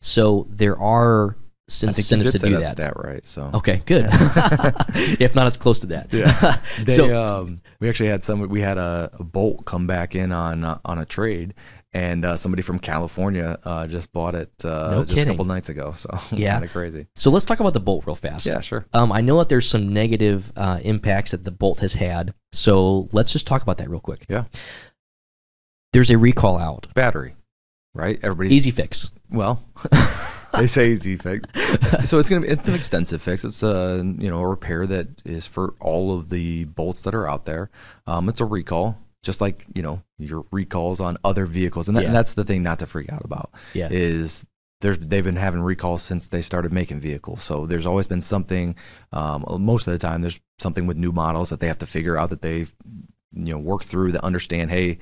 So 0.00 0.46
there 0.50 0.78
are 0.78 1.36
Mm-hmm. 1.68 1.88
I 1.88 1.92
think 1.92 2.10
you 2.10 2.16
incentives 2.16 2.32
to 2.32 2.46
do 2.48 2.52
that, 2.54 2.60
that. 2.60 2.70
stat 2.72 2.96
right. 2.96 3.26
So 3.26 3.50
Okay, 3.54 3.82
good. 3.86 4.06
if 5.20 5.34
not, 5.34 5.46
it's 5.46 5.56
close 5.56 5.78
to 5.80 5.86
that. 5.86 6.12
Yeah. 6.12 6.58
They, 6.84 6.92
so 6.92 7.24
um, 7.24 7.60
we 7.80 7.88
actually 7.88 8.08
had 8.08 8.24
some. 8.24 8.40
We 8.48 8.60
had 8.60 8.78
a, 8.78 9.10
a 9.14 9.22
Bolt 9.24 9.64
come 9.64 9.86
back 9.86 10.14
in 10.14 10.32
on 10.32 10.64
uh, 10.64 10.78
on 10.84 10.98
a 10.98 11.04
trade, 11.06 11.54
and 11.94 12.24
uh, 12.24 12.36
somebody 12.36 12.62
from 12.62 12.78
California 12.78 13.58
uh, 13.64 13.86
just 13.86 14.12
bought 14.12 14.34
it 14.34 14.50
uh, 14.64 14.90
No 14.90 15.04
just 15.04 15.18
a 15.22 15.24
couple 15.26 15.44
nights 15.44 15.68
ago. 15.68 15.92
So 15.92 16.08
Yeah. 16.32 16.52
kind 16.52 16.64
of 16.64 16.72
crazy. 16.72 17.06
So 17.16 17.30
let's 17.30 17.44
talk 17.44 17.60
about 17.60 17.74
the 17.74 17.80
Bolt 17.80 18.06
real 18.06 18.14
fast. 18.16 18.46
Yeah, 18.46 18.60
sure. 18.60 18.86
Um, 18.92 19.12
I 19.12 19.20
know 19.20 19.38
that 19.38 19.48
there's 19.48 19.68
some 19.68 19.92
negative 19.92 20.52
uh, 20.56 20.80
impacts 20.82 21.32
that 21.32 21.44
the 21.44 21.50
Bolt 21.50 21.80
has 21.80 21.94
had. 21.94 22.34
So 22.52 23.08
let's 23.12 23.32
just 23.32 23.46
talk 23.46 23.62
about 23.62 23.78
that 23.78 23.90
real 23.90 24.00
quick. 24.00 24.24
Yeah. 24.28 24.44
There's 25.92 26.10
a 26.10 26.16
recall 26.16 26.58
out. 26.58 26.88
Battery, 26.94 27.34
right? 27.94 28.18
Everybody. 28.22 28.54
Easy 28.54 28.70
fix. 28.70 29.10
Well, 29.30 29.62
they 30.54 30.66
say 30.66 30.90
easy 30.92 31.16
fix. 31.16 31.46
So 32.06 32.18
it's 32.18 32.28
gonna 32.28 32.42
be 32.42 32.48
it's 32.48 32.66
an 32.68 32.74
extensive 32.74 33.22
fix. 33.22 33.44
It's 33.44 33.62
a 33.62 34.02
you 34.18 34.28
know 34.30 34.40
a 34.40 34.46
repair 34.48 34.86
that 34.86 35.08
is 35.24 35.46
for 35.46 35.74
all 35.80 36.16
of 36.16 36.30
the 36.30 36.64
Bolts 36.64 37.02
that 37.02 37.14
are 37.14 37.28
out 37.28 37.44
there. 37.44 37.70
Um, 38.06 38.28
it's 38.28 38.40
a 38.40 38.44
recall, 38.44 38.98
just 39.22 39.40
like 39.40 39.64
you 39.74 39.82
know 39.82 40.02
your 40.18 40.44
recalls 40.50 41.00
on 41.00 41.16
other 41.24 41.46
vehicles, 41.46 41.88
and, 41.88 41.96
that, 41.96 42.02
Yeah. 42.02 42.08
and 42.08 42.16
that's 42.16 42.34
the 42.34 42.44
thing 42.44 42.62
not 42.62 42.78
to 42.80 42.86
freak 42.86 43.12
out 43.12 43.24
about. 43.24 43.50
Yeah. 43.74 43.88
is 43.90 44.44
there's 44.80 44.98
they've 44.98 45.24
been 45.24 45.36
having 45.36 45.60
recalls 45.62 46.02
since 46.02 46.28
they 46.28 46.42
started 46.42 46.72
making 46.72 46.98
vehicles. 47.00 47.42
So 47.42 47.66
there's 47.66 47.86
always 47.86 48.06
been 48.08 48.20
something. 48.22 48.74
Um, 49.12 49.44
most 49.60 49.86
of 49.86 49.92
the 49.92 49.98
time, 49.98 50.22
there's 50.22 50.40
something 50.58 50.86
with 50.86 50.96
new 50.96 51.12
models 51.12 51.50
that 51.50 51.60
they 51.60 51.68
have 51.68 51.78
to 51.78 51.86
figure 51.86 52.16
out 52.16 52.30
that 52.30 52.42
they've 52.42 52.74
you 53.34 53.52
know 53.52 53.58
worked 53.58 53.84
through 53.84 54.12
that 54.12 54.24
understand. 54.24 54.70
Hey, 54.70 54.98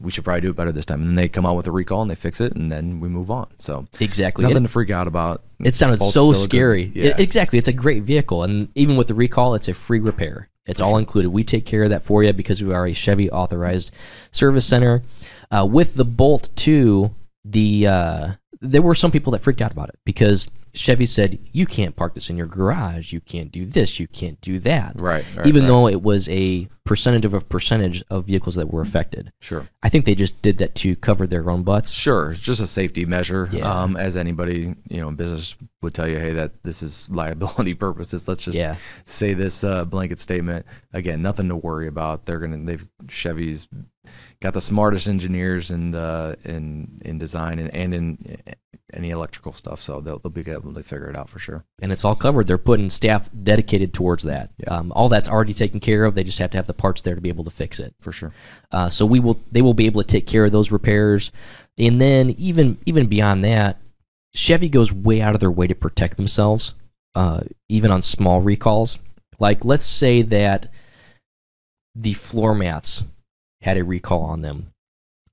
we 0.00 0.12
should 0.12 0.22
probably 0.22 0.42
do 0.42 0.50
it 0.50 0.54
better 0.56 0.70
this 0.70 0.86
time. 0.86 1.00
And 1.00 1.08
then 1.08 1.16
they 1.16 1.28
come 1.28 1.44
out 1.44 1.56
with 1.56 1.66
a 1.66 1.72
recall 1.72 2.02
and 2.02 2.08
they 2.10 2.14
fix 2.14 2.40
it, 2.40 2.52
and 2.54 2.70
then 2.70 3.00
we 3.00 3.08
move 3.08 3.32
on. 3.32 3.48
So 3.58 3.84
Exactly. 3.98 4.44
nothing 4.44 4.58
It, 4.58 4.68
to 4.68 4.68
freak 4.68 4.90
out 4.90 5.08
about. 5.08 5.42
it 5.58 5.74
sounded 5.74 6.00
so 6.00 6.32
scary. 6.32 6.92
yeah. 6.94 7.06
It- 7.06 7.18
exactly. 7.20 7.58
It's 7.58 7.66
a 7.66 7.72
great 7.72 8.04
vehicle. 8.04 8.44
And 8.44 8.68
even 8.76 8.96
with 8.96 9.08
the 9.08 9.14
recall, 9.14 9.56
it's 9.56 9.66
a 9.66 9.74
free 9.74 9.98
repair. 9.98 10.48
It's 10.68 10.80
all 10.80 10.98
included. 10.98 11.30
We 11.30 11.42
take 11.42 11.66
care 11.66 11.82
of 11.82 11.90
that 11.90 12.02
for 12.02 12.22
you 12.22 12.32
because 12.32 12.62
we 12.62 12.74
are 12.74 12.86
a 12.86 12.92
Chevy 12.92 13.30
authorized 13.30 13.90
service 14.30 14.66
center. 14.66 15.02
Uh, 15.50 15.66
with 15.68 15.94
the 15.94 16.04
Bolt 16.04 16.50
2, 16.56 17.12
the 17.44 17.86
uh, 17.86 18.28
there 18.60 18.82
were 18.82 18.94
some 18.94 19.10
people 19.10 19.32
that 19.32 19.40
freaked 19.40 19.62
out 19.62 19.72
about 19.72 19.88
it 19.88 19.98
because 20.04 20.46
Chevy 20.74 21.06
said, 21.06 21.38
you 21.52 21.66
can't 21.66 21.96
park 21.96 22.14
this 22.14 22.30
in 22.30 22.36
your 22.36 22.46
garage. 22.46 23.12
You 23.12 23.20
can't 23.20 23.50
do 23.50 23.66
this. 23.66 23.98
You 23.98 24.06
can't 24.06 24.40
do 24.40 24.58
that. 24.60 25.00
Right, 25.00 25.24
right, 25.36 25.46
even 25.46 25.62
right. 25.62 25.68
though 25.68 25.88
it 25.88 26.02
was 26.02 26.28
a 26.28 26.68
percentage 26.84 27.26
of 27.26 27.34
a 27.34 27.40
percentage 27.42 28.02
of 28.10 28.24
vehicles 28.24 28.54
that 28.54 28.72
were 28.72 28.80
affected. 28.80 29.30
Sure. 29.40 29.68
I 29.82 29.90
think 29.90 30.06
they 30.06 30.14
just 30.14 30.40
did 30.40 30.56
that 30.58 30.74
to 30.76 30.96
cover 30.96 31.26
their 31.26 31.50
own 31.50 31.62
butts. 31.62 31.90
Sure, 31.92 32.30
it's 32.30 32.40
just 32.40 32.60
a 32.62 32.66
safety 32.66 33.04
measure. 33.04 33.48
Yeah. 33.52 33.70
Um, 33.82 33.96
as 33.96 34.16
anybody 34.16 34.74
you 34.88 35.00
know 35.00 35.08
in 35.08 35.14
business 35.16 35.54
would 35.82 35.94
tell 35.94 36.08
you, 36.08 36.18
hey, 36.18 36.32
that 36.32 36.62
this 36.62 36.82
is 36.82 37.06
liability 37.10 37.74
purposes. 37.74 38.26
Let's 38.26 38.44
just 38.44 38.56
Yeah. 38.56 38.74
say 39.04 39.34
this 39.34 39.64
uh, 39.64 39.84
blanket 39.84 40.18
statement 40.18 40.64
again. 40.94 41.20
Nothing 41.20 41.48
to 41.48 41.56
worry 41.56 41.88
about. 41.88 42.24
They're 42.24 42.38
gonna. 42.40 42.58
They've 42.58 42.86
Chevy's 43.08 43.68
got 44.40 44.54
the 44.54 44.60
smartest 44.60 45.08
engineers 45.08 45.70
in 45.70 45.94
uh, 45.94 46.34
in 46.44 47.00
in 47.04 47.18
design 47.18 47.58
and, 47.58 47.74
and 47.74 47.94
in 47.94 48.36
any 48.92 49.10
electrical 49.10 49.52
stuff. 49.52 49.80
So 49.80 50.00
they'll 50.00 50.18
they'll 50.18 50.30
be 50.30 50.48
able 50.50 50.72
to 50.74 50.82
figure 50.82 51.10
it 51.10 51.16
out 51.16 51.28
for 51.28 51.38
sure. 51.38 51.64
and 51.82 51.92
it's 51.92 52.04
all 52.04 52.14
covered. 52.14 52.46
They're 52.46 52.58
putting 52.58 52.90
staff 52.90 53.28
dedicated 53.42 53.92
towards 53.92 54.24
that. 54.24 54.50
Um, 54.66 54.92
all 54.92 55.08
that's 55.08 55.28
already 55.28 55.54
taken 55.54 55.80
care 55.80 56.04
of. 56.04 56.14
They 56.14 56.24
just 56.24 56.38
have 56.38 56.50
to 56.52 56.58
have 56.58 56.66
the 56.66 56.74
parts 56.74 57.02
there 57.02 57.14
to 57.14 57.20
be 57.20 57.28
able 57.28 57.44
to 57.44 57.50
fix 57.50 57.78
it. 57.78 57.94
For 58.00 58.12
sure. 58.12 58.32
Uh, 58.70 58.88
so 58.88 59.04
we 59.06 59.20
will. 59.20 59.40
They 59.50 59.62
will 59.62 59.74
be 59.74 59.86
able 59.86 60.02
to 60.02 60.08
take 60.08 60.26
care 60.26 60.44
of 60.44 60.52
those 60.52 60.70
repairs, 60.70 61.32
and 61.76 62.00
then 62.00 62.30
even 62.38 62.78
even 62.86 63.06
beyond 63.06 63.44
that, 63.44 63.78
Chevy 64.34 64.68
goes 64.68 64.92
way 64.92 65.20
out 65.20 65.34
of 65.34 65.40
their 65.40 65.50
way 65.50 65.66
to 65.66 65.74
protect 65.74 66.16
themselves, 66.16 66.74
uh, 67.14 67.40
even 67.68 67.90
on 67.90 68.02
small 68.02 68.40
recalls. 68.40 68.98
Like 69.40 69.64
let's 69.64 69.86
say 69.86 70.22
that 70.22 70.68
the 71.94 72.12
floor 72.12 72.54
mats 72.54 73.04
had 73.60 73.76
a 73.76 73.84
recall 73.84 74.22
on 74.22 74.42
them. 74.42 74.72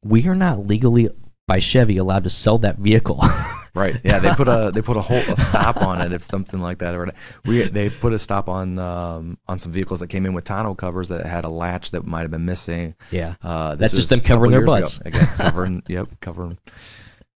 We 0.04 0.28
are 0.28 0.36
not 0.36 0.68
legally 0.68 1.10
by 1.48 1.60
Chevy 1.60 1.98
allowed 1.98 2.24
to 2.24 2.30
sell 2.30 2.58
that 2.60 2.78
vehicle. 2.78 3.22
Right. 3.76 4.00
Yeah. 4.06 4.20
They 4.20 4.30
put 4.34 4.48
a 4.48 4.72
they 4.74 4.82
put 4.82 4.96
a 4.96 5.02
whole 5.02 5.18
a 5.18 5.36
stop 5.36 5.82
on 5.82 6.02
it 6.02 6.14
if 6.14 6.24
something 6.24 6.62
like 6.62 6.78
that. 6.78 6.96
Or 6.96 7.12
we 7.46 7.64
they 7.64 7.90
put 7.90 8.14
a 8.14 8.20
stop 8.20 8.48
on 8.48 8.80
um, 8.80 9.38
on 9.50 9.60
some 9.60 9.74
vehicles 9.74 10.00
that 10.00 10.08
came 10.08 10.26
in 10.26 10.34
with 10.34 10.46
tonneau 10.46 10.76
covers 10.76 11.10
that 11.10 11.26
had 11.26 11.44
a 11.44 11.50
latch 11.50 11.92
that 11.92 12.06
might 12.06 12.22
have 12.22 12.32
been 12.32 12.46
missing. 12.46 12.96
yeah. 13.12 13.36
Uh, 13.44 13.76
That's 13.76 13.94
just 13.94 14.10
them 14.10 14.22
covering 14.22 14.52
their 14.52 14.66
butts. 14.66 15.00
ago. 15.00 15.10
Again, 15.10 15.26
covering. 15.36 15.84
yep. 15.90 16.08
Covering. 16.22 16.58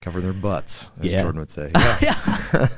Covering 0.02 0.24
their 0.24 0.32
butts, 0.34 0.90
as 1.00 1.10
Yeah. 1.10 1.22
Jordan 1.22 1.40
would 1.40 1.50
say. 1.50 1.70
Yeah. 2.02 2.68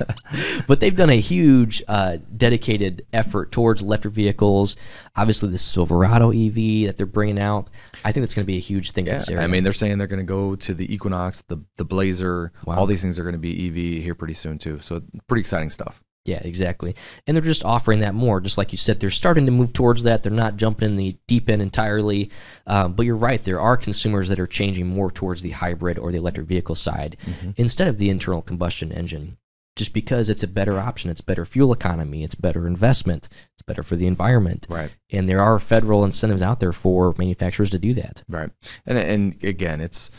but 0.67 0.81
they've 0.81 0.95
done 0.95 1.11
a 1.11 1.21
huge 1.21 1.83
uh, 1.89 2.19
dedicated 2.37 3.05
effort 3.13 3.51
towards 3.53 3.83
electric 3.83 4.15
vehicles. 4.15 4.77
Obviously, 5.17 5.51
the 5.51 5.59
Silverado 5.59 6.31
EV 6.31 6.87
that 6.87 6.95
they're 6.97 7.07
bringing 7.07 7.39
out, 7.39 7.71
I 8.05 8.13
think 8.13 8.23
that's 8.23 8.35
going 8.35 8.45
to 8.45 8.47
be 8.47 8.57
a 8.57 8.61
huge 8.61 8.93
thing 8.93 9.05
for 9.05 9.11
Yeah, 9.11 9.19
this 9.19 9.29
area. 9.29 9.43
I 9.45 9.47
mean, 9.49 9.65
they're 9.65 9.73
saying 9.73 9.99
they're 9.99 10.07
going 10.07 10.25
to 10.25 10.25
go 10.25 10.55
to 10.57 10.73
the 10.75 10.93
Equinox, 10.93 11.43
the 11.49 11.59
the 11.77 11.85
Blazer. 11.85 12.53
Wow. 12.65 12.77
All 12.79 12.87
these 12.87 13.03
things 13.03 13.19
are 13.19 13.25
going 13.25 13.35
to 13.35 13.39
be 13.39 13.69
EV 13.69 14.03
here 14.03 14.15
pretty 14.15 14.35
soon 14.35 14.59
too. 14.59 14.79
So 14.81 15.03
pretty 15.27 15.41
exciting 15.41 15.71
stuff. 15.71 16.03
Yeah, 16.29 16.41
exactly. 16.45 16.95
And 17.27 17.35
they're 17.35 17.43
just 17.43 17.65
offering 17.65 18.01
that 18.01 18.15
more, 18.15 18.41
just 18.41 18.59
like 18.59 18.71
you 18.73 18.79
said. 18.79 19.01
They're 19.01 19.11
starting 19.11 19.47
to 19.47 19.51
move 19.53 19.73
towards 19.73 20.03
that. 20.03 20.23
They're 20.23 20.31
not 20.33 20.57
jumping 20.57 20.91
in 20.91 20.97
the 20.97 21.17
deep 21.27 21.49
end 21.49 21.63
entirely. 21.63 22.31
Um, 22.67 22.93
but 22.93 23.07
you're 23.07 23.17
right. 23.17 23.43
There 23.43 23.61
are 23.61 23.77
consumers 23.77 24.29
that 24.29 24.39
are 24.39 24.47
changing 24.47 24.87
more 24.87 25.11
towards 25.11 25.41
the 25.43 25.51
hybrid 25.53 25.99
or 25.99 26.13
the 26.13 26.19
electric 26.19 26.47
vehicle 26.47 26.75
side 26.75 27.17
Mm-hmm. 27.25 27.51
instead 27.57 27.89
of 27.89 27.99
the 27.99 28.11
internal 28.11 28.43
combustion 28.43 28.93
engine. 28.93 29.39
Just 29.77 29.93
because 29.95 30.29
it's 30.29 30.43
a 30.43 30.49
better 30.49 30.79
option, 30.79 31.09
it's 31.09 31.21
better 31.21 31.45
fuel 31.45 31.73
economy, 31.73 32.25
it's 32.25 32.35
better 32.35 32.67
investment, 32.67 33.29
it's 33.55 33.63
better 33.63 33.85
for 33.85 33.95
the 33.97 34.07
environment. 34.09 34.67
Right. 34.69 34.91
And 35.11 35.29
there 35.29 35.41
are 35.41 35.59
federal 35.61 36.05
incentives 36.05 36.43
out 36.43 36.59
there 36.59 36.73
for 36.73 37.15
manufacturers 37.17 37.71
to 37.71 37.79
do 37.79 37.95
that. 37.95 38.23
Right. 38.29 38.51
And 38.87 38.99
and 38.99 39.45
again, 39.45 39.81
it's 39.81 40.11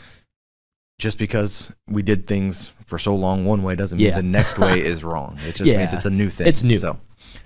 just 1.00 1.18
because 1.18 1.72
we 1.88 2.02
did 2.02 2.26
things 2.26 2.72
for 2.86 2.98
so 2.98 3.14
long 3.16 3.44
one 3.44 3.62
way 3.62 3.74
doesn't 3.74 3.98
mean 3.98 4.06
Yeah. 4.08 4.16
the 4.16 4.22
next 4.22 4.58
way 4.58 4.80
is 4.92 5.02
wrong. 5.02 5.36
It 5.48 5.54
just 5.56 5.70
means 5.72 5.92
it's 5.92 6.06
a 6.06 6.10
new 6.10 6.30
thing. 6.30 6.46
It's 6.46 6.62
new. 6.62 6.76
So 6.76 6.98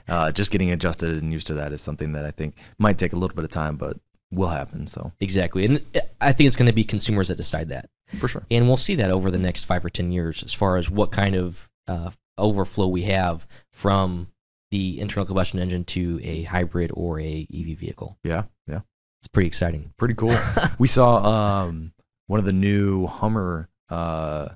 uh, 0.09 0.33
just 0.33 0.51
getting 0.51 0.71
adjusted 0.73 1.23
and 1.23 1.33
used 1.33 1.47
to 1.47 1.55
that 1.55 1.73
is 1.73 1.81
something 1.81 2.13
that 2.13 2.25
I 2.27 2.31
think 2.33 2.57
might 2.79 2.99
take 2.99 3.13
a 3.13 3.17
little 3.17 3.35
bit 3.35 3.45
of 3.45 3.51
time, 3.51 3.77
but 3.77 3.97
will 4.31 4.49
happen. 4.49 4.87
So 4.87 5.13
Exactly. 5.21 5.65
And 5.65 5.81
I 6.21 6.33
think 6.33 6.49
it's 6.49 6.57
going 6.57 6.67
to 6.67 6.73
be 6.75 6.85
consumers 6.85 7.29
that 7.29 7.37
decide 7.37 7.69
that. 7.69 7.89
for 8.19 8.27
sure. 8.29 8.45
And 8.51 8.67
we'll 8.67 8.77
see 8.77 8.97
that 8.97 9.11
over 9.11 9.31
the 9.31 9.39
next 9.39 9.65
five 9.65 9.85
or 9.85 9.89
10 9.91 10.11
years 10.13 10.43
as 10.43 10.53
far 10.53 10.77
as 10.77 10.91
what 10.91 11.13
kind 11.13 11.35
of 11.37 11.71
uh, 11.87 12.11
overflow 12.37 12.89
we 12.89 13.03
have 13.03 13.47
from 13.73 14.29
the 14.73 14.99
internal 15.01 15.25
combustion 15.27 15.61
engine 15.61 15.85
to 15.85 16.19
a 16.25 16.43
hybrid 16.43 16.91
or 16.95 17.21
a 17.21 17.47
EV 17.55 17.79
vehicle. 17.79 18.19
Yeah, 18.25 18.45
yeah, 18.67 18.81
It's 19.21 19.29
pretty 19.29 19.47
exciting. 19.47 19.93
pretty 19.97 20.15
cool. 20.15 20.35
we 20.79 20.89
saw 20.89 21.63
um, 21.67 21.93
one 22.27 22.39
of 22.41 22.47
the 22.47 22.53
new 22.53 23.07
Hummer 23.07 23.69
uh, 23.91 24.49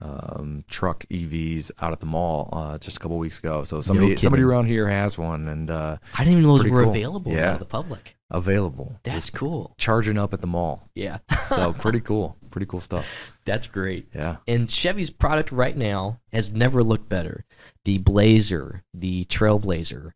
um, 0.00 0.64
truck 0.68 1.04
EVs 1.10 1.70
out 1.80 1.92
at 1.92 2.00
the 2.00 2.06
mall 2.06 2.48
uh, 2.52 2.78
just 2.78 2.96
a 2.96 3.00
couple 3.00 3.18
weeks 3.18 3.38
ago. 3.38 3.62
So 3.64 3.80
somebody 3.82 4.08
kidding. 4.08 4.18
somebody 4.18 4.42
around 4.42 4.66
here 4.66 4.88
has 4.88 5.16
one 5.16 5.46
and 5.46 5.70
uh, 5.70 5.98
I 6.14 6.24
didn't 6.24 6.32
even 6.38 6.42
know 6.44 6.58
those 6.58 6.68
were 6.68 6.82
cool. 6.82 6.90
available 6.90 7.32
Yeah. 7.32 7.52
to 7.52 7.58
the 7.60 7.64
public. 7.64 8.16
available. 8.30 8.98
That's 9.04 9.30
cool. 9.30 9.74
charging 9.78 10.18
up 10.18 10.34
at 10.34 10.40
the 10.40 10.46
mall. 10.48 10.88
Yeah. 10.94 11.18
So 11.48 11.72
pretty 11.78 12.00
cool. 12.00 12.36
Pretty 12.50 12.66
cool 12.66 12.80
stuff. 12.80 13.32
That's 13.44 13.66
great. 13.68 14.08
Yeah. 14.14 14.36
And 14.48 14.68
Chevy's 14.70 15.10
product 15.10 15.52
right 15.52 15.76
now 15.76 16.18
has 16.32 16.50
never 16.52 16.82
looked 16.82 17.08
better. 17.08 17.44
The 17.84 17.98
Blazer, 17.98 18.82
the 18.92 19.24
Trailblazer, 19.26 20.12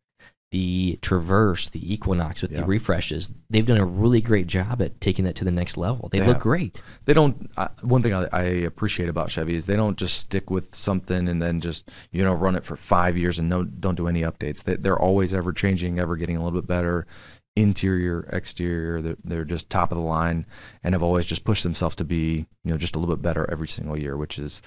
the 0.52 0.98
Traverse, 1.02 1.70
the 1.70 1.92
Equinox 1.92 2.42
with 2.42 2.52
the 2.52 2.64
refreshes, 2.64 3.30
they've 3.50 3.66
done 3.66 3.78
a 3.78 3.85
really 3.85 4.20
great 4.20 4.46
job 4.46 4.80
at 4.80 5.00
taking 5.00 5.24
that 5.24 5.35
to 5.37 5.44
the 5.44 5.50
next 5.50 5.76
level. 5.76 6.09
They 6.09 6.20
They 6.20 6.26
look 6.26 6.37
have. 6.37 6.42
great. 6.42 6.80
They 7.04 7.14
don't. 7.14 7.50
I 7.56 7.68
one 7.82 8.02
thing 8.02 8.14
I, 8.14 8.28
I 8.32 8.42
appreciate 8.42 9.09
about 9.09 9.30
Chevy 9.30 9.54
is 9.54 9.66
they 9.66 9.76
don't 9.76 9.98
just 9.98 10.18
stick 10.18 10.48
with 10.50 10.74
something 10.74 11.28
and 11.28 11.42
then 11.42 11.61
just 11.61 11.90
you 12.12 12.22
know 12.22 12.32
run 12.32 12.54
it 12.54 12.64
for 12.64 12.76
five 12.76 13.16
years 13.16 13.38
and 13.38 13.48
no 13.48 13.64
don't 13.64 13.96
do 13.96 14.06
any 14.09 14.22
updates. 14.22 14.62
They, 14.62 14.76
they're 14.76 14.98
always 14.98 15.35
ever 15.35 15.52
changing, 15.52 15.98
ever 15.98 16.16
getting 16.16 16.37
a 16.37 16.44
little 16.44 16.61
bit 16.61 16.68
better. 16.68 17.06
Interior, 17.59 18.28
exterior, 18.32 19.00
they're, 19.00 19.16
they're 19.24 19.44
just 19.44 19.70
top 19.70 19.90
of 19.90 19.96
the 19.96 20.04
line, 20.04 20.44
and 20.85 20.94
have 20.94 21.02
always 21.02 21.24
just 21.24 21.42
pushed 21.42 21.62
themselves 21.62 21.96
to 21.96 22.04
be 22.04 22.46
you 22.64 22.70
know 22.70 22.76
just 22.76 22.94
a 22.94 22.98
little 22.98 23.16
bit 23.16 23.22
better 23.22 23.50
every 23.50 23.66
single 23.66 23.98
year, 23.98 24.16
which 24.16 24.38
is 24.38 24.61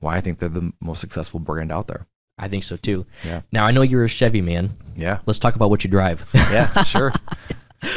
why 0.00 0.16
I 0.16 0.20
think 0.20 0.38
they're 0.38 0.50
the 0.50 0.72
most 0.78 1.00
successful 1.00 1.40
brand 1.40 1.72
out 1.72 1.88
there. 1.88 2.06
I 2.38 2.48
think 2.48 2.64
so 2.64 2.76
too. 2.76 3.06
Yeah. 3.24 3.42
Now 3.52 3.64
I 3.64 3.70
know 3.70 3.82
you're 3.82 4.04
a 4.04 4.08
Chevy 4.08 4.40
man. 4.42 4.76
Yeah, 4.96 5.18
Let's 5.26 5.38
talk 5.38 5.56
about 5.56 5.70
what 5.70 5.84
you 5.84 5.90
drive. 5.90 6.24
yeah, 6.34 6.82
sure. 6.84 7.12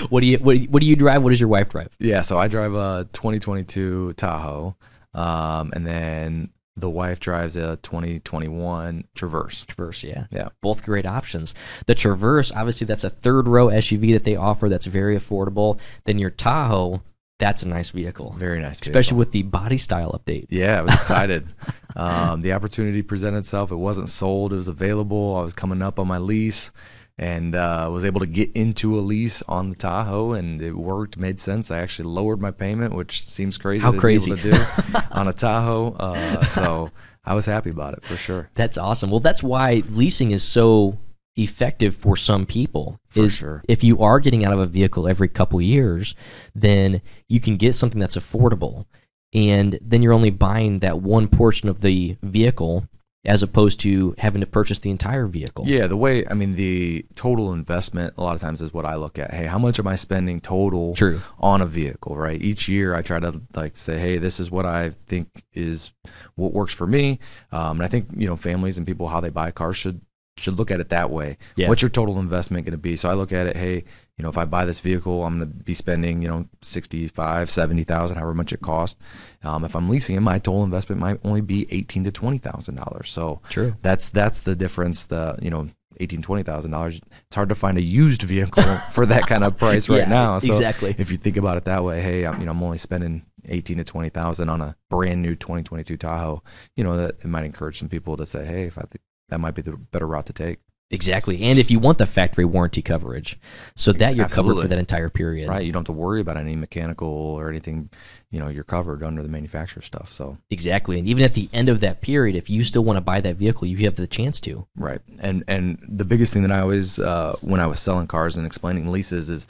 what 0.09 0.21
do 0.21 0.27
you 0.27 0.37
what, 0.39 0.53
do 0.53 0.59
you- 0.59 0.67
what 0.69 0.81
do 0.81 0.87
you 0.87 0.95
drive? 0.95 1.23
What 1.23 1.29
does 1.31 1.39
your 1.39 1.49
wife 1.49 1.69
drive? 1.69 1.95
Yeah, 1.99 2.21
so 2.21 2.37
I 2.39 2.47
drive 2.47 2.73
a 2.73 3.07
2022 3.13 4.13
Tahoe, 4.13 4.75
um, 5.13 5.71
and 5.75 5.85
then 5.85 6.49
the 6.75 6.89
wife 6.89 7.19
drives 7.19 7.55
a 7.57 7.77
2021 7.81 9.05
Traverse. 9.15 9.65
Traverse, 9.65 10.03
yeah. 10.03 10.25
Yeah. 10.31 10.49
Both 10.61 10.83
great 10.83 11.05
options. 11.07 11.55
The 11.87 11.95
Traverse, 11.95 12.51
obviously, 12.51 12.85
that's 12.85 13.03
a 13.03 13.09
third 13.09 13.47
row 13.47 13.67
SUV 13.67 14.13
that 14.13 14.23
they 14.25 14.35
offer 14.35 14.69
that's 14.69 14.85
very 14.85 15.17
affordable. 15.17 15.79
Then 16.05 16.19
your 16.19 16.29
Tahoe, 16.29 17.01
that's 17.39 17.63
a 17.63 17.67
nice 17.67 17.89
vehicle, 17.91 18.35
Very 18.37 18.61
nice, 18.61 18.79
especially 18.81 19.17
with 19.17 19.31
the 19.31 19.43
body 19.43 19.77
style 19.77 20.11
update. 20.19 20.47
Yeah, 20.49 20.79
I 20.79 20.81
was 20.83 20.93
excited. 20.93 21.47
um, 21.97 22.41
the 22.41 22.53
opportunity 22.53 23.01
presented 23.01 23.39
itself. 23.39 23.71
It 23.71 23.75
wasn't 23.75 24.09
sold. 24.09 24.53
It 24.53 24.57
was 24.57 24.67
available. 24.67 25.35
I 25.35 25.41
was 25.41 25.53
coming 25.53 25.81
up 25.81 25.99
on 25.99 26.07
my 26.07 26.19
lease, 26.19 26.71
and 27.17 27.55
uh, 27.55 27.89
was 27.91 28.05
able 28.05 28.19
to 28.19 28.27
get 28.27 28.51
into 28.53 28.97
a 28.99 29.01
lease 29.01 29.41
on 29.47 29.71
the 29.71 29.75
Tahoe, 29.75 30.33
and 30.33 30.61
it 30.61 30.73
worked. 30.73 31.17
Made 31.17 31.39
sense. 31.39 31.71
I 31.71 31.79
actually 31.79 32.09
lowered 32.09 32.39
my 32.39 32.51
payment, 32.51 32.93
which 32.93 33.25
seems 33.25 33.57
crazy. 33.57 33.81
How 33.81 33.91
crazy. 33.91 34.35
to 34.35 34.51
do 34.51 34.57
on 35.11 35.27
a 35.27 35.33
Tahoe. 35.33 35.93
Uh, 35.93 36.45
so 36.45 36.91
I 37.25 37.33
was 37.33 37.47
happy 37.47 37.71
about 37.71 37.93
it 37.93 38.05
for 38.05 38.15
sure. 38.15 38.49
That's 38.53 38.77
awesome. 38.77 39.09
Well, 39.09 39.19
that's 39.19 39.41
why 39.41 39.81
leasing 39.89 40.31
is 40.31 40.43
so 40.43 40.99
effective 41.35 41.95
for 41.95 42.15
some 42.15 42.45
people. 42.45 42.99
For 43.07 43.23
is 43.23 43.37
sure. 43.37 43.63
If 43.67 43.83
you 43.83 43.99
are 43.99 44.19
getting 44.19 44.45
out 44.45 44.53
of 44.53 44.59
a 44.59 44.65
vehicle 44.67 45.07
every 45.07 45.29
couple 45.29 45.61
years, 45.61 46.15
then 46.53 47.01
you 47.27 47.39
can 47.39 47.57
get 47.57 47.75
something 47.75 47.99
that's 47.99 48.17
affordable, 48.17 48.85
and 49.33 49.77
then 49.81 50.01
you're 50.01 50.13
only 50.13 50.29
buying 50.29 50.79
that 50.79 51.01
one 51.01 51.27
portion 51.27 51.69
of 51.69 51.81
the 51.81 52.17
vehicle 52.21 52.87
as 53.25 53.43
opposed 53.43 53.81
to 53.81 54.15
having 54.17 54.39
to 54.39 54.47
purchase 54.47 54.79
the 54.79 54.89
entire 54.89 55.27
vehicle. 55.27 55.65
Yeah, 55.67 55.87
the 55.87 55.97
way 55.97 56.25
I 56.25 56.33
mean 56.33 56.55
the 56.55 57.05
total 57.15 57.51
investment 57.51 58.13
a 58.17 58.23
lot 58.23 58.35
of 58.35 58.41
times 58.41 58.61
is 58.61 58.73
what 58.73 58.85
I 58.85 58.95
look 58.95 59.19
at. 59.19 59.33
Hey, 59.33 59.45
how 59.45 59.59
much 59.59 59.79
am 59.79 59.87
I 59.87 59.95
spending 59.95 60.39
total 60.39 60.95
True. 60.95 61.19
on 61.37 61.61
a 61.61 61.65
vehicle, 61.65 62.15
right? 62.15 62.41
Each 62.41 62.69
year 62.69 62.95
I 62.95 63.01
try 63.01 63.19
to 63.19 63.41
like 63.53 63.75
say, 63.75 63.99
hey, 63.99 64.17
this 64.17 64.39
is 64.39 64.49
what 64.49 64.65
I 64.65 64.91
think 65.07 65.43
is 65.53 65.91
what 66.35 66.53
works 66.53 66.73
for 66.73 66.87
me. 66.87 67.19
Um, 67.51 67.77
and 67.77 67.83
I 67.83 67.87
think, 67.87 68.07
you 68.15 68.27
know, 68.27 68.37
families 68.37 68.77
and 68.77 68.87
people 68.87 69.09
how 69.09 69.19
they 69.19 69.29
buy 69.29 69.51
cars 69.51 69.75
should 69.75 70.01
should 70.37 70.57
look 70.57 70.71
at 70.71 70.79
it 70.79 70.89
that 70.89 71.09
way. 71.09 71.37
Yeah. 71.57 71.67
What's 71.67 71.81
your 71.81 71.89
total 71.89 72.19
investment 72.19 72.65
going 72.65 72.71
to 72.71 72.77
be? 72.77 72.95
So 72.95 73.09
I 73.09 73.13
look 73.13 73.33
at 73.33 73.47
it, 73.47 73.57
hey, 73.57 73.83
you 74.17 74.23
know, 74.23 74.29
if 74.29 74.37
I 74.37 74.45
buy 74.45 74.65
this 74.65 74.79
vehicle, 74.79 75.23
I'm 75.23 75.37
going 75.37 75.49
to 75.51 75.63
be 75.63 75.73
spending, 75.75 76.21
you 76.23 76.27
know, 76.27 76.45
65, 76.63 77.49
70,000, 77.51 78.15
however 78.17 78.33
much 78.33 78.51
it 78.51 78.61
costs. 78.61 78.99
Um, 79.43 79.63
if 79.63 79.75
I'm 79.75 79.89
leasing 79.89 80.15
it, 80.15 80.21
my 80.21 80.39
total 80.39 80.63
investment 80.63 80.99
might 80.99 81.19
only 81.23 81.41
be 81.41 81.67
18 81.71 82.03
to 82.05 82.11
$20,000. 82.11 83.05
So 83.05 83.41
True. 83.49 83.75
that's 83.81 84.09
that's 84.09 84.39
the 84.39 84.55
difference. 84.55 85.05
The 85.05 85.37
you 85.41 85.49
know 85.49 85.69
eighteen 85.99 86.21
twenty 86.21 86.43
thousand 86.43 86.71
dollars. 86.71 87.01
It's 87.27 87.35
hard 87.35 87.49
to 87.49 87.55
find 87.55 87.77
a 87.77 87.81
used 87.81 88.21
vehicle 88.21 88.63
for 88.93 89.05
that 89.07 89.27
kind 89.27 89.43
of 89.43 89.57
price 89.57 89.89
right 89.89 89.99
Yeah, 89.99 90.09
now. 90.09 90.39
So 90.39 90.47
exactly. 90.47 90.95
If 90.97 91.11
you 91.11 91.17
think 91.17 91.37
about 91.37 91.57
it 91.57 91.65
that 91.65 91.83
way, 91.83 92.01
hey, 92.01 92.25
I'm, 92.25 92.39
you 92.39 92.45
know 92.45 92.51
I'm 92.51 92.63
only 92.63 92.77
spending 92.77 93.23
eighteen 93.45 93.77
to 93.77 93.83
twenty 93.83 94.09
thousand 94.09 94.49
on 94.49 94.61
a 94.61 94.75
brand 94.89 95.21
new 95.21 95.35
twenty 95.35 95.63
twenty 95.63 95.83
two 95.83 95.97
Tahoe. 95.97 96.43
You 96.75 96.83
know 96.83 96.97
that 96.97 97.15
it 97.21 97.25
might 97.27 97.45
encourage 97.45 97.79
some 97.79 97.89
people 97.89 98.17
to 98.17 98.25
say, 98.25 98.45
hey, 98.45 98.63
if 98.63 98.77
I 98.77 98.81
think 98.81 99.01
that 99.29 99.39
might 99.39 99.55
be 99.55 99.61
the 99.61 99.71
better 99.71 100.07
route 100.07 100.27
to 100.27 100.33
take. 100.33 100.59
Exactly. 100.89 101.43
And 101.43 101.59
if 101.59 101.69
you 101.69 101.79
want 101.79 101.97
the 101.97 102.07
factory 102.07 102.45
warranty 102.45 102.81
coverage, 102.81 103.37
so 103.75 103.91
that 103.93 104.15
you're 104.15 104.29
covered 104.29 104.61
for 104.61 104.67
that 104.69 104.77
entire 104.77 105.09
period. 105.09 105.49
Right, 105.49 105.65
you 105.65 105.73
don't 105.73 105.81
have 105.81 105.93
to 105.95 105.99
worry 105.99 106.21
about 106.21 106.37
any 106.37 106.55
mechanical 106.55 107.09
or 107.09 107.49
anything. 107.49 107.89
You 108.31 108.39
know, 108.39 108.47
you're 108.47 108.63
covered 108.63 109.03
under 109.03 109.21
the 109.21 109.27
manufacturer 109.27 109.81
stuff. 109.81 110.13
So 110.13 110.37
Exactly. 110.49 110.97
And 110.97 111.07
even 111.07 111.25
at 111.25 111.33
the 111.33 111.49
end 111.51 111.67
of 111.67 111.81
that 111.81 112.01
period, 112.01 112.37
if 112.37 112.49
you 112.49 112.63
still 112.63 112.85
want 112.85 112.97
to 112.97 113.01
buy 113.01 113.19
that 113.19 113.35
vehicle, 113.35 113.67
you 113.67 113.77
have 113.79 113.95
the 113.95 114.07
chance 114.07 114.39
to. 114.41 114.65
Right, 114.77 115.01
and 115.19 115.43
and 115.47 115.77
the 115.87 116.05
biggest 116.05 116.31
thing 116.31 116.43
that 116.43 116.51
I 116.51 116.61
always 116.61 116.99
uh, 116.99 117.35
when 117.41 117.59
I 117.59 117.67
was 117.67 117.79
selling 117.79 118.07
cars 118.07 118.37
and 118.37 118.45
explaining 118.45 118.89
leases 118.89 119.29
is, 119.29 119.45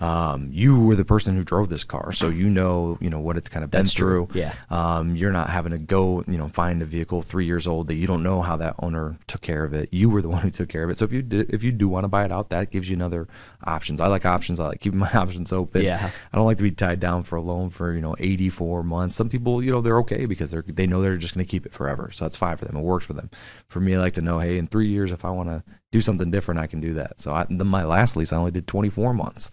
um, 0.00 0.48
you 0.52 0.80
were 0.80 0.96
the 0.96 1.04
person 1.04 1.36
who 1.36 1.42
drove 1.44 1.68
this 1.68 1.84
car, 1.84 2.12
so 2.12 2.28
you 2.28 2.48
know 2.48 2.96
you 3.00 3.10
know 3.10 3.20
what 3.20 3.36
it's 3.36 3.48
kind 3.48 3.62
of 3.64 3.70
been 3.70 3.80
That's 3.80 3.92
true, 3.92 4.26
through. 4.26 4.40
yeah. 4.40 4.54
um, 4.70 5.14
you're 5.16 5.32
not 5.32 5.50
having 5.50 5.72
to 5.72 5.78
go 5.78 6.24
you 6.26 6.38
know 6.38 6.48
find 6.48 6.80
a 6.82 6.86
vehicle 6.86 7.22
three 7.22 7.44
years 7.46 7.66
old 7.66 7.86
that 7.88 7.94
you 7.94 8.06
don't 8.06 8.22
know 8.22 8.40
how 8.42 8.56
that 8.56 8.74
owner 8.78 9.18
took 9.26 9.42
care 9.42 9.64
of 9.64 9.74
it. 9.74 9.88
You 9.92 10.08
were 10.10 10.22
the 10.22 10.28
one 10.36 10.42
who 10.42 10.50
took 10.50 10.68
care 10.68 10.82
of 10.84 10.90
it. 10.90 10.98
So 10.98 11.04
if 11.04 11.12
you 11.12 11.22
do, 11.22 11.44
if 11.48 11.62
you 11.62 11.72
do 11.72 11.86
want 11.88 12.04
to 12.04 12.08
buy 12.08 12.24
it 12.24 12.32
out, 12.32 12.50
that 12.50 12.70
gives 12.70 12.88
you 12.88 12.96
another 12.96 13.28
options. 13.64 14.00
I 14.00 14.06
like 14.06 14.24
options. 14.24 14.60
I 14.60 14.66
like 14.66 14.80
keeping 14.80 14.98
my 15.00 15.12
options 15.12 15.52
open. 15.52 15.82
Yeah. 15.82 16.10
I 16.32 16.36
don't 16.36 16.46
like 16.46 16.58
to 16.58 16.62
be 16.62 16.70
tied 16.70 17.00
down 17.00 17.22
for 17.22 17.36
a 17.36 17.42
loan 17.42 17.70
for 17.70 17.92
you 17.92 18.00
know 18.00 18.16
84 18.18 18.82
months. 18.82 19.16
Some 19.16 19.28
people, 19.28 19.62
you 19.62 19.70
know, 19.70 19.80
they're 19.80 19.98
okay 20.00 20.26
because 20.26 20.50
they're 20.50 20.64
they 20.66 20.86
know 20.86 21.02
they're 21.02 21.16
just 21.16 21.34
going 21.34 21.44
to 21.44 21.50
keep 21.50 21.66
it 21.66 21.72
forever, 21.72 22.10
so 22.12 22.24
that's 22.24 22.36
fine 22.36 22.56
for 22.56 22.64
them. 22.64 22.76
It 22.76 22.82
works 22.82 23.06
for 23.06 23.12
them. 23.12 23.30
For 23.68 23.80
me, 23.80 23.94
I 23.94 23.98
like 23.98 24.14
to 24.14 24.22
know, 24.22 24.38
hey, 24.38 24.58
in 24.58 24.66
three 24.66 24.88
years, 24.88 25.12
if 25.12 25.24
I 25.24 25.30
want 25.30 25.48
to 25.48 25.62
do 25.92 26.00
something 26.00 26.30
different, 26.30 26.60
I 26.60 26.66
can 26.66 26.80
do 26.80 26.94
that. 26.94 27.20
So 27.20 27.32
I, 27.32 27.46
the, 27.48 27.64
my 27.64 27.84
last 27.84 28.16
lease, 28.16 28.32
I 28.32 28.36
only 28.36 28.52
did 28.52 28.66
24 28.66 29.14
months. 29.14 29.50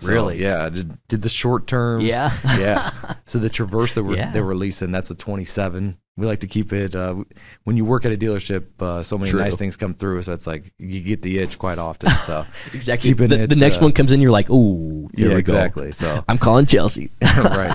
So, 0.00 0.08
Really? 0.12 0.40
Yeah, 0.42 0.68
did, 0.70 0.98
did 1.08 1.22
the 1.22 1.28
short 1.28 1.66
term. 1.66 2.00
Yeah. 2.00 2.36
yeah. 2.58 2.90
So 3.26 3.38
the 3.38 3.48
Traverse 3.50 3.94
that 3.94 4.02
we're 4.04 4.16
Yeah. 4.18 4.32
they 4.32 4.40
were 4.40 4.54
leasing, 4.54 4.90
that's 4.92 5.10
a 5.10 5.14
27. 5.14 5.96
We 6.16 6.26
like 6.26 6.40
to 6.40 6.46
keep 6.46 6.72
it. 6.72 6.94
Uh, 6.94 7.24
when 7.64 7.76
you 7.76 7.84
work 7.84 8.04
at 8.04 8.12
a 8.12 8.16
dealership, 8.16 8.64
uh, 8.82 9.02
so 9.02 9.16
many 9.16 9.30
True. 9.30 9.40
nice 9.40 9.56
things 9.56 9.76
come 9.76 9.94
through. 9.94 10.20
So 10.22 10.32
it's 10.34 10.46
like 10.46 10.72
you 10.78 11.00
get 11.00 11.22
the 11.22 11.38
itch 11.38 11.58
quite 11.58 11.78
often. 11.78 12.10
So 12.26 12.44
Exactly. 12.74 13.10
Keeping 13.10 13.28
The, 13.28 13.42
it, 13.44 13.46
the 13.50 13.56
next 13.56 13.78
uh, 13.78 13.82
one 13.82 13.92
comes 13.92 14.10
in, 14.12 14.20
you're 14.20 14.30
like, 14.30 14.48
oh, 14.50 15.08
here 15.16 15.28
yeah, 15.30 15.34
we 15.36 15.42
go. 15.42 15.52
exactly. 15.54 15.92
So 15.92 16.24
I'm 16.28 16.36
calling 16.38 16.66
Chelsea. 16.66 17.10
right. 17.22 17.74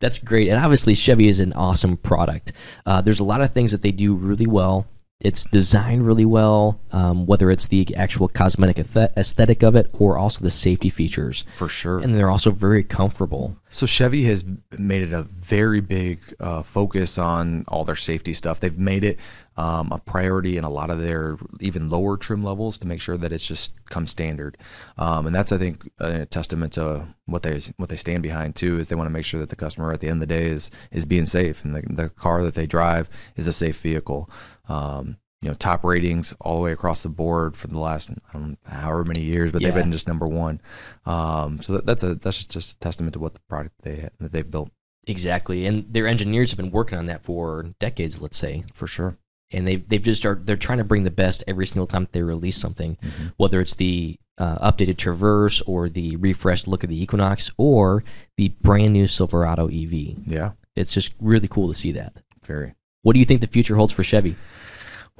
That's 0.00 0.18
great. 0.18 0.48
And 0.48 0.60
obviously, 0.62 0.94
Chevy 0.94 1.28
is 1.28 1.40
an 1.40 1.52
awesome 1.54 1.96
product. 1.96 2.52
Uh, 2.86 3.00
there's 3.00 3.20
a 3.20 3.24
lot 3.24 3.40
of 3.40 3.52
things 3.52 3.72
that 3.72 3.82
they 3.82 3.90
do 3.90 4.14
really 4.14 4.46
well. 4.46 4.86
It's 5.20 5.42
designed 5.44 6.06
really 6.06 6.24
well, 6.24 6.80
um, 6.92 7.26
whether 7.26 7.50
it's 7.50 7.66
the 7.66 7.92
actual 7.96 8.28
cosmetic 8.28 8.78
aesthetic 8.78 9.64
of 9.64 9.74
it 9.74 9.90
or 9.98 10.16
also 10.16 10.44
the 10.44 10.50
safety 10.50 10.90
features. 10.90 11.44
For 11.56 11.68
sure. 11.68 11.98
And 11.98 12.14
they're 12.14 12.30
also 12.30 12.52
very 12.52 12.84
comfortable. 12.84 13.56
So 13.68 13.84
Chevy 13.84 14.24
has 14.26 14.44
made 14.78 15.02
it 15.02 15.12
a 15.12 15.24
very 15.24 15.80
big 15.80 16.20
uh, 16.38 16.62
focus 16.62 17.18
on 17.18 17.64
all 17.66 17.84
their 17.84 17.96
safety 17.96 18.32
stuff. 18.32 18.60
They've 18.60 18.78
made 18.78 19.02
it 19.02 19.18
um, 19.58 19.90
a 19.90 19.98
priority 19.98 20.56
in 20.56 20.62
a 20.62 20.70
lot 20.70 20.88
of 20.88 21.00
their 21.00 21.36
even 21.60 21.90
lower 21.90 22.16
trim 22.16 22.44
levels 22.44 22.78
to 22.78 22.86
make 22.86 23.00
sure 23.00 23.16
that 23.18 23.32
it's 23.32 23.46
just 23.46 23.74
come 23.86 24.06
standard. 24.06 24.56
Um, 24.96 25.26
and 25.26 25.34
that's 25.34 25.50
I 25.50 25.58
think 25.58 25.90
a 25.98 26.24
testament 26.26 26.74
to 26.74 27.08
what 27.26 27.42
they 27.42 27.60
what 27.76 27.88
they 27.88 27.96
stand 27.96 28.22
behind 28.22 28.54
too. 28.54 28.78
Is 28.78 28.86
they 28.86 28.94
want 28.94 29.08
to 29.08 29.12
make 29.12 29.24
sure 29.24 29.40
that 29.40 29.50
the 29.50 29.56
customer 29.56 29.92
at 29.92 30.00
the 30.00 30.08
end 30.08 30.22
of 30.22 30.28
the 30.28 30.34
day 30.34 30.48
is 30.48 30.70
is 30.92 31.04
being 31.04 31.26
safe 31.26 31.64
and 31.64 31.74
the, 31.74 31.82
the 31.90 32.08
car 32.08 32.44
that 32.44 32.54
they 32.54 32.66
drive 32.66 33.10
is 33.34 33.48
a 33.48 33.52
safe 33.52 33.80
vehicle. 33.80 34.30
Um, 34.68 35.16
you 35.42 35.48
know, 35.48 35.54
top 35.54 35.84
ratings 35.84 36.34
all 36.40 36.56
the 36.56 36.62
way 36.62 36.72
across 36.72 37.02
the 37.02 37.08
board 37.08 37.56
for 37.56 37.66
the 37.66 37.78
last 37.78 38.10
I 38.10 38.32
don't 38.32 38.50
know, 38.50 38.56
however 38.64 39.04
many 39.04 39.22
years, 39.22 39.50
but 39.50 39.60
they've 39.60 39.74
been 39.74 39.92
just 39.92 40.06
number 40.06 40.28
one. 40.28 40.60
Um, 41.04 41.62
so 41.62 41.74
that, 41.74 41.86
that's 41.86 42.04
a 42.04 42.14
that's 42.14 42.46
just 42.46 42.76
a 42.76 42.78
testament 42.78 43.14
to 43.14 43.18
what 43.18 43.34
the 43.34 43.40
product 43.48 43.74
they 43.82 44.08
that 44.20 44.30
they've 44.30 44.48
built 44.48 44.70
Exactly. 45.08 45.66
And 45.66 45.92
their 45.92 46.06
engineers 46.06 46.50
have 46.50 46.58
been 46.58 46.70
working 46.70 46.98
on 46.98 47.06
that 47.06 47.24
for 47.24 47.74
decades, 47.80 48.20
let's 48.20 48.36
say. 48.36 48.64
for 48.74 48.86
sure. 48.86 49.16
And 49.50 49.66
they've 49.66 49.86
they've 49.88 50.02
just 50.02 50.24
are 50.26 50.40
they're 50.44 50.56
trying 50.56 50.78
to 50.78 50.84
bring 50.84 51.04
the 51.04 51.10
best 51.10 51.42
every 51.48 51.66
single 51.66 51.86
time 51.86 52.06
they 52.12 52.22
release 52.22 52.56
something, 52.56 52.96
Mm-hmm. 53.02 53.26
whether 53.36 53.60
it's 53.60 53.74
the 53.74 54.18
uh, 54.38 54.70
updated 54.70 54.96
Traverse 54.98 55.60
or 55.62 55.88
the 55.88 56.16
refreshed 56.16 56.68
look 56.68 56.84
of 56.84 56.90
the 56.90 57.02
Equinox 57.02 57.50
or 57.56 58.04
the 58.36 58.48
brand 58.60 58.92
new 58.92 59.06
Silverado 59.08 59.66
EV. 59.68 59.92
Yeah, 60.26 60.52
It's 60.76 60.92
just 60.94 61.12
really 61.20 61.48
cool 61.48 61.68
to 61.68 61.74
see 61.74 61.92
that. 61.92 62.20
very. 62.44 62.74
What 63.02 63.14
do 63.14 63.18
you 63.20 63.24
think 63.24 63.40
the 63.40 63.46
future 63.48 63.74
holds 63.76 63.92
for 63.92 64.04
Chevy? 64.04 64.36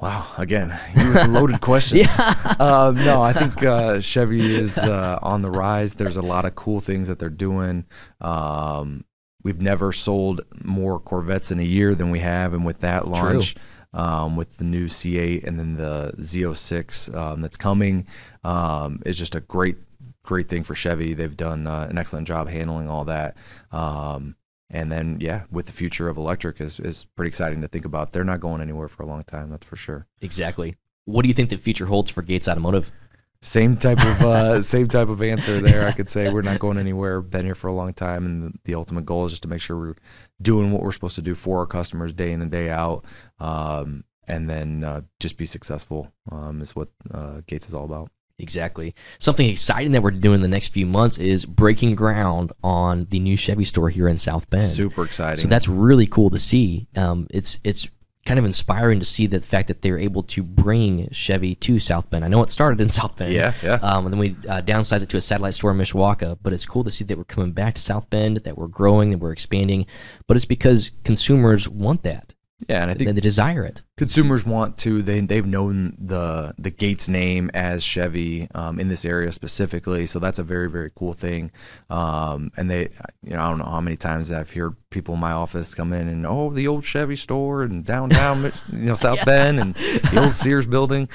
Wow, 0.01 0.29
again, 0.39 0.79
you 0.97 1.13
with 1.13 1.27
loaded 1.29 1.61
questions. 1.71 2.03
yeah. 2.17 2.55
Um, 2.61 2.95
no, 2.97 3.21
I 3.21 3.33
think 3.33 3.65
uh, 3.65 3.99
Chevy 3.99 4.55
is 4.55 4.79
uh, 4.79 5.19
on 5.23 5.43
the 5.43 5.51
rise. 5.51 5.95
There's 5.95 6.17
a 6.17 6.23
lot 6.23 6.45
of 6.45 6.55
cool 6.55 6.79
things 6.79 7.09
that 7.09 7.19
they're 7.19 7.29
doing. 7.31 7.85
Um, 8.21 9.05
we've 9.43 9.61
never 9.61 9.91
sold 9.93 10.43
more 10.63 11.01
Corvettes 11.01 11.51
in 11.51 11.59
a 11.59 11.65
year 11.65 11.95
than 11.97 12.11
we 12.11 12.21
have, 12.21 12.53
and 12.55 12.65
with 12.65 12.81
that 12.81 13.09
launch, 13.09 13.57
um, 13.93 14.37
with 14.37 14.57
the 14.59 14.65
new 14.65 14.87
C8 14.87 15.45
and 15.45 15.59
then 15.59 15.77
the 15.77 16.15
Z06 16.19 17.15
um, 17.15 17.41
that's 17.41 17.57
coming, 17.57 18.07
um, 18.45 19.03
is 19.07 19.19
just 19.19 19.35
a 19.35 19.41
great, 19.41 19.77
great 20.23 20.49
thing 20.49 20.63
for 20.63 20.75
Chevy. 20.75 21.15
They've 21.15 21.37
done 21.37 21.67
uh, 21.67 21.87
an 21.91 21.99
excellent 21.99 22.27
job 22.27 22.49
handling 22.49 22.89
all 22.89 23.05
that. 23.05 23.37
Um, 23.73 24.37
and 24.71 24.93
then 24.93 25.17
yeah 25.21 25.43
with 25.51 25.67
the 25.67 25.73
future 25.73 26.09
of 26.09 26.17
electric 26.17 26.61
is, 26.61 26.79
is 26.81 27.05
pretty 27.17 27.29
exciting 27.29 27.61
to 27.63 27.69
think 27.69 27.85
about. 27.85 28.13
They're 28.13 28.25
not 28.25 28.41
going 28.41 28.61
anywhere 28.61 28.89
for 28.89 29.03
a 29.03 29.07
long 29.07 29.25
time 29.25 29.51
that's 29.51 29.67
for 29.67 29.77
sure. 29.77 30.07
Exactly. 30.21 30.77
What 31.05 31.23
do 31.23 31.29
you 31.29 31.35
think 31.35 31.51
the 31.51 31.57
future 31.57 31.87
holds 31.87 32.11
for 32.11 32.23
gates 32.23 32.49
automotive? 32.49 32.93
Same 33.41 33.77
type 33.77 33.99
of 33.99 34.23
uh, 34.23 34.63
same 34.75 34.89
type 34.89 35.09
of 35.09 35.23
answer 35.23 35.61
there 35.61 35.87
i 35.87 35.93
could 35.93 36.09
say. 36.09 36.31
We're 36.33 36.43
not 36.43 36.59
going 36.59 36.77
anywhere. 36.77 37.21
Been 37.21 37.45
here 37.45 37.55
for 37.55 37.69
a 37.69 37.73
long 37.73 37.95
time 37.95 38.27
and 38.27 38.43
the, 38.43 38.59
the, 38.65 38.75
ultimate 38.75 39.07
goal 39.07 39.25
is 39.25 39.33
just 39.33 39.43
to 39.45 39.49
make 39.49 39.61
sure 39.61 39.77
we're 39.79 39.95
doing 40.41 40.73
what 40.73 40.83
we're 40.83 40.93
supposed 40.93 41.17
to 41.17 41.23
do 41.23 41.35
for 41.35 41.59
our 41.59 41.67
customers 41.67 42.13
day 42.13 42.33
in 42.33 42.43
and 42.43 42.51
day 42.51 42.71
out 42.71 43.05
um, 43.41 44.05
and 44.27 44.49
then 44.49 44.85
uh, 44.85 45.01
just 45.21 45.37
be 45.37 45.47
successful 45.47 46.13
um, 46.31 46.61
is 46.61 46.77
what 46.77 46.89
uh, 47.13 47.41
gates 47.47 47.69
is 47.69 47.75
all 47.75 47.85
about 47.85 48.11
Exactly. 48.41 48.95
Something 49.19 49.49
exciting 49.49 49.93
that 49.93 50.03
we're 50.03 50.13
doing 50.13 50.43
the 50.43 50.49
next 50.49 50.69
few 50.69 50.87
months 50.87 51.19
is 51.19 51.45
breaking 51.45 51.97
ground 51.97 52.53
on 52.63 53.07
the 53.11 53.19
new 53.19 53.37
Chevy 53.37 53.65
store 53.65 53.89
here 53.89 54.07
in 54.07 54.17
South 54.17 54.49
Bend. 54.49 54.63
Super 54.63 55.05
exciting. 55.05 55.43
So 55.43 55.49
that's 55.49 55.67
really 55.67 56.07
cool 56.07 56.31
to 56.31 56.39
see. 56.39 56.87
Um, 56.97 57.27
it's 57.31 57.59
it's 57.65 57.89
kind 58.29 58.39
of 58.39 58.45
inspiring 58.45 58.99
to 58.99 59.07
see 59.07 59.27
the 59.27 59.41
fact 59.41 59.69
that 59.69 59.81
they're 59.81 59.99
able 59.99 60.23
to 60.23 60.43
bring 60.43 61.09
Chevy 61.13 61.55
to 61.55 61.79
South 61.79 62.11
Bend. 62.11 62.27
I 62.27 62.29
know 62.29 62.43
it 62.43 62.51
started 62.51 62.79
in 62.79 62.91
South 62.99 63.17
Bend. 63.17 63.33
Yeah, 63.33 63.55
yeah. 63.63 63.77
Um, 63.77 64.05
and 64.05 64.13
then 64.13 64.21
we 64.21 64.37
uh, 64.47 64.61
downsized 64.61 65.03
it 65.03 65.09
to 65.09 65.17
a 65.17 65.21
satellite 65.21 65.55
store 65.55 65.71
in 65.71 65.79
Mishawaka. 65.79 66.37
But 66.43 66.53
it's 66.53 66.67
cool 66.67 66.85
to 66.85 66.91
see 66.91 67.05
that 67.07 67.17
we're 67.17 67.25
coming 67.25 67.53
back 67.53 67.75
to 67.77 67.81
South 67.81 68.11
Bend, 68.11 68.37
that 68.39 68.59
we're 68.59 68.69
growing, 68.69 69.11
that 69.13 69.19
we're 69.19 69.33
expanding. 69.33 69.87
But 70.27 70.37
it's 70.37 70.45
because 70.45 70.93
consumers 71.05 71.71
want 71.71 72.03
that. 72.03 72.35
Yeah, 72.67 72.83
and 72.83 72.91
I 72.91 72.95
think 72.95 73.15
they 73.15 73.21
desire 73.21 73.63
it. 73.63 73.83
Consumers 73.97 74.45
want 74.45 74.77
to. 74.79 75.01
They 75.01 75.21
they've 75.21 75.47
known 75.47 75.97
the 75.97 76.55
the 76.59 76.71
Gates 76.71 77.09
name 77.09 77.53
as 77.55 77.85
Chevy 77.85 78.49
um, 78.53 78.81
in 78.81 78.89
this 78.89 79.05
area 79.05 79.31
specifically, 79.31 80.07
so 80.07 80.19
that's 80.19 80.41
a 80.41 80.43
very 80.43 80.69
very 80.69 80.91
cool 80.97 81.13
thing. 81.13 81.53
Um, 81.89 82.51
and 82.57 82.69
they, 82.69 82.89
you 83.23 83.35
know, 83.35 83.43
I 83.43 83.49
don't 83.49 83.59
know 83.59 83.65
how 83.71 83.81
many 83.81 83.97
times 83.97 84.33
I've 84.33 84.51
heard 84.51 84.75
people 84.91 85.15
in 85.15 85.21
my 85.21 85.31
office 85.31 85.73
come 85.73 85.93
in 85.93 86.09
and 86.09 86.27
oh 86.27 86.51
the 86.51 86.67
old 86.67 86.85
Chevy 86.85 87.15
store 87.15 87.63
and 87.63 87.85
downtown, 87.85 88.51
you 88.73 88.79
know, 88.79 88.95
South 88.97 89.19
yeah. 89.19 89.25
Bend 89.25 89.61
and 89.61 89.75
the 89.75 90.21
old 90.25 90.33
Sears 90.33 90.67
building. 90.67 91.09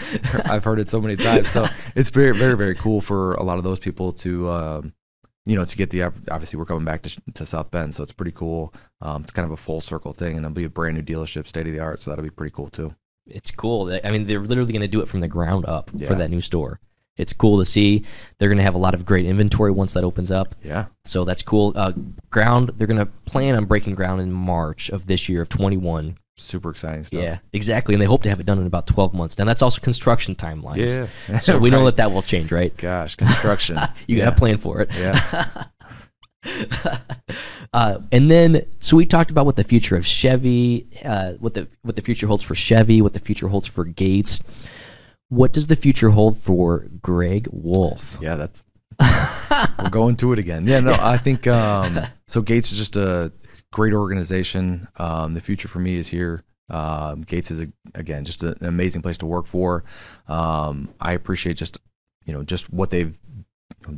I've 0.45 0.63
heard 0.63 0.79
it 0.79 0.89
so 0.89 1.01
many 1.01 1.17
times, 1.17 1.49
so 1.49 1.65
it's 1.93 2.09
very 2.09 2.33
very 2.33 2.55
very 2.55 2.75
cool 2.75 3.01
for 3.01 3.33
a 3.33 3.43
lot 3.43 3.57
of 3.57 3.65
those 3.65 3.79
people 3.79 4.13
to. 4.13 4.49
Um, 4.49 4.93
you 5.45 5.55
know, 5.55 5.65
to 5.65 5.77
get 5.77 5.89
the 5.89 6.03
obviously 6.03 6.57
we're 6.57 6.65
coming 6.65 6.85
back 6.85 7.01
to, 7.03 7.21
to 7.33 7.45
South 7.45 7.71
Bend, 7.71 7.93
so 7.95 8.03
it's 8.03 8.13
pretty 8.13 8.31
cool. 8.31 8.73
Um, 9.01 9.23
it's 9.23 9.31
kind 9.31 9.45
of 9.45 9.51
a 9.51 9.57
full 9.57 9.81
circle 9.81 10.13
thing, 10.13 10.37
and 10.37 10.45
it'll 10.45 10.55
be 10.55 10.63
a 10.63 10.69
brand 10.69 10.95
new 10.95 11.03
dealership, 11.03 11.47
state 11.47 11.67
of 11.67 11.73
the 11.73 11.79
art, 11.79 12.01
so 12.01 12.11
that'll 12.11 12.23
be 12.23 12.29
pretty 12.29 12.53
cool 12.55 12.69
too. 12.69 12.95
It's 13.25 13.51
cool. 13.51 13.99
I 14.03 14.11
mean, 14.11 14.25
they're 14.25 14.39
literally 14.39 14.73
going 14.73 14.81
to 14.81 14.87
do 14.87 15.01
it 15.01 15.07
from 15.07 15.21
the 15.21 15.27
ground 15.27 15.65
up 15.65 15.91
yeah. 15.93 16.07
for 16.07 16.15
that 16.15 16.29
new 16.29 16.41
store. 16.41 16.79
It's 17.15 17.31
cool 17.31 17.59
to 17.59 17.65
see. 17.65 18.03
They're 18.37 18.49
going 18.49 18.57
to 18.57 18.63
have 18.63 18.75
a 18.75 18.79
lot 18.79 18.95
of 18.95 19.05
great 19.05 19.25
inventory 19.25 19.71
once 19.71 19.93
that 19.93 20.03
opens 20.03 20.31
up. 20.31 20.55
Yeah. 20.63 20.85
So 21.05 21.25
that's 21.25 21.43
cool. 21.43 21.71
Uh, 21.75 21.93
ground. 22.31 22.71
They're 22.75 22.87
going 22.87 22.99
to 22.99 23.05
plan 23.25 23.55
on 23.55 23.65
breaking 23.65 23.95
ground 23.95 24.19
in 24.19 24.31
March 24.31 24.89
of 24.89 25.05
this 25.05 25.29
year 25.29 25.41
of 25.41 25.49
21 25.49 26.17
super 26.37 26.69
exciting 26.69 27.03
stuff. 27.03 27.21
Yeah, 27.21 27.39
exactly. 27.51 27.95
And 27.95 28.01
they 28.01 28.05
hope 28.05 28.23
to 28.23 28.29
have 28.29 28.39
it 28.39 28.45
done 28.45 28.59
in 28.59 28.67
about 28.67 28.87
12 28.87 29.13
months. 29.13 29.37
Now, 29.37 29.45
that's 29.45 29.61
also 29.61 29.81
construction 29.81 30.35
timelines. 30.35 31.09
Yeah. 31.29 31.39
so 31.39 31.57
we 31.57 31.69
know 31.69 31.85
that 31.85 31.97
that 31.97 32.11
will 32.11 32.21
change, 32.21 32.51
right? 32.51 32.75
Gosh, 32.77 33.15
construction. 33.15 33.77
you 34.07 34.17
yeah. 34.17 34.25
got 34.25 34.29
to 34.31 34.35
plan 34.37 34.57
for 34.57 34.81
it. 34.81 34.89
Yeah. 34.95 35.65
uh, 37.73 37.99
and 38.11 38.29
then, 38.29 38.65
so 38.79 38.97
we 38.97 39.05
talked 39.05 39.31
about 39.31 39.45
what 39.45 39.55
the 39.55 39.63
future 39.63 39.95
of 39.95 40.05
Chevy, 40.05 40.87
uh, 41.05 41.33
what 41.33 41.53
the 41.53 41.67
what 41.83 41.95
the 41.95 42.01
future 42.01 42.27
holds 42.27 42.43
for 42.43 42.55
Chevy, 42.55 43.01
what 43.01 43.13
the 43.13 43.19
future 43.19 43.47
holds 43.47 43.67
for 43.67 43.85
Gates. 43.85 44.39
What 45.29 45.53
does 45.53 45.67
the 45.67 45.75
future 45.75 46.09
hold 46.09 46.37
for 46.37 46.87
Greg 47.01 47.47
Wolfe? 47.51 48.19
Yeah, 48.21 48.35
that's 48.35 48.63
we're 48.99 49.89
going 49.89 50.15
to 50.17 50.33
it 50.33 50.39
again. 50.39 50.67
Yeah, 50.67 50.79
no, 50.79 50.95
I 50.99 51.17
think 51.17 51.47
um, 51.47 51.99
so. 52.27 52.41
Gates 52.41 52.71
is 52.71 52.77
just 52.77 52.95
a 52.95 53.31
great 53.73 53.93
organization. 53.93 54.87
Um, 54.97 55.33
the 55.33 55.41
future 55.41 55.67
for 55.67 55.79
me 55.79 55.97
is 55.97 56.07
here. 56.07 56.43
Um, 56.69 57.23
Gates 57.23 57.51
is 57.51 57.61
a, 57.61 57.67
again 57.93 58.23
just 58.23 58.41
a, 58.41 58.49
an 58.59 58.65
amazing 58.65 59.01
place 59.01 59.17
to 59.17 59.25
work 59.25 59.47
for. 59.47 59.83
Um, 60.27 60.89
I 61.01 61.11
appreciate 61.11 61.57
just 61.57 61.77
you 62.25 62.33
know 62.33 62.43
just 62.43 62.71
what 62.71 62.89
they've 62.89 63.19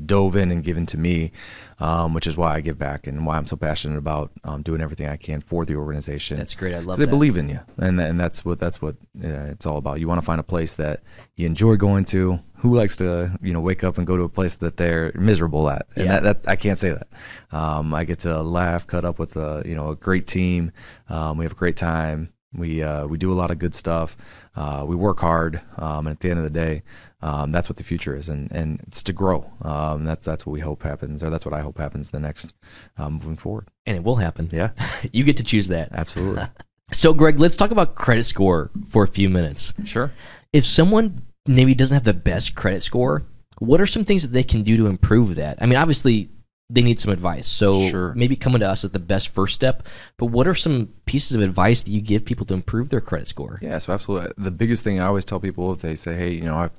dove 0.05 0.35
in 0.35 0.51
and 0.51 0.63
given 0.63 0.85
to 0.87 0.97
me, 0.97 1.31
um, 1.79 2.13
which 2.13 2.27
is 2.27 2.37
why 2.37 2.55
I 2.55 2.61
give 2.61 2.77
back 2.77 3.07
and 3.07 3.25
why 3.25 3.37
I'm 3.37 3.47
so 3.47 3.55
passionate 3.55 3.97
about 3.97 4.31
um, 4.43 4.61
doing 4.61 4.81
everything 4.81 5.07
I 5.07 5.17
can 5.17 5.41
for 5.41 5.65
the 5.65 5.75
organization. 5.75 6.37
That's 6.37 6.55
great. 6.55 6.73
I 6.73 6.79
love. 6.79 6.97
They 6.97 7.05
believe 7.05 7.37
in 7.37 7.49
you, 7.49 7.59
and 7.77 7.99
and 7.99 8.19
that's 8.19 8.43
what 8.43 8.59
that's 8.59 8.81
what 8.81 8.95
uh, 9.23 9.51
it's 9.51 9.65
all 9.65 9.77
about. 9.77 9.99
You 9.99 10.07
want 10.07 10.19
to 10.19 10.25
find 10.25 10.39
a 10.39 10.43
place 10.43 10.73
that 10.75 11.03
you 11.35 11.45
enjoy 11.45 11.75
going 11.75 12.05
to. 12.05 12.39
Who 12.65 12.73
likes 12.73 12.95
to 12.95 13.37
you 13.43 13.53
know 13.53 13.61
wake 13.61 13.83
up 13.83 13.99
and 13.99 14.07
go 14.07 14.17
to 14.17 14.23
a 14.23 14.29
place 14.29 14.55
that 14.55 14.77
they're 14.77 15.11
miserable 15.13 15.69
at? 15.69 15.85
And 15.95 16.05
yeah. 16.05 16.19
that, 16.19 16.41
that 16.41 16.51
I 16.51 16.55
can't 16.55 16.79
say 16.79 16.89
that. 16.89 17.07
Um, 17.55 17.93
I 17.93 18.05
get 18.05 18.19
to 18.19 18.41
laugh, 18.41 18.87
cut 18.87 19.05
up 19.05 19.19
with 19.19 19.35
a 19.35 19.61
you 19.63 19.75
know 19.75 19.89
a 19.89 19.95
great 19.95 20.25
team. 20.25 20.71
Um, 21.07 21.37
we 21.37 21.45
have 21.45 21.51
a 21.51 21.55
great 21.55 21.77
time. 21.77 22.33
We 22.57 22.81
uh, 22.81 23.05
we 23.05 23.19
do 23.19 23.31
a 23.31 23.35
lot 23.35 23.51
of 23.51 23.59
good 23.59 23.75
stuff. 23.75 24.17
Uh, 24.55 24.83
we 24.87 24.95
work 24.95 25.19
hard, 25.19 25.61
um, 25.77 26.07
and 26.07 26.15
at 26.15 26.21
the 26.21 26.31
end 26.31 26.39
of 26.39 26.43
the 26.43 26.49
day, 26.49 26.81
um, 27.21 27.51
that's 27.51 27.69
what 27.69 27.77
the 27.77 27.83
future 27.83 28.15
is, 28.15 28.29
and, 28.29 28.51
and 28.51 28.79
it's 28.87 29.03
to 29.03 29.13
grow. 29.13 29.51
Um, 29.61 30.05
that's 30.05 30.25
that's 30.25 30.45
what 30.45 30.53
we 30.53 30.61
hope 30.61 30.81
happens, 30.81 31.21
or 31.21 31.29
that's 31.29 31.45
what 31.45 31.53
I 31.53 31.61
hope 31.61 31.77
happens 31.77 32.09
the 32.09 32.19
next 32.19 32.51
um, 32.97 33.13
moving 33.13 33.37
forward. 33.37 33.67
And 33.85 33.97
it 33.97 34.03
will 34.03 34.15
happen. 34.15 34.49
Yeah, 34.51 34.71
you 35.11 35.23
get 35.23 35.37
to 35.37 35.43
choose 35.43 35.67
that. 35.67 35.89
Absolutely. 35.91 36.45
so, 36.91 37.13
Greg, 37.13 37.39
let's 37.39 37.55
talk 37.55 37.69
about 37.69 37.93
credit 37.93 38.23
score 38.23 38.71
for 38.87 39.03
a 39.03 39.07
few 39.07 39.29
minutes. 39.29 39.71
Sure. 39.83 40.11
If 40.51 40.65
someone 40.65 41.24
maybe 41.47 41.75
doesn't 41.75 41.95
have 41.95 42.03
the 42.03 42.13
best 42.13 42.55
credit 42.55 42.81
score, 42.81 43.23
what 43.59 43.79
are 43.79 43.87
some 43.87 44.05
things 44.05 44.23
that 44.23 44.29
they 44.29 44.43
can 44.43 44.63
do 44.63 44.77
to 44.77 44.87
improve 44.87 45.35
that? 45.35 45.57
I 45.61 45.65
mean, 45.65 45.77
obviously, 45.77 46.29
they 46.69 46.81
need 46.81 46.99
some 46.99 47.11
advice. 47.11 47.47
So 47.47 47.87
sure. 47.89 48.13
maybe 48.15 48.35
coming 48.35 48.59
to 48.61 48.69
us 48.69 48.83
is 48.83 48.91
the 48.91 48.99
best 48.99 49.29
first 49.29 49.53
step. 49.53 49.87
But 50.17 50.27
what 50.27 50.47
are 50.47 50.55
some 50.55 50.89
pieces 51.05 51.35
of 51.35 51.41
advice 51.41 51.83
that 51.83 51.91
you 51.91 52.01
give 52.01 52.25
people 52.25 52.45
to 52.47 52.53
improve 52.53 52.89
their 52.89 53.01
credit 53.01 53.27
score? 53.27 53.59
Yeah, 53.61 53.77
so 53.77 53.93
absolutely. 53.93 54.31
The 54.37 54.51
biggest 54.51 54.83
thing 54.83 54.99
I 54.99 55.05
always 55.05 55.25
tell 55.25 55.39
people 55.39 55.71
if 55.71 55.81
they 55.81 55.95
say, 55.95 56.15
"Hey, 56.15 56.31
you 56.31 56.43
know, 56.43 56.57
I've, 56.57 56.71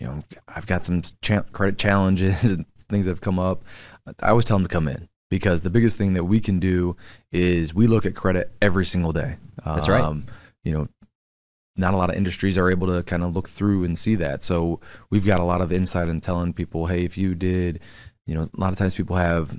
you 0.00 0.06
know, 0.06 0.24
I've 0.48 0.66
got 0.66 0.84
some 0.84 1.02
cha- 1.20 1.42
credit 1.52 1.78
challenges 1.78 2.44
and 2.50 2.64
things 2.88 3.04
that 3.06 3.12
have 3.12 3.20
come 3.20 3.38
up," 3.38 3.64
I 4.20 4.30
always 4.30 4.46
tell 4.46 4.56
them 4.56 4.66
to 4.66 4.72
come 4.72 4.88
in 4.88 5.08
because 5.30 5.62
the 5.62 5.70
biggest 5.70 5.98
thing 5.98 6.14
that 6.14 6.24
we 6.24 6.40
can 6.40 6.58
do 6.58 6.96
is 7.30 7.74
we 7.74 7.86
look 7.86 8.06
at 8.06 8.14
credit 8.14 8.50
every 8.62 8.86
single 8.86 9.12
day. 9.12 9.36
That's 9.64 9.88
right. 9.88 10.02
Um, 10.02 10.26
you 10.64 10.72
know, 10.72 10.88
not 11.76 11.94
a 11.94 11.96
lot 11.96 12.10
of 12.10 12.16
industries 12.16 12.58
are 12.58 12.70
able 12.70 12.86
to 12.88 13.02
kind 13.02 13.22
of 13.22 13.34
look 13.34 13.48
through 13.48 13.84
and 13.84 13.98
see 13.98 14.14
that. 14.16 14.44
So 14.44 14.80
we've 15.10 15.24
got 15.24 15.40
a 15.40 15.44
lot 15.44 15.60
of 15.60 15.72
insight 15.72 16.08
in 16.08 16.20
telling 16.20 16.52
people, 16.52 16.86
hey, 16.86 17.04
if 17.04 17.16
you 17.16 17.34
did 17.34 17.80
you 18.26 18.34
know, 18.34 18.42
a 18.42 18.60
lot 18.60 18.72
of 18.72 18.78
times 18.78 18.94
people 18.94 19.16
have, 19.16 19.52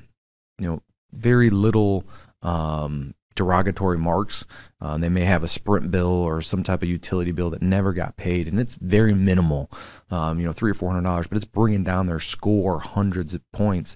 you 0.59 0.67
know, 0.67 0.81
very 1.11 1.49
little 1.49 2.05
um, 2.41 3.13
derogatory 3.35 3.97
marks. 3.97 4.45
Uh, 4.81 4.97
they 4.97 5.09
may 5.09 5.25
have 5.25 5.43
a 5.43 5.47
sprint 5.47 5.91
bill 5.91 6.07
or 6.07 6.41
some 6.41 6.63
type 6.63 6.81
of 6.81 6.89
utility 6.89 7.31
bill 7.31 7.49
that 7.49 7.61
never 7.61 7.93
got 7.93 8.17
paid, 8.17 8.47
and 8.47 8.59
it's 8.59 8.75
very 8.75 9.13
minimal, 9.13 9.69
um, 10.11 10.39
you 10.39 10.45
know, 10.45 10.53
three 10.53 10.71
or 10.71 10.73
four 10.73 10.89
hundred 10.89 11.03
dollars, 11.03 11.27
but 11.27 11.35
it's 11.35 11.45
bringing 11.45 11.83
down 11.83 12.07
their 12.07 12.19
score 12.19 12.79
hundreds 12.79 13.33
of 13.33 13.41
points. 13.51 13.95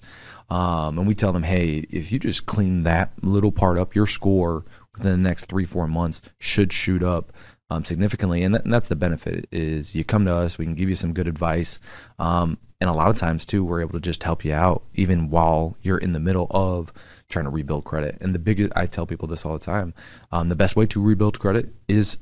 Um, 0.50 0.98
and 0.98 1.06
we 1.06 1.14
tell 1.14 1.32
them, 1.32 1.42
hey, 1.42 1.86
if 1.90 2.10
you 2.10 2.18
just 2.18 2.46
clean 2.46 2.82
that 2.84 3.12
little 3.22 3.52
part 3.52 3.78
up, 3.78 3.94
your 3.94 4.06
score 4.06 4.64
within 4.94 5.22
the 5.22 5.28
next 5.28 5.46
three 5.46 5.66
four 5.66 5.86
months 5.86 6.22
should 6.38 6.72
shoot 6.72 7.02
up. 7.02 7.32
Um, 7.70 7.84
significantly, 7.84 8.42
and, 8.44 8.54
that, 8.54 8.64
and, 8.64 8.72
that's 8.72 8.88
the 8.88 8.96
benefit 8.96 9.46
is 9.52 9.94
you 9.94 10.02
come 10.02 10.24
to 10.24 10.34
us, 10.34 10.56
we 10.56 10.64
can 10.64 10.74
give 10.74 10.88
you 10.88 10.94
some 10.94 11.12
good 11.12 11.28
advice, 11.28 11.80
um, 12.18 12.56
and 12.80 12.88
a 12.88 12.94
lot 12.94 13.10
of 13.10 13.16
times 13.16 13.44
too 13.44 13.62
we're 13.62 13.82
able 13.82 13.92
to 13.92 14.00
just 14.00 14.22
help 14.22 14.42
you 14.42 14.54
out 14.54 14.84
even 14.94 15.28
while 15.28 15.76
you're 15.82 15.98
in 15.98 16.12
the 16.12 16.20
middle 16.20 16.46
of 16.50 16.94
trying 17.28 17.44
to 17.44 17.50
rebuild 17.50 17.84
credit. 17.84 18.16
And 18.22 18.34
the 18.34 18.38
biggest 18.38 18.72
i 18.74 18.86
tell 18.86 19.04
people 19.04 19.28
this 19.28 19.44
all 19.44 19.52
the 19.52 19.58
time 19.58 19.92
um, 20.32 20.48
the 20.48 20.56
best 20.56 20.76
way 20.76 20.86
to 20.86 21.02
rebuild 21.02 21.38
credit 21.38 21.74
is 21.88 22.16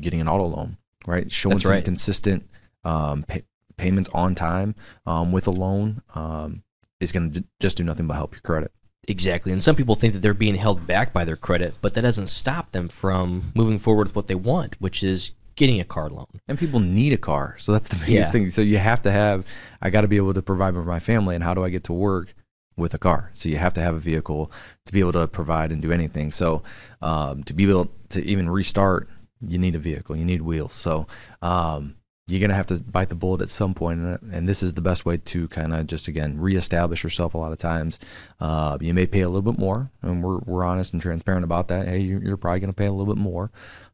getting 0.00 0.22
an 0.22 0.28
auto 0.28 0.46
loan 0.46 0.78
right? 1.06 1.32
Showing 1.32 1.56
That's 1.56 1.64
some 1.64 1.72
right. 1.72 1.84
consistent 1.84 2.48
um, 2.84 3.22
pay, 3.22 3.42
payments 3.76 4.10
on 4.12 4.34
time 4.34 4.74
um, 5.06 5.32
with 5.32 5.46
a 5.46 5.50
loan 5.50 6.02
um, 6.14 6.62
is 7.00 7.12
going 7.12 7.32
to 7.32 7.44
just 7.60 7.76
do 7.76 7.84
nothing 7.84 8.06
but 8.06 8.14
help 8.14 8.34
your 8.34 8.40
credit 8.40 8.72
Exactly. 9.08 9.52
And 9.52 9.62
some 9.62 9.76
people 9.76 9.94
think 9.94 10.14
that 10.14 10.20
they're 10.20 10.34
being 10.34 10.56
held 10.56 10.86
back 10.86 11.12
by 11.12 11.24
their 11.24 11.36
credit, 11.36 11.74
but 11.80 11.94
that 11.94 12.02
doesn't 12.02 12.26
stop 12.26 12.72
them 12.72 12.88
from 12.88 13.52
moving 13.54 13.78
forward 13.78 14.08
with 14.08 14.16
what 14.16 14.26
they 14.26 14.34
want, 14.34 14.76
which 14.80 15.02
is 15.02 15.32
getting 15.54 15.80
a 15.80 15.84
car 15.84 16.10
loan. 16.10 16.26
And 16.48 16.58
people 16.58 16.80
need 16.80 17.12
a 17.12 17.16
car. 17.16 17.56
So 17.58 17.72
that's 17.72 17.88
the 17.88 17.96
biggest 18.06 18.10
yeah. 18.10 18.30
thing. 18.30 18.50
So 18.50 18.62
you 18.62 18.78
have 18.78 19.02
to 19.02 19.12
have, 19.12 19.46
I 19.80 19.90
got 19.90 20.00
to 20.02 20.08
be 20.08 20.16
able 20.16 20.34
to 20.34 20.42
provide 20.42 20.74
for 20.74 20.82
my 20.82 21.00
family. 21.00 21.34
And 21.34 21.44
how 21.44 21.54
do 21.54 21.64
I 21.64 21.70
get 21.70 21.84
to 21.84 21.92
work? 21.92 22.34
With 22.78 22.92
a 22.92 22.98
car, 22.98 23.30
so 23.32 23.48
you 23.48 23.56
have 23.56 23.72
to 23.72 23.80
have 23.80 23.94
a 23.94 23.98
vehicle 23.98 24.52
to 24.84 24.92
be 24.92 25.00
able 25.00 25.12
to 25.12 25.26
provide 25.26 25.72
and 25.72 25.80
do 25.80 25.92
anything. 25.92 26.30
So, 26.30 26.62
um, 27.00 27.42
to 27.44 27.54
be 27.54 27.62
able 27.62 27.90
to 28.10 28.22
even 28.22 28.50
restart 28.50 29.08
you 29.40 29.58
need 29.58 29.74
a 29.74 29.78
vehicle, 29.78 30.16
you 30.16 30.24
need 30.24 30.42
wheels. 30.42 30.74
So 30.74 31.06
um, 31.42 31.96
you're 32.26 32.40
gonna 32.40 32.54
have 32.54 32.66
to 32.66 32.80
bite 32.80 33.08
the 33.08 33.14
bullet 33.14 33.40
at 33.40 33.50
some 33.50 33.72
point, 33.72 34.00
and, 34.32 34.48
this 34.48 34.62
is 34.62 34.74
the 34.74 34.80
best 34.80 35.06
way 35.06 35.16
to 35.16 35.46
kind 35.48 35.72
of 35.72 35.86
just 35.86 36.08
again 36.08 36.38
reestablish 36.38 37.04
yourself. 37.04 37.34
A 37.34 37.38
lot 37.38 37.52
of 37.52 37.58
times, 37.58 37.98
uh, 38.40 38.76
you 38.80 38.92
may 38.92 39.06
pay 39.06 39.20
a 39.20 39.28
little 39.28 39.52
bit 39.52 39.58
more, 39.60 39.90
and 40.02 40.22
we're 40.22 40.38
we're 40.38 40.64
honest 40.64 40.92
and 40.92 41.00
transparent 41.00 41.44
about 41.44 41.68
that. 41.68 41.86
Hey, 41.86 42.00
you're, 42.00 42.36
probably 42.36 42.60
gonna 42.60 42.72
pay 42.72 42.86
a 42.86 42.92
little 42.92 43.14
bit 43.14 43.20
more, 43.20 43.50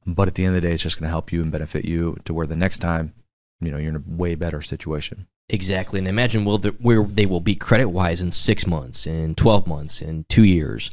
but 0.06 0.28
at 0.28 0.34
the 0.34 0.44
end 0.44 0.56
of 0.56 0.62
the 0.62 0.66
day, 0.68 0.74
it's 0.74 0.82
just 0.82 0.98
gonna 0.98 1.10
help 1.10 1.30
you 1.32 1.42
and 1.42 1.52
benefit 1.52 1.84
you 1.84 2.16
to 2.24 2.32
where 2.32 2.46
the 2.46 2.56
next 2.56 2.78
time, 2.78 3.12
you 3.60 3.70
know, 3.70 3.76
you're 3.76 3.90
in 3.90 3.96
a 3.96 4.16
way 4.16 4.34
better 4.34 4.62
situation. 4.62 5.26
Exactly, 5.50 5.98
and 5.98 6.08
imagine 6.08 6.46
where 6.46 7.04
they 7.04 7.26
will 7.26 7.40
be 7.40 7.54
credit 7.54 7.88
wise 7.88 8.22
in 8.22 8.30
six 8.30 8.66
months, 8.66 9.06
in 9.06 9.34
twelve 9.34 9.66
months, 9.66 10.00
in 10.00 10.24
two 10.30 10.44
years. 10.44 10.90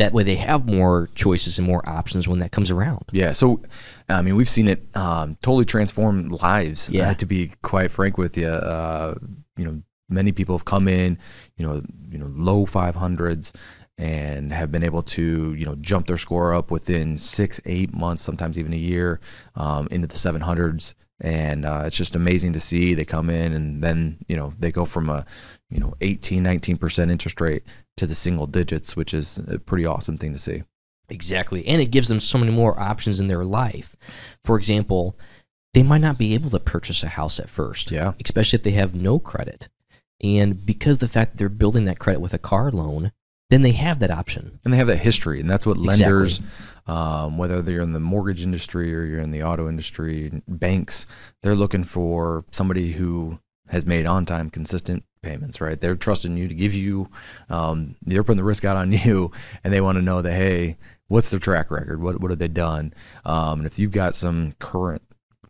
That 0.00 0.14
way, 0.14 0.22
they 0.22 0.36
have 0.36 0.66
more 0.66 1.10
choices 1.14 1.58
and 1.58 1.66
more 1.66 1.86
options 1.86 2.26
when 2.26 2.38
that 2.38 2.52
comes 2.52 2.70
around. 2.70 3.04
Yeah. 3.12 3.32
So, 3.32 3.60
I 4.08 4.22
mean, 4.22 4.34
we've 4.34 4.48
seen 4.48 4.66
it 4.66 4.84
um, 4.96 5.36
totally 5.42 5.66
transform 5.66 6.30
lives. 6.30 6.88
Yeah. 6.88 7.10
Uh, 7.10 7.14
to 7.14 7.26
be 7.26 7.52
quite 7.62 7.90
frank 7.90 8.16
with 8.16 8.38
you, 8.38 8.48
uh, 8.48 9.14
you 9.58 9.64
know, 9.66 9.82
many 10.08 10.32
people 10.32 10.56
have 10.56 10.64
come 10.64 10.88
in, 10.88 11.18
you 11.56 11.66
know, 11.66 11.82
you 12.08 12.16
know, 12.16 12.30
low 12.34 12.64
five 12.64 12.96
hundreds 12.96 13.52
and 13.98 14.54
have 14.54 14.72
been 14.72 14.82
able 14.82 15.02
to, 15.02 15.52
you 15.52 15.66
know, 15.66 15.74
jump 15.76 16.06
their 16.06 16.16
score 16.16 16.54
up 16.54 16.70
within 16.70 17.18
six, 17.18 17.60
eight 17.66 17.92
months, 17.92 18.22
sometimes 18.22 18.58
even 18.58 18.72
a 18.72 18.76
year, 18.76 19.20
um, 19.54 19.86
into 19.90 20.06
the 20.06 20.16
seven 20.16 20.40
hundreds. 20.40 20.94
And 21.20 21.66
uh, 21.66 21.82
it's 21.84 21.98
just 21.98 22.16
amazing 22.16 22.54
to 22.54 22.60
see 22.60 22.94
they 22.94 23.04
come 23.04 23.28
in 23.28 23.52
and 23.52 23.84
then, 23.84 24.16
you 24.26 24.36
know, 24.36 24.54
they 24.58 24.72
go 24.72 24.86
from 24.86 25.10
a, 25.10 25.26
you 25.68 25.78
know, 25.78 25.94
18, 26.00 26.42
19% 26.42 27.10
interest 27.10 27.40
rate 27.42 27.62
to 27.96 28.06
the 28.06 28.14
single 28.14 28.46
digits, 28.46 28.96
which 28.96 29.12
is 29.14 29.38
a 29.46 29.58
pretty 29.58 29.84
awesome 29.86 30.18
thing 30.18 30.32
to 30.32 30.38
see. 30.38 30.62
Exactly. 31.08 31.66
And 31.66 31.82
it 31.82 31.90
gives 31.90 32.08
them 32.08 32.20
so 32.20 32.38
many 32.38 32.52
more 32.52 32.78
options 32.78 33.20
in 33.20 33.28
their 33.28 33.44
life. 33.44 33.96
For 34.44 34.56
example, 34.56 35.18
they 35.74 35.82
might 35.82 36.00
not 36.00 36.18
be 36.18 36.34
able 36.34 36.50
to 36.50 36.60
purchase 36.60 37.02
a 37.02 37.08
house 37.08 37.38
at 37.40 37.50
first. 37.50 37.90
Yeah. 37.90 38.12
Especially 38.24 38.56
if 38.58 38.62
they 38.62 38.70
have 38.72 38.94
no 38.94 39.18
credit. 39.18 39.68
And 40.22 40.64
because 40.64 40.98
the 40.98 41.08
fact 41.08 41.32
that 41.32 41.38
they're 41.38 41.48
building 41.48 41.84
that 41.86 41.98
credit 41.98 42.20
with 42.20 42.34
a 42.34 42.38
car 42.38 42.70
loan, 42.70 43.10
then 43.48 43.62
they 43.62 43.72
have 43.72 43.98
that 43.98 44.10
option. 44.12 44.60
and 44.64 44.72
they 44.72 44.78
have 44.78 44.86
that 44.86 44.98
history, 44.98 45.40
and 45.40 45.50
that's 45.50 45.66
what 45.66 45.76
Exactly. 45.76 46.04
lenders, 46.04 46.40
um, 46.86 47.36
whether 47.36 47.60
they're 47.62 47.80
in 47.80 47.92
the 47.92 47.98
mortgage 47.98 48.44
industry 48.44 48.94
or 48.94 49.04
you're 49.04 49.20
in 49.20 49.32
the 49.32 49.42
auto 49.42 49.68
industry, 49.68 50.30
banks, 50.46 51.04
they're 51.42 51.56
looking 51.56 51.82
for 51.82 52.44
somebody 52.52 52.92
who 52.92 53.40
has 53.70 53.86
made 53.86 54.06
on 54.06 54.26
time, 54.26 54.50
consistent 54.50 55.04
payments. 55.22 55.60
Right? 55.60 55.80
They're 55.80 55.96
trusting 55.96 56.36
you 56.36 56.48
to 56.48 56.54
give 56.54 56.74
you, 56.74 57.08
um, 57.48 57.96
they're 58.02 58.24
putting 58.24 58.36
the 58.36 58.44
risk 58.44 58.64
out 58.64 58.76
on 58.76 58.92
you, 59.04 59.32
and 59.64 59.72
they 59.72 59.80
want 59.80 59.96
to 59.96 60.02
know 60.02 60.22
that 60.22 60.32
hey, 60.32 60.76
what's 61.08 61.30
their 61.30 61.40
track 61.40 61.70
record? 61.70 62.02
What 62.02 62.20
what 62.20 62.30
have 62.30 62.38
they 62.38 62.48
done? 62.48 62.94
Um, 63.24 63.60
and 63.60 63.66
if 63.66 63.78
you've 63.78 63.92
got 63.92 64.14
some 64.14 64.54
current 64.58 65.02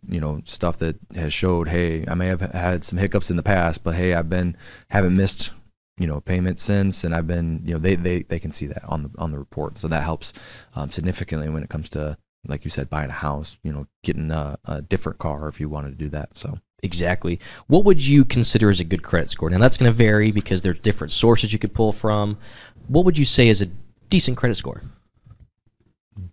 you 0.08 0.20
know 0.20 0.40
stuff 0.44 0.78
that 0.78 0.96
has 1.14 1.32
showed 1.32 1.68
hey 1.68 2.04
i 2.08 2.14
may 2.14 2.26
have 2.26 2.40
had 2.40 2.84
some 2.84 2.98
hiccups 2.98 3.30
in 3.30 3.36
the 3.36 3.42
past 3.42 3.84
but 3.84 3.94
hey 3.94 4.14
i've 4.14 4.30
been 4.30 4.56
haven't 4.88 5.14
missed 5.14 5.52
you 5.98 6.06
know 6.06 6.20
payment 6.20 6.58
since 6.58 7.04
and 7.04 7.14
i've 7.14 7.26
been 7.26 7.60
you 7.64 7.74
know 7.74 7.78
they 7.78 7.94
they, 7.94 8.22
they 8.22 8.38
can 8.38 8.50
see 8.50 8.66
that 8.66 8.82
on 8.84 9.02
the 9.02 9.10
on 9.18 9.30
the 9.30 9.38
report 9.38 9.78
so 9.78 9.88
that 9.88 10.02
helps 10.02 10.32
um, 10.74 10.90
significantly 10.90 11.48
when 11.48 11.62
it 11.62 11.68
comes 11.68 11.90
to 11.90 12.16
like 12.46 12.64
you 12.64 12.70
said 12.70 12.88
buying 12.88 13.10
a 13.10 13.14
house 13.14 13.58
you 13.62 13.72
know 13.72 13.86
getting 14.02 14.30
a, 14.30 14.58
a 14.64 14.80
different 14.80 15.18
car 15.18 15.48
if 15.48 15.60
you 15.60 15.68
wanted 15.68 15.90
to 15.90 15.96
do 15.96 16.08
that 16.08 16.30
so 16.36 16.58
Exactly. 16.82 17.38
What 17.66 17.84
would 17.84 18.06
you 18.06 18.24
consider 18.24 18.70
as 18.70 18.80
a 18.80 18.84
good 18.84 19.02
credit 19.02 19.30
score? 19.30 19.50
Now, 19.50 19.58
that's 19.58 19.76
going 19.76 19.90
to 19.90 19.96
vary 19.96 20.32
because 20.32 20.62
there's 20.62 20.80
different 20.80 21.12
sources 21.12 21.52
you 21.52 21.58
could 21.58 21.74
pull 21.74 21.92
from. 21.92 22.38
What 22.88 23.04
would 23.04 23.18
you 23.18 23.24
say 23.24 23.48
is 23.48 23.60
a 23.62 23.66
decent 24.08 24.36
credit 24.36 24.56
score? 24.56 24.82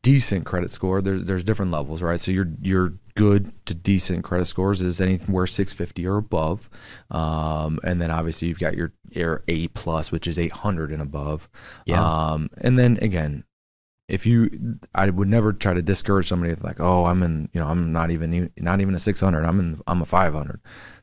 decent 0.02 0.46
credit 0.46 0.70
score 0.72 1.02
there, 1.02 1.18
there's 1.20 1.44
different 1.46 1.72
levels 1.72 2.02
right 2.02 2.20
so 2.20 2.30
your 2.30 2.48
your 2.62 2.94
good 3.16 3.52
to 3.66 3.74
decent 3.74 4.24
credit 4.24 4.46
scores 4.46 4.82
is 4.82 5.00
anywhere 5.00 5.48
650 5.48 6.06
or 6.06 6.18
above 6.18 6.70
um, 7.12 7.80
and 7.84 8.02
then 8.02 8.12
obviously 8.12 8.48
you've 8.50 8.60
got 8.60 8.76
your 8.76 8.92
your 9.12 9.44
a 9.48 9.68
plus 9.70 10.12
which 10.12 10.28
is 10.28 10.38
800 10.38 10.92
and 10.92 11.02
above 11.02 11.48
Yeah. 11.86 12.02
um, 12.04 12.50
and 12.58 12.78
then 12.78 12.98
again 13.02 13.44
if 14.08 14.26
you 14.26 14.78
i 14.96 15.10
would 15.10 15.28
never 15.28 15.54
try 15.54 15.74
to 15.74 15.82
discourage 15.82 16.28
somebody 16.28 16.56
like 16.62 16.80
oh 16.80 17.06
i'm 17.06 17.24
in 17.24 17.50
you 17.54 17.60
know 17.60 17.68
i'm 17.68 17.92
not 17.92 18.12
even 18.12 18.50
not 18.58 18.82
even 18.82 18.96
a 18.96 19.00
600 19.00 19.46
i'm 19.46 19.60
in 19.60 19.82
i'm 19.88 20.02
a 20.02 20.06
500 20.06 20.60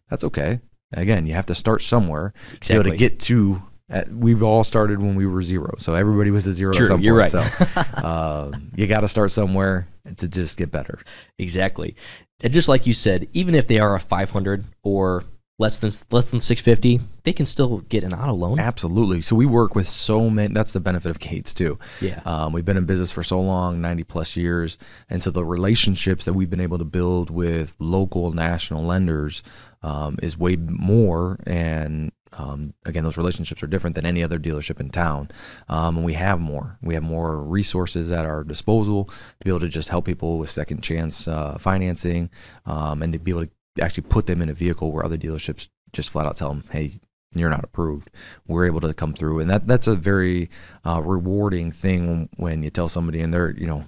that's 0.09 0.25
okay 0.25 0.61
again 0.93 1.27
you 1.27 1.35
have 1.35 1.47
to 1.47 1.55
start 1.55 1.83
somewhere 1.83 2.33
to 2.61 2.73
be 2.73 2.75
able 2.75 2.91
to 2.91 2.97
get 2.97 3.21
to 3.21 3.63
at, 3.91 4.11
we've 4.11 4.43
all 4.43 4.65
started 4.65 5.01
when 5.01 5.15
we 5.15 5.27
were 5.27 5.43
zero 5.43 5.75
so 5.79 5.95
everybody 5.95 6.31
was 6.31 6.47
a 6.47 6.53
zero 6.53 6.73
True, 6.73 6.87
at 6.87 6.89
some 6.89 7.01
you're 7.03 7.21
point 7.21 7.35
right. 7.35 7.53
so 7.53 7.83
um, 8.07 8.71
you 8.75 8.87
got 8.87 9.01
to 9.01 9.09
start 9.09 9.31
somewhere 9.31 9.87
to 10.17 10.29
just 10.29 10.57
get 10.57 10.71
better 10.71 10.99
Exactly. 11.39 11.97
And 12.43 12.53
just 12.53 12.69
like 12.69 12.87
you 12.87 12.93
said, 12.93 13.29
even 13.33 13.55
if 13.55 13.67
they 13.67 13.79
are 13.79 13.95
a 13.95 14.01
500 14.01 14.65
or 14.83 15.25
less 15.59 15.79
than 15.79 15.91
less 16.11 16.31
than 16.31 16.41
650, 16.41 17.01
they 17.23 17.33
can 17.33 17.47
still 17.47 17.79
get 17.89 18.03
an 18.03 18.13
auto 18.13 18.33
loan. 18.33 18.59
Absolutely. 18.59 19.23
So 19.23 19.37
we 19.37 19.47
work 19.47 19.75
with 19.75 19.89
so 19.89 20.29
many. 20.29 20.53
That's 20.53 20.73
the 20.73 20.81
benefit 20.81 21.11
of 21.11 21.21
Gates 21.21 21.55
too. 21.55 21.79
Yeah. 22.01 22.21
Um, 22.25 22.53
we've 22.53 22.65
been 22.65 22.77
in 22.77 22.87
business 22.87 23.13
for 23.13 23.23
so 23.23 23.41
long, 23.41 23.81
ninety 23.81 24.05
plus 24.05 24.37
years, 24.37 24.79
and 25.09 25.23
so 25.23 25.31
the 25.31 25.45
relationships 25.45 26.25
that 26.25 26.33
we've 26.33 26.51
been 26.51 26.61
able 26.61 26.79
to 26.79 26.85
build 26.85 27.31
with 27.31 27.77
local, 27.79 28.33
national 28.33 28.85
lenders 28.85 29.43
um, 29.83 30.19
is 30.23 30.37
way 30.37 30.57
more. 30.57 31.39
And 31.47 32.11
um, 32.33 32.75
again, 32.85 33.05
those 33.05 33.17
relationships 33.17 33.63
are 33.63 33.69
different 33.69 33.95
than 33.95 34.07
any 34.07 34.25
other 34.25 34.41
dealership 34.41 34.81
in 34.81 34.91
town. 34.91 35.31
Um, 35.69 35.99
and 35.99 36.05
we 36.05 36.15
have 36.15 36.41
more. 36.41 36.79
We 36.83 36.95
have 36.95 37.05
more 37.05 37.39
resources 37.39 38.11
at 38.11 38.27
our 38.27 38.43
disposal 38.43 39.05
to 39.05 39.45
be 39.45 39.51
able 39.51 39.61
to 39.61 39.69
just 39.69 39.89
help 39.89 40.07
people 40.07 40.39
with 40.39 40.51
second 40.51 40.83
chance 40.83 41.29
uh, 41.29 41.59
financing, 41.59 42.31
um, 42.67 43.03
and 43.03 43.13
to 43.13 43.21
be 43.21 43.31
able 43.31 43.45
to 43.45 43.51
actually 43.81 44.05
put 44.05 44.27
them 44.27 44.43
in 44.43 44.49
a 44.49 44.55
vehicle 44.55 44.93
where 44.93 45.05
other 45.05 45.19
dealerships 45.19 45.69
just 45.93 46.11
flat 46.11 46.27
out 46.27 46.37
tell 46.37 46.49
them, 46.49 46.65
hey, 46.71 47.01
you're 47.35 47.51
not 47.51 47.65
approved. 47.65 48.11
We're 48.47 48.67
able 48.67 48.81
to 48.81 48.95
come 48.95 49.15
through, 49.15 49.41
and 49.41 49.51
that 49.51 49.67
that's 49.67 49.89
a 49.89 49.97
very 49.97 50.51
uh, 50.85 51.03
rewarding 51.03 51.73
thing 51.73 52.29
when 52.37 52.63
you 52.63 52.71
tell 52.71 52.89
somebody 52.89 53.21
and 53.21 53.35
they're 53.35 53.51
you 53.51 53.67
know 53.67 53.85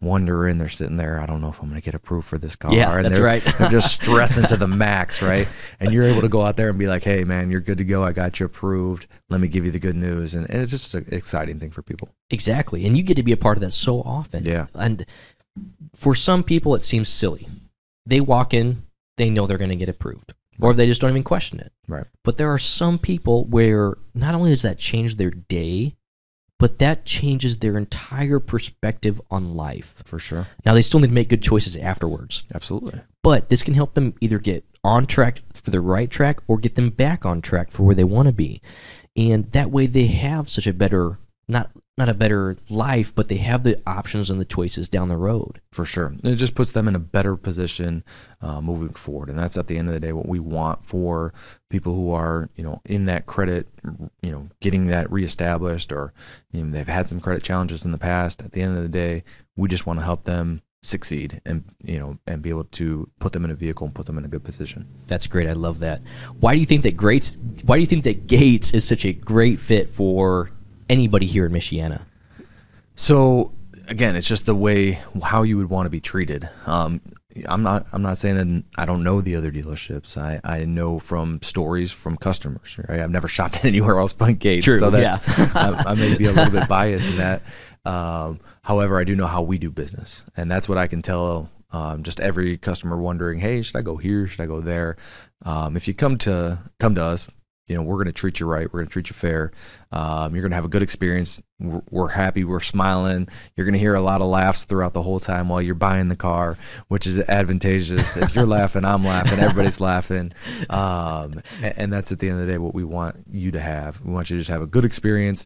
wondering, 0.00 0.58
they're 0.58 0.68
sitting 0.68 0.96
there, 0.96 1.20
I 1.20 1.26
don't 1.26 1.40
know 1.40 1.48
if 1.48 1.60
I'm 1.60 1.68
going 1.68 1.80
to 1.80 1.84
get 1.84 1.94
approved 1.94 2.26
for 2.26 2.38
this 2.38 2.54
car. 2.54 2.72
Yeah, 2.72 2.94
and 2.94 3.04
that's 3.04 3.16
they're, 3.16 3.24
right. 3.24 3.42
they're 3.58 3.70
just 3.70 3.94
stressing 3.94 4.44
to 4.46 4.56
the 4.56 4.68
max, 4.84 5.22
right? 5.22 5.48
And 5.80 5.92
you're 5.92 6.04
able 6.04 6.20
to 6.20 6.28
go 6.28 6.42
out 6.42 6.56
there 6.56 6.68
and 6.68 6.78
be 6.78 6.86
like, 6.86 7.02
hey, 7.02 7.24
man, 7.24 7.50
you're 7.50 7.60
good 7.60 7.78
to 7.78 7.84
go. 7.84 8.04
I 8.04 8.12
got 8.12 8.38
you 8.38 8.46
approved. 8.46 9.06
Let 9.30 9.40
me 9.40 9.48
give 9.48 9.64
you 9.64 9.70
the 9.70 9.78
good 9.78 9.96
news, 9.96 10.34
and, 10.34 10.48
and 10.50 10.60
it's 10.60 10.70
just 10.70 10.94
an 10.94 11.06
exciting 11.12 11.58
thing 11.58 11.70
for 11.70 11.82
people. 11.82 12.10
Exactly. 12.30 12.86
And 12.86 12.96
you 12.96 13.02
get 13.02 13.14
to 13.16 13.22
be 13.22 13.32
a 13.32 13.36
part 13.36 13.56
of 13.56 13.62
that 13.62 13.72
so 13.72 14.00
often. 14.02 14.44
Yeah. 14.44 14.66
And 14.74 15.06
for 15.94 16.14
some 16.14 16.42
people, 16.42 16.74
it 16.74 16.84
seems 16.84 17.08
silly. 17.08 17.48
They 18.04 18.20
walk 18.20 18.54
in, 18.54 18.82
they 19.16 19.30
know 19.30 19.46
they're 19.46 19.58
going 19.58 19.70
to 19.70 19.76
get 19.76 19.88
approved, 19.88 20.34
or 20.60 20.72
they 20.72 20.86
just 20.86 21.00
don't 21.00 21.10
even 21.10 21.22
question 21.22 21.60
it. 21.60 21.72
Right. 21.88 22.06
But 22.22 22.36
there 22.36 22.52
are 22.52 22.58
some 22.58 22.98
people 22.98 23.44
where 23.44 23.96
not 24.14 24.34
only 24.34 24.50
does 24.50 24.62
that 24.62 24.78
change 24.78 25.16
their 25.16 25.30
day, 25.30 25.96
but 26.58 26.78
that 26.78 27.04
changes 27.04 27.58
their 27.58 27.76
entire 27.76 28.40
perspective 28.40 29.20
on 29.30 29.54
life. 29.54 30.02
For 30.04 30.18
sure. 30.18 30.46
Now, 30.64 30.72
they 30.72 30.82
still 30.82 31.00
need 31.00 31.08
to 31.08 31.12
make 31.12 31.28
good 31.28 31.42
choices 31.42 31.76
afterwards, 31.76 32.44
Absolutely. 32.54 33.00
but 33.22 33.48
this 33.48 33.62
can 33.62 33.74
help 33.74 33.94
them 33.94 34.14
either 34.20 34.38
get 34.38 34.64
on 34.82 35.06
track 35.06 35.42
for 35.52 35.70
the 35.70 35.80
right 35.80 36.10
track 36.10 36.40
or 36.46 36.58
get 36.58 36.74
them 36.76 36.90
back 36.90 37.26
on 37.26 37.42
track 37.42 37.70
for 37.70 37.82
where 37.82 37.94
they 37.94 38.04
want 38.04 38.26
to 38.26 38.32
be. 38.32 38.62
And 39.16 39.50
that 39.52 39.70
way 39.70 39.86
they 39.86 40.06
have 40.06 40.48
such 40.48 40.66
a 40.66 40.72
better 40.72 41.18
not 41.48 41.70
not 41.98 42.08
a 42.10 42.14
better 42.14 42.56
life, 42.68 43.14
but 43.14 43.28
they 43.28 43.38
have 43.38 43.62
the 43.62 43.80
options 43.86 44.28
and 44.28 44.38
the 44.38 44.44
choices 44.44 44.86
down 44.86 45.08
the 45.08 45.16
road. 45.16 45.62
for 45.72 45.86
sure. 45.86 46.08
And 46.08 46.26
It 46.26 46.36
just 46.36 46.54
puts 46.54 46.72
them 46.72 46.88
in 46.88 46.94
a 46.94 46.98
better 46.98 47.36
position 47.36 48.04
uh, 48.42 48.60
moving 48.60 48.90
forward, 48.90 49.30
and 49.30 49.38
that's 49.38 49.56
at 49.56 49.66
the 49.66 49.78
end 49.78 49.88
of 49.88 49.94
the 49.94 50.00
day 50.00 50.12
what 50.12 50.28
we 50.28 50.38
want 50.38 50.84
for 50.84 51.32
people 51.70 51.94
who 51.94 52.12
are, 52.12 52.50
you 52.54 52.64
know, 52.64 52.82
in 52.84 53.06
that 53.06 53.24
credit, 53.26 53.68
you 54.20 54.30
know, 54.30 54.48
getting 54.60 54.88
that 54.88 55.10
reestablished, 55.10 55.90
or 55.90 56.12
you 56.52 56.62
know, 56.62 56.70
they've 56.70 56.86
had 56.86 57.08
some 57.08 57.20
credit 57.20 57.42
challenges 57.42 57.84
in 57.84 57.92
the 57.92 57.98
past. 57.98 58.42
At 58.42 58.52
the 58.52 58.60
end 58.60 58.76
of 58.76 58.82
the 58.82 58.88
day, 58.90 59.24
we 59.56 59.68
just 59.68 59.86
want 59.86 59.98
to 59.98 60.04
help 60.04 60.24
them 60.24 60.62
succeed 60.82 61.40
and 61.44 61.64
you 61.84 61.98
know 61.98 62.16
and 62.28 62.42
be 62.42 62.48
able 62.48 62.62
to 62.62 63.10
put 63.18 63.32
them 63.32 63.44
in 63.44 63.50
a 63.50 63.54
vehicle 63.56 63.86
and 63.86 63.94
put 63.94 64.06
them 64.06 64.18
in 64.18 64.24
a 64.24 64.28
good 64.28 64.44
position. 64.44 64.86
That's 65.06 65.26
great. 65.26 65.48
I 65.48 65.52
love 65.52 65.80
that. 65.80 66.00
Why 66.40 66.54
do 66.54 66.60
you 66.60 66.66
think 66.66 66.82
that 66.82 66.96
Gates? 66.96 67.38
Why 67.64 67.76
do 67.76 67.80
you 67.80 67.86
think 67.86 68.04
that 68.04 68.26
Gates 68.26 68.72
is 68.72 68.86
such 68.86 69.04
a 69.04 69.12
great 69.12 69.58
fit 69.58 69.88
for 69.88 70.50
anybody 70.88 71.26
here 71.26 71.46
in 71.46 71.52
Michiana? 71.52 72.02
So 72.94 73.52
again, 73.88 74.16
it's 74.16 74.28
just 74.28 74.46
the 74.46 74.54
way 74.54 74.98
how 75.22 75.42
you 75.42 75.56
would 75.56 75.70
want 75.70 75.86
to 75.86 75.90
be 75.90 76.00
treated. 76.00 76.48
Um, 76.66 77.00
I'm 77.46 77.62
not. 77.62 77.86
I'm 77.92 78.02
not 78.02 78.18
saying 78.18 78.36
that 78.36 78.64
I 78.80 78.86
don't 78.86 79.02
know 79.02 79.20
the 79.20 79.36
other 79.36 79.52
dealerships. 79.52 80.16
I, 80.16 80.40
I 80.42 80.64
know 80.64 80.98
from 80.98 81.40
stories 81.42 81.92
from 81.92 82.16
customers. 82.16 82.78
Right. 82.88 83.00
I've 83.00 83.10
never 83.10 83.28
shopped 83.36 83.64
anywhere 83.64 83.98
else 83.98 84.12
but 84.12 84.38
Gates. 84.38 84.64
True, 84.64 84.78
So 84.78 84.90
that's 84.90 85.20
I, 85.54 85.90
I 85.90 85.94
may 85.94 86.16
be 86.16 86.26
a 86.26 86.32
little 86.32 86.52
bit 86.52 86.68
biased 86.68 87.10
in 87.10 87.16
that. 87.16 87.42
Um, 87.84 88.40
however, 88.62 88.98
I 88.98 89.04
do 89.04 89.14
know 89.14 89.26
how 89.26 89.42
we 89.42 89.58
do 89.58 89.70
business, 89.70 90.24
and 90.36 90.50
that's 90.50 90.68
what 90.68 90.78
I 90.78 90.86
can 90.86 91.02
tell. 91.02 91.50
Um, 91.72 92.04
just 92.04 92.20
every 92.20 92.56
customer 92.56 92.96
wondering, 92.96 93.38
hey, 93.38 93.60
should 93.60 93.76
I 93.76 93.82
go 93.82 93.96
here? 93.96 94.26
Should 94.26 94.40
I 94.40 94.46
go 94.46 94.60
there? 94.60 94.96
Um, 95.44 95.76
if 95.76 95.86
you 95.86 95.94
come 95.94 96.16
to 96.18 96.58
come 96.80 96.94
to 96.94 97.02
us, 97.02 97.28
you 97.66 97.74
know, 97.74 97.82
we're 97.82 97.96
going 97.96 98.06
to 98.06 98.12
treat 98.12 98.38
you 98.38 98.46
right. 98.46 98.72
We're 98.72 98.80
going 98.80 98.86
to 98.86 98.92
treat 98.92 99.10
you 99.10 99.14
fair. 99.14 99.50
Um, 99.90 100.34
you're 100.34 100.42
going 100.42 100.50
to 100.50 100.56
have 100.56 100.64
a 100.64 100.68
good 100.68 100.82
experience. 100.82 101.42
We're, 101.58 101.82
we're 101.90 102.08
happy. 102.08 102.44
We're 102.44 102.60
smiling. 102.60 103.28
You're 103.56 103.66
going 103.66 103.72
to 103.72 103.78
hear 103.78 103.94
a 103.94 104.00
lot 104.00 104.20
of 104.20 104.28
laughs 104.28 104.64
throughout 104.64 104.92
the 104.92 105.02
whole 105.02 105.18
time 105.18 105.48
while 105.48 105.60
you're 105.60 105.74
buying 105.74 106.08
the 106.08 106.16
car, 106.16 106.56
which 106.88 107.06
is 107.06 107.18
advantageous. 107.18 108.16
if 108.16 108.34
you're 108.34 108.46
laughing, 108.46 108.84
I'm 108.84 109.04
laughing. 109.04 109.40
Everybody's 109.40 109.80
laughing. 109.80 110.32
Um, 110.70 111.42
and, 111.62 111.74
and 111.76 111.92
that's 111.92 112.12
at 112.12 112.20
the 112.20 112.28
end 112.28 112.40
of 112.40 112.46
the 112.46 112.52
day 112.52 112.58
what 112.58 112.74
we 112.74 112.84
want 112.84 113.24
you 113.30 113.50
to 113.50 113.60
have. 113.60 114.00
We 114.00 114.12
want 114.12 114.30
you 114.30 114.36
to 114.36 114.40
just 114.40 114.50
have 114.50 114.62
a 114.62 114.66
good 114.66 114.84
experience. 114.84 115.44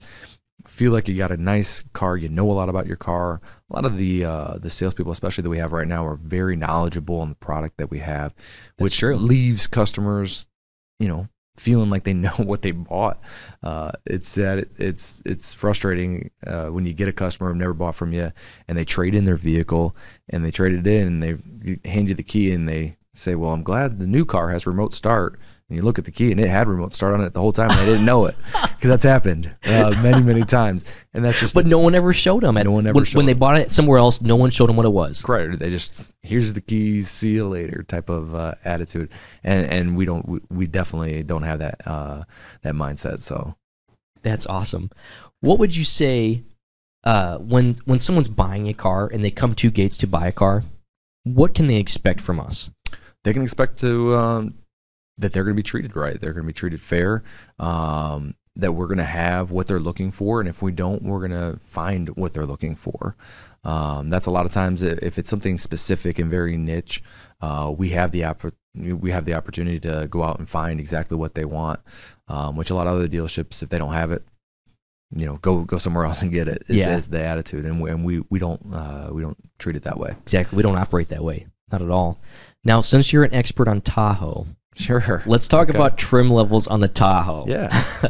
Feel 0.67 0.93
like 0.93 1.09
you 1.09 1.17
got 1.17 1.33
a 1.33 1.39
nice 1.39 1.83
car. 1.95 2.19
You 2.19 2.29
know 2.29 2.51
a 2.51 2.53
lot 2.53 2.69
about 2.69 2.87
your 2.87 2.97
car. 2.97 3.41
A 3.71 3.75
lot 3.75 3.87
of 3.87 3.97
the 3.97 4.27
uh, 4.27 4.59
the 4.59 4.69
salespeople, 4.69 5.11
especially 5.11 5.41
that 5.41 5.49
we 5.49 5.57
have 5.57 5.73
right 5.73 5.89
now, 5.89 6.05
are 6.05 6.17
very 6.17 6.55
knowledgeable 6.55 7.21
on 7.21 7.31
the 7.31 7.35
product 7.35 7.79
that 7.79 7.91
we 7.91 8.01
have, 8.01 8.35
which 8.77 8.99
true. 8.99 9.17
leaves 9.17 9.67
customers, 9.67 10.45
you 10.99 11.09
know, 11.09 11.29
feeling 11.57 11.91
like 11.91 12.05
they 12.05 12.15
know 12.15 12.31
what 12.39 12.63
they 12.63 12.73
bought. 12.73 13.21
Uh, 13.63 13.93
it's 14.07 14.35
that 14.35 14.69
it's 14.79 15.23
it's 15.25 15.53
frustrating 15.53 16.31
uh, 16.47 16.67
when 16.67 16.87
you 16.87 16.93
get 16.93 17.09
a 17.09 17.13
customer 17.13 17.53
who 17.53 17.59
never 17.59 17.75
bought 17.75 17.95
from 17.95 18.13
you 18.13 18.33
and 18.69 18.77
they 18.77 18.85
trade 18.85 19.15
in 19.15 19.25
their 19.25 19.37
vehicle 19.37 19.95
and 20.29 20.45
they 20.45 20.51
trade 20.51 20.73
it 20.73 20.87
in 20.87 21.07
and 21.07 21.23
they 21.23 21.91
hand 21.91 22.09
you 22.09 22.15
the 22.15 22.23
key 22.23 22.53
and 22.53 22.69
they 22.69 22.97
say, 23.15 23.35
"Well, 23.35 23.53
I'm 23.53 23.63
glad 23.63 23.99
the 23.99 24.07
new 24.07 24.25
car 24.25 24.51
has 24.51 24.67
remote 24.67 24.95
start." 24.95 25.39
And 25.71 25.77
you 25.77 25.83
look 25.83 26.01
at 26.01 26.05
the 26.05 26.11
key 26.11 26.33
and 26.33 26.41
it 26.41 26.49
had 26.49 26.67
remote 26.67 26.95
start 26.95 27.15
on 27.15 27.21
it 27.21 27.33
the 27.33 27.39
whole 27.41 27.53
time 27.53 27.71
and 27.71 27.79
they 27.79 27.87
didn't 27.87 28.05
know 28.05 28.27
it 28.27 28.35
because 28.63 28.91
that's 28.91 29.05
happened 29.05 29.55
uh, 29.65 29.95
many 30.03 30.21
many 30.21 30.43
times 30.43 30.85
and 31.15 31.25
that's 31.25 31.39
just 31.39 31.55
But 31.55 31.65
no 31.65 31.79
one 31.79 31.95
ever 31.95 32.13
showed 32.13 32.43
them. 32.43 32.57
At, 32.57 32.65
No 32.65 32.73
one 32.73 32.89
ever 32.89 32.97
when, 32.97 33.07
when 33.15 33.27
they 33.27 33.35
bought 33.35 33.57
it 33.57 33.71
somewhere 33.71 33.99
else. 33.99 34.21
No 34.21 34.35
one 34.35 34.51
showed 34.51 34.69
them 34.69 34.77
what 34.77 34.85
it 34.85 34.93
was. 34.93 35.23
Correct. 35.23 35.61
They 35.61 35.71
just 35.71 36.13
here's 36.23 36.53
the 36.53 36.61
keys, 36.61 37.09
see 37.09 37.31
you 37.31 37.49
later 37.49 37.85
type 37.85 38.09
of 38.09 38.35
uh, 38.35 38.55
attitude, 38.65 39.11
and 39.45 39.65
and 39.67 39.97
we 39.97 40.05
don't 40.05 40.29
we, 40.29 40.41
we 40.51 40.67
definitely 40.67 41.23
don't 41.23 41.45
have 41.45 41.61
that 41.61 41.87
uh, 41.87 42.25
that 42.63 42.75
mindset. 42.75 43.21
So 43.21 43.55
That's 44.23 44.47
awesome. 44.47 44.91
What 45.41 45.61
would 45.61 45.77
you 45.77 45.85
say 45.85 46.43
uh, 47.05 47.39
when 47.39 47.77
when 47.85 48.01
someone's 48.01 48.29
buying 48.29 48.69
a 48.69 48.75
car 48.75 49.09
and 49.13 49.23
they 49.23 49.31
come 49.31 49.55
to 49.55 49.71
Gates 49.71 49.97
to 49.99 50.09
buy 50.09 50.27
a 50.27 50.33
car? 50.33 50.65
What 51.23 51.55
can 51.55 51.69
they 51.69 51.77
expect 51.77 52.21
from 52.21 52.41
us? 52.41 52.71
they 53.23 53.33
can 53.33 53.43
expect 53.43 53.79
to 53.79 54.15
um, 54.17 54.55
that 55.21 55.33
they're 55.33 55.45
going 55.45 55.55
to 55.57 55.63
be 55.63 55.63
treated 55.63 55.95
right. 55.97 56.21
They're 56.21 56.33
going 56.33 56.45
to 56.45 56.47
be 56.49 56.53
treated 56.53 56.81
fair. 56.81 57.23
Um, 57.59 58.35
that 58.57 58.73
we're 58.73 58.87
going 58.89 58.99
to 58.99 59.05
have 59.05 59.53
what 59.53 59.69
they're 59.69 59.79
looking 59.81 60.11
for, 60.11 60.41
and 60.41 60.49
if 60.49 60.61
we 60.61 60.73
don't, 60.73 61.03
we're 61.03 61.27
going 61.27 61.31
to 61.53 61.59
find 61.61 62.09
what 62.17 62.33
they're 62.33 62.45
looking 62.47 62.75
for. 62.75 63.17
Um, 63.63 64.11
that's 64.11 64.27
a 64.27 64.31
lot 64.31 64.45
of 64.45 64.53
times 64.53 64.83
if 64.83 65.19
it's 65.19 65.31
something 65.31 65.57
specific 65.57 66.19
and 66.19 66.29
very 66.29 66.57
niche, 66.57 67.03
uh, 67.41 67.73
we 67.77 67.91
have 67.91 68.11
the 68.11 68.23
oppor- 68.23 68.53
we 68.75 69.13
have 69.13 69.25
the 69.25 69.35
opportunity 69.35 69.79
to 69.81 70.09
go 70.11 70.23
out 70.25 70.39
and 70.39 70.49
find 70.49 70.81
exactly 70.81 71.17
what 71.17 71.35
they 71.35 71.45
want. 71.45 71.81
Um, 72.29 72.57
which 72.57 72.71
a 72.71 72.75
lot 72.75 72.87
of 72.87 72.95
other 72.95 73.09
dealerships, 73.09 73.63
if 73.63 73.69
they 73.69 73.79
don't 73.79 73.93
have 73.93 74.11
it, 74.13 74.25
you 75.15 75.27
know, 75.27 75.37
go 75.37 75.63
go 75.63 75.79
somewhere 75.79 76.05
else 76.05 76.23
and 76.23 76.33
get 76.33 76.49
it. 76.49 76.63
Is, 76.69 76.77
Yeah. 76.77 76.97
is 76.97 77.07
the 77.09 77.23
attitude, 77.23 77.65
and 77.65 77.81
we, 77.81 77.91
and 77.91 78.05
we 78.05 78.21
we 78.31 78.39
don't 78.39 78.61
uh, 78.75 79.11
we 79.13 79.23
don't 79.23 79.39
treat 79.59 79.77
it 79.77 79.83
that 79.85 79.99
way. 79.99 80.17
Exactly. 80.23 80.57
We 80.57 80.63
don't 80.63 80.77
operate 80.77 81.09
that 81.11 81.23
way. 81.25 81.47
Not 81.71 81.83
at 81.83 81.91
all. 81.91 82.19
Now, 82.65 82.81
since 82.81 83.13
you're 83.13 83.25
an 83.25 83.35
expert 83.35 83.69
on 83.69 83.81
Tahoe, 83.81 84.47
Sure. 84.81 85.23
let's 85.27 85.47
talk 85.47 85.69
Okay. 85.69 85.77
about 85.79 85.99
trim 85.99 86.31
levels 86.31 86.67
on 86.67 86.81
the 86.81 86.89
Tahoe. 86.89 87.45
Yeah. 87.47 87.69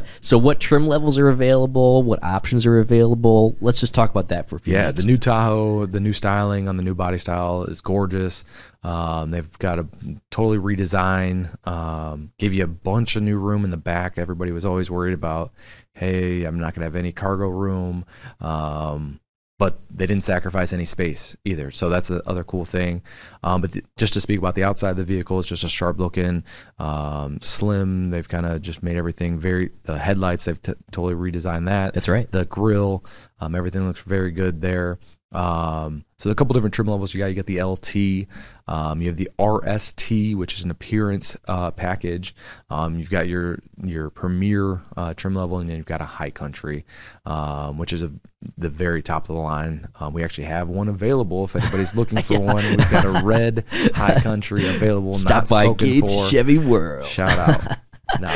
so, 0.21 0.39
what 0.39 0.61
trim 0.61 0.87
levels 0.87 1.19
are 1.19 1.29
available? 1.29 2.03
What 2.03 2.23
options 2.23 2.65
are 2.67 2.79
available? 2.79 3.57
Let's 3.61 3.81
just 3.81 3.93
talk 3.93 4.11
about 4.11 4.29
that 4.29 4.49
for 4.49 4.57
a 4.57 4.61
few 4.61 4.75
Yeah, 4.75 4.83
minutes. 4.83 5.03
the 5.03 5.09
new 5.09 5.19
Tahoe, 5.19 5.87
the 5.87 6.01
new 6.01 6.13
styling 6.13 6.69
on 6.69 6.77
the 6.77 6.83
new 6.83 6.95
body 6.95 7.19
style 7.19 7.65
is 7.65 7.81
gorgeous. 7.81 8.45
Um, 8.83 9.31
they've 9.31 9.59
got 9.59 9.79
a 9.79 9.87
totally 10.31 10.59
redesign. 10.59 11.51
Um, 11.67 12.33
give 12.39 12.55
you 12.55 12.65
a 12.65 12.69
bunch 12.69 13.17
of 13.17 13.23
new 13.23 13.37
room 13.39 13.65
in 13.65 13.71
the 13.71 13.77
back. 13.77 14.17
Everybody 14.17 14.53
was 14.53 14.65
always 14.65 14.91
worried 14.91 15.13
about, 15.15 15.53
hey, 15.95 16.45
I'm 16.45 16.59
not 16.59 16.75
gonna 16.75 16.87
have 16.87 16.97
any 16.97 17.13
cargo 17.13 17.49
room. 17.49 18.05
Um, 18.41 19.21
but 19.61 19.79
they 19.91 20.07
didn't 20.07 20.25
sacrifice 20.25 20.73
any 20.73 20.87
space 20.87 21.37
either. 21.45 21.71
So 21.71 21.91
that's 21.91 22.09
the 22.09 22.27
other 22.27 22.43
cool 22.43 22.65
thing. 22.65 23.03
Um, 23.45 23.61
but 23.61 23.73
th- 23.73 23.85
just 23.99 24.15
to 24.15 24.21
speak 24.23 24.39
about 24.39 24.55
the 24.55 24.65
outside 24.65 24.93
of 24.93 24.97
the 24.97 25.05
vehicle, 25.05 25.39
it's 25.39 25.49
just 25.49 25.65
a 25.65 25.69
sharp 25.69 26.01
looking, 26.01 26.45
um, 26.79 27.39
slim. 27.43 28.09
They've 28.09 28.27
kind 28.27 28.47
of 28.47 28.63
just 28.63 28.83
made 28.83 28.97
everything 28.97 29.39
very. 29.39 29.73
The 29.83 29.99
headlights, 29.99 30.47
they've 30.47 30.61
t- 30.63 30.73
totally 30.91 31.13
redesigned 31.15 31.67
that 31.67 31.93
That's 31.93 32.09
right. 32.09 32.31
the 32.31 32.47
grill. 32.47 33.05
Um, 33.39 33.55
everything 33.55 33.87
looks 33.87 34.01
very 34.01 34.31
good 34.31 34.63
there. 34.63 34.99
Um, 35.33 36.05
so 36.19 36.29
a 36.31 36.35
couple 36.35 36.55
different 36.55 36.75
trim 36.75 36.89
levels 36.89 37.15
you 37.15 37.21
got. 37.21 37.27
You 37.27 37.35
got 37.35 37.47
the 37.47 37.63
LT. 37.63 38.27
Um, 38.67 39.01
you 39.01 39.09
have 39.09 39.17
the 39.17 39.31
RST, 39.39 40.37
which 40.37 40.57
is 40.59 40.65
an 40.65 40.71
appearance 40.71 41.37
uh, 41.49 41.71
package. 41.71 42.35
Um, 42.69 42.99
you've 42.99 43.11
got 43.11 43.29
your 43.29 43.59
your 43.83 44.11
premier 44.11 44.81
uh, 44.97 45.15
trim 45.15 45.35
level, 45.35 45.59
and 45.59 45.69
then 45.71 45.77
you've 45.77 45.87
got 45.87 46.01
a 46.01 46.05
high 46.07 46.31
country, 46.31 46.85
um, 47.27 47.79
which 47.79 47.93
is 47.93 48.03
a, 48.03 48.13
the 48.59 48.69
very 48.69 49.03
top 49.03 49.29
of 49.29 49.35
the 49.35 49.41
line. 49.41 49.89
Um, 49.99 50.13
we 50.13 50.25
actually 50.25 50.45
have 50.45 50.69
one 50.69 50.89
available 50.89 51.45
if 51.45 51.57
anybody's 51.57 51.95
looking 51.95 52.23
for 52.23 52.41
one. 52.41 52.65
We've 52.65 52.91
got 52.91 53.05
a 53.05 53.25
red 53.25 53.65
high 53.95 54.21
country 54.21 54.67
available. 54.69 55.15
Stop 55.15 55.49
by 55.49 55.73
Gates 55.73 56.15
for. 56.15 56.27
Chevy 56.29 56.59
World. 56.59 57.07
Shout 57.07 57.39
out. 57.39 57.79
No, 58.19 58.29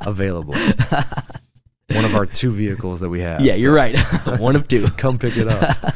available. 0.00 0.54
One 1.92 2.04
of 2.04 2.16
our 2.16 2.26
two 2.26 2.50
vehicles 2.50 2.98
that 2.98 3.08
we 3.08 3.20
have. 3.20 3.40
yeah, 3.40 3.54
you're 3.54 3.72
so 3.72 3.76
right. 3.76 4.40
One 4.40 4.56
of 4.56 4.66
two. 4.66 4.88
Come 4.96 5.16
pick 5.16 5.36
it 5.36 5.46
up. 5.46 5.94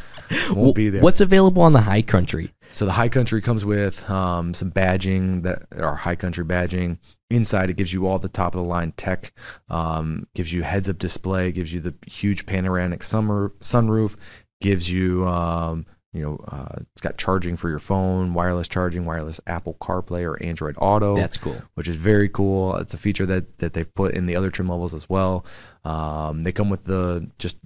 Won't 0.55 0.75
be 0.75 0.91
there. 0.91 1.03
What's 1.03 1.21
available 1.21 1.63
on 1.63 1.73
the 1.73 1.81
High 1.81 2.03
Country? 2.03 2.53
So 2.71 2.85
the 2.85 2.93
High 2.93 3.09
Country 3.09 3.41
comes 3.41 3.65
with 3.65 4.09
um, 4.09 4.55
some 4.55 4.71
badging 4.71 5.43
that 5.43 5.63
our 5.79 5.97
High 5.97 6.17
Country 6.17 6.45
badging. 6.45 6.99
Inside, 7.31 7.71
it 7.71 7.77
gives 7.77 7.93
you 7.93 8.07
all 8.07 8.19
the 8.19 8.29
top 8.29 8.55
of 8.55 8.63
the 8.63 8.69
line 8.69 8.93
tech. 8.97 9.33
Um, 9.69 10.27
gives 10.35 10.53
you 10.53 10.63
heads 10.63 10.89
up 10.89 10.99
display. 10.99 11.53
Gives 11.53 11.73
you 11.73 11.81
the 11.81 11.95
huge 12.07 12.47
panoramic 12.47 13.03
summer 13.05 13.53
sunroof. 13.61 14.17
Gives 14.61 14.91
you 14.91 15.27
um, 15.29 15.87
you 16.13 16.23
know 16.23 16.45
uh, 16.49 16.81
it's 16.93 17.01
got 17.01 17.19
charging 17.19 17.57
for 17.57 17.69
your 17.69 17.79
phone, 17.79 18.35
wireless 18.35 18.67
charging, 18.67 19.05
wireless 19.05 19.41
Apple 19.47 19.77
CarPlay 19.81 20.25
or 20.25 20.43
Android 20.43 20.75
Auto. 20.79 21.15
That's 21.15 21.39
cool. 21.39 21.63
which 21.75 21.87
is 21.89 21.97
very 21.97 22.29
cool. 22.29 22.77
It's 22.77 22.95
a 22.95 22.99
feature 22.99 23.27
that 23.27 23.59
that 23.59 23.75
they've 23.75 23.95
put 23.95 24.15
in 24.15 24.27
the 24.27 24.35
other 24.35 24.51
trim 24.51 24.69
levels 24.69 24.93
as 24.93 25.09
well. 25.09 25.45
Um, 25.85 26.43
they 26.43 26.53
come 26.53 26.69
with 26.69 26.85
the 26.85 27.31
just 27.39 27.59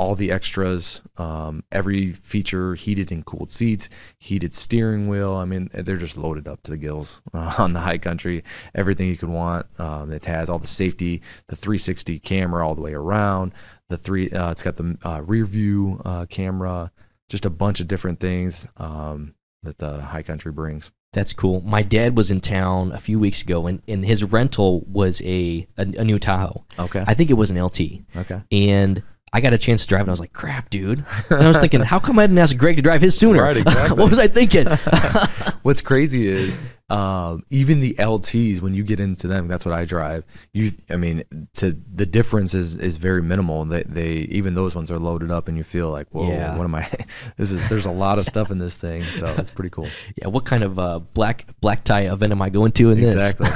all 0.00 0.14
the 0.14 0.32
extras, 0.32 1.02
um, 1.18 1.62
every 1.70 2.14
feature, 2.14 2.74
heated 2.74 3.12
and 3.12 3.26
cooled 3.26 3.50
seats, 3.50 3.90
heated 4.18 4.54
steering 4.54 5.08
wheel. 5.08 5.34
I 5.34 5.44
mean, 5.44 5.68
they're 5.74 5.98
just 5.98 6.16
loaded 6.16 6.48
up 6.48 6.62
to 6.62 6.70
the 6.70 6.78
gills 6.78 7.20
uh, 7.34 7.54
on 7.58 7.74
the 7.74 7.80
high 7.80 7.98
country. 7.98 8.42
Everything 8.74 9.08
you 9.08 9.18
could 9.18 9.28
want. 9.28 9.66
Um, 9.78 10.10
it 10.10 10.24
has 10.24 10.48
all 10.48 10.58
the 10.58 10.66
safety, 10.66 11.20
the 11.48 11.56
360 11.56 12.18
camera 12.20 12.66
all 12.66 12.74
the 12.74 12.80
way 12.80 12.94
around. 12.94 13.52
The 13.90 13.98
three, 13.98 14.30
uh, 14.30 14.50
it's 14.50 14.62
got 14.62 14.76
the 14.76 14.96
uh, 15.04 15.20
rear 15.20 15.44
view 15.44 16.00
uh, 16.06 16.24
camera. 16.24 16.90
Just 17.28 17.44
a 17.44 17.50
bunch 17.50 17.80
of 17.80 17.86
different 17.86 18.20
things 18.20 18.66
um, 18.78 19.34
that 19.64 19.76
the 19.76 20.00
high 20.00 20.22
country 20.22 20.50
brings. 20.50 20.90
That's 21.12 21.34
cool. 21.34 21.60
My 21.60 21.82
dad 21.82 22.16
was 22.16 22.30
in 22.30 22.40
town 22.40 22.92
a 22.92 23.00
few 23.00 23.18
weeks 23.18 23.42
ago, 23.42 23.66
and, 23.66 23.82
and 23.86 24.02
his 24.02 24.24
rental 24.24 24.80
was 24.86 25.20
a, 25.22 25.66
a 25.76 25.82
a 25.82 26.04
new 26.04 26.18
Tahoe. 26.18 26.64
Okay. 26.78 27.04
I 27.06 27.12
think 27.12 27.30
it 27.30 27.34
was 27.34 27.50
an 27.50 27.62
LT, 27.62 27.80
okay. 28.16 28.42
and 28.50 29.02
I 29.32 29.40
got 29.40 29.52
a 29.52 29.58
chance 29.58 29.82
to 29.82 29.88
drive, 29.88 30.00
and 30.02 30.10
I 30.10 30.12
was 30.12 30.20
like, 30.20 30.32
"Crap, 30.32 30.70
dude!" 30.70 31.04
And 31.30 31.42
I 31.42 31.46
was 31.48 31.58
thinking, 31.60 31.80
"How 31.80 31.98
come 32.00 32.18
I 32.18 32.22
didn't 32.26 32.38
ask 32.38 32.56
Greg 32.56 32.76
to 32.76 32.82
drive 32.82 33.00
his 33.00 33.16
sooner?" 33.16 33.42
Right, 33.42 33.56
exactly. 33.58 33.96
what 33.96 34.10
was 34.10 34.18
I 34.18 34.26
thinking? 34.28 34.66
What's 35.62 35.82
crazy 35.82 36.26
is 36.28 36.58
um, 36.88 37.44
even 37.50 37.80
the 37.80 37.94
LTs 37.94 38.60
when 38.60 38.74
you 38.74 38.82
get 38.82 38.98
into 38.98 39.28
them, 39.28 39.46
that's 39.46 39.64
what 39.64 39.72
I 39.74 39.84
drive. 39.84 40.24
You, 40.52 40.72
I 40.88 40.96
mean, 40.96 41.22
to 41.54 41.76
the 41.94 42.06
difference 42.06 42.54
is 42.54 42.74
is 42.74 42.96
very 42.96 43.22
minimal. 43.22 43.64
They, 43.66 43.84
they 43.84 44.12
even 44.30 44.54
those 44.54 44.74
ones 44.74 44.90
are 44.90 44.98
loaded 44.98 45.30
up, 45.30 45.46
and 45.46 45.56
you 45.56 45.62
feel 45.64 45.90
like, 45.90 46.08
whoa, 46.10 46.28
Yeah. 46.28 46.56
what 46.56 46.64
am 46.64 46.74
I? 46.74 46.88
This 47.36 47.52
is 47.52 47.68
there's 47.68 47.86
a 47.86 47.90
lot 47.92 48.18
of 48.18 48.24
stuff 48.24 48.50
in 48.50 48.58
this 48.58 48.76
thing, 48.76 49.02
so 49.02 49.32
that's 49.34 49.50
pretty 49.52 49.70
cool. 49.70 49.86
yeah, 50.16 50.26
what 50.28 50.44
kind 50.44 50.64
of 50.64 50.78
uh, 50.78 50.98
black 50.98 51.44
black 51.60 51.84
tie 51.84 52.06
event 52.12 52.32
am 52.32 52.42
I 52.42 52.50
going 52.50 52.72
to 52.72 52.90
in 52.90 53.00
this? 53.00 53.12
Exactly. 53.12 53.48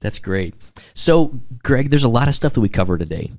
That's 0.00 0.18
great. 0.18 0.54
So, 0.94 1.40
Greg, 1.62 1.90
there's 1.90 2.04
a 2.04 2.08
lot 2.08 2.28
of 2.28 2.34
stuff 2.34 2.52
that 2.52 2.60
we 2.60 2.68
cover 2.68 2.98
today, 2.98 3.32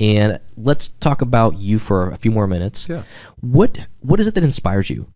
and 0.00 0.38
let's 0.56 0.90
talk 1.00 1.22
about 1.22 1.58
you 1.58 1.78
for 1.78 2.10
a 2.10 2.16
few 2.16 2.30
more 2.30 2.46
minutes. 2.46 2.88
Yeah. 2.88 3.02
What 3.40 3.78
What 4.00 4.20
is 4.20 4.26
it 4.26 4.34
that 4.34 4.44
inspires 4.44 4.90
you? 4.90 5.12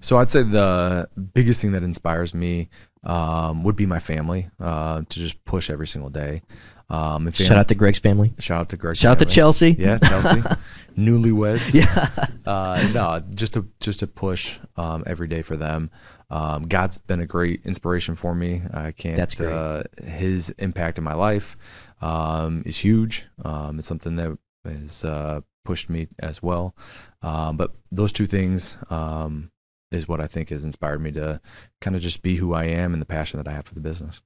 So 0.00 0.18
I'd 0.18 0.30
say 0.30 0.42
the 0.42 1.08
biggest 1.34 1.60
thing 1.62 1.72
that 1.72 1.82
inspires 1.84 2.34
me 2.34 2.68
um, 3.04 3.62
would 3.64 3.76
be 3.76 3.86
my 3.86 3.98
family 4.00 4.48
uh, 4.60 5.02
to 5.08 5.18
just 5.18 5.44
push 5.44 5.70
every 5.70 5.86
single 5.86 6.10
day. 6.10 6.42
Um, 6.90 7.30
Shout 7.32 7.56
out 7.56 7.68
to 7.68 7.74
Greg's 7.74 8.00
family. 8.00 8.34
shout 8.38 8.60
out 8.60 8.68
to 8.70 8.76
Greg. 8.76 8.96
Shout 8.96 9.12
out 9.12 9.18
to. 9.20 9.24
Chelsea. 9.24 9.74
Yeah, 9.78 9.96
Chelsea, 9.98 10.42
newlyweds. 10.98 11.72
Yeah. 11.72 12.28
uh, 12.44 12.90
no, 12.92 13.22
just 13.34 13.54
to 13.54 13.66
just 13.80 14.00
to 14.00 14.06
push 14.06 14.58
um, 14.76 15.02
every 15.06 15.26
day 15.26 15.40
for 15.40 15.56
them. 15.56 15.90
Um, 16.30 16.64
God's 16.68 16.98
been 16.98 17.20
a 17.20 17.26
great 17.26 17.62
inspiration 17.64 18.14
for 18.14 18.34
me. 18.34 18.62
I 18.74 18.92
can't. 18.92 19.16
That's 19.16 19.34
great. 19.36 19.52
Uh, 19.52 19.84
his 20.02 20.50
impact 20.58 20.98
in 20.98 21.04
my 21.04 21.14
life 21.14 21.56
um, 22.02 22.62
is 22.66 22.78
huge. 22.78 23.26
Um, 23.44 23.78
it's 23.78 23.88
something 23.88 24.16
that 24.16 24.36
has 24.64 25.04
uh, 25.04 25.40
pushed 25.64 25.88
me 25.88 26.08
as 26.18 26.42
well. 26.42 26.74
Um, 27.22 27.56
but 27.56 27.72
those 27.90 28.12
two 28.12 28.26
things 28.26 28.76
um, 28.90 29.50
is 29.90 30.08
what 30.08 30.20
I 30.20 30.26
think 30.26 30.50
has 30.50 30.64
inspired 30.64 31.00
me 31.00 31.12
to 31.12 31.40
kind 31.80 31.96
of 31.96 32.02
just 32.02 32.22
be 32.22 32.36
who 32.36 32.52
I 32.52 32.64
am 32.64 32.92
and 32.92 33.00
the 33.00 33.06
passion 33.06 33.38
that 33.38 33.48
I 33.48 33.52
have 33.52 33.66
for 33.66 33.74
the 33.74 33.80
business. 33.80 34.20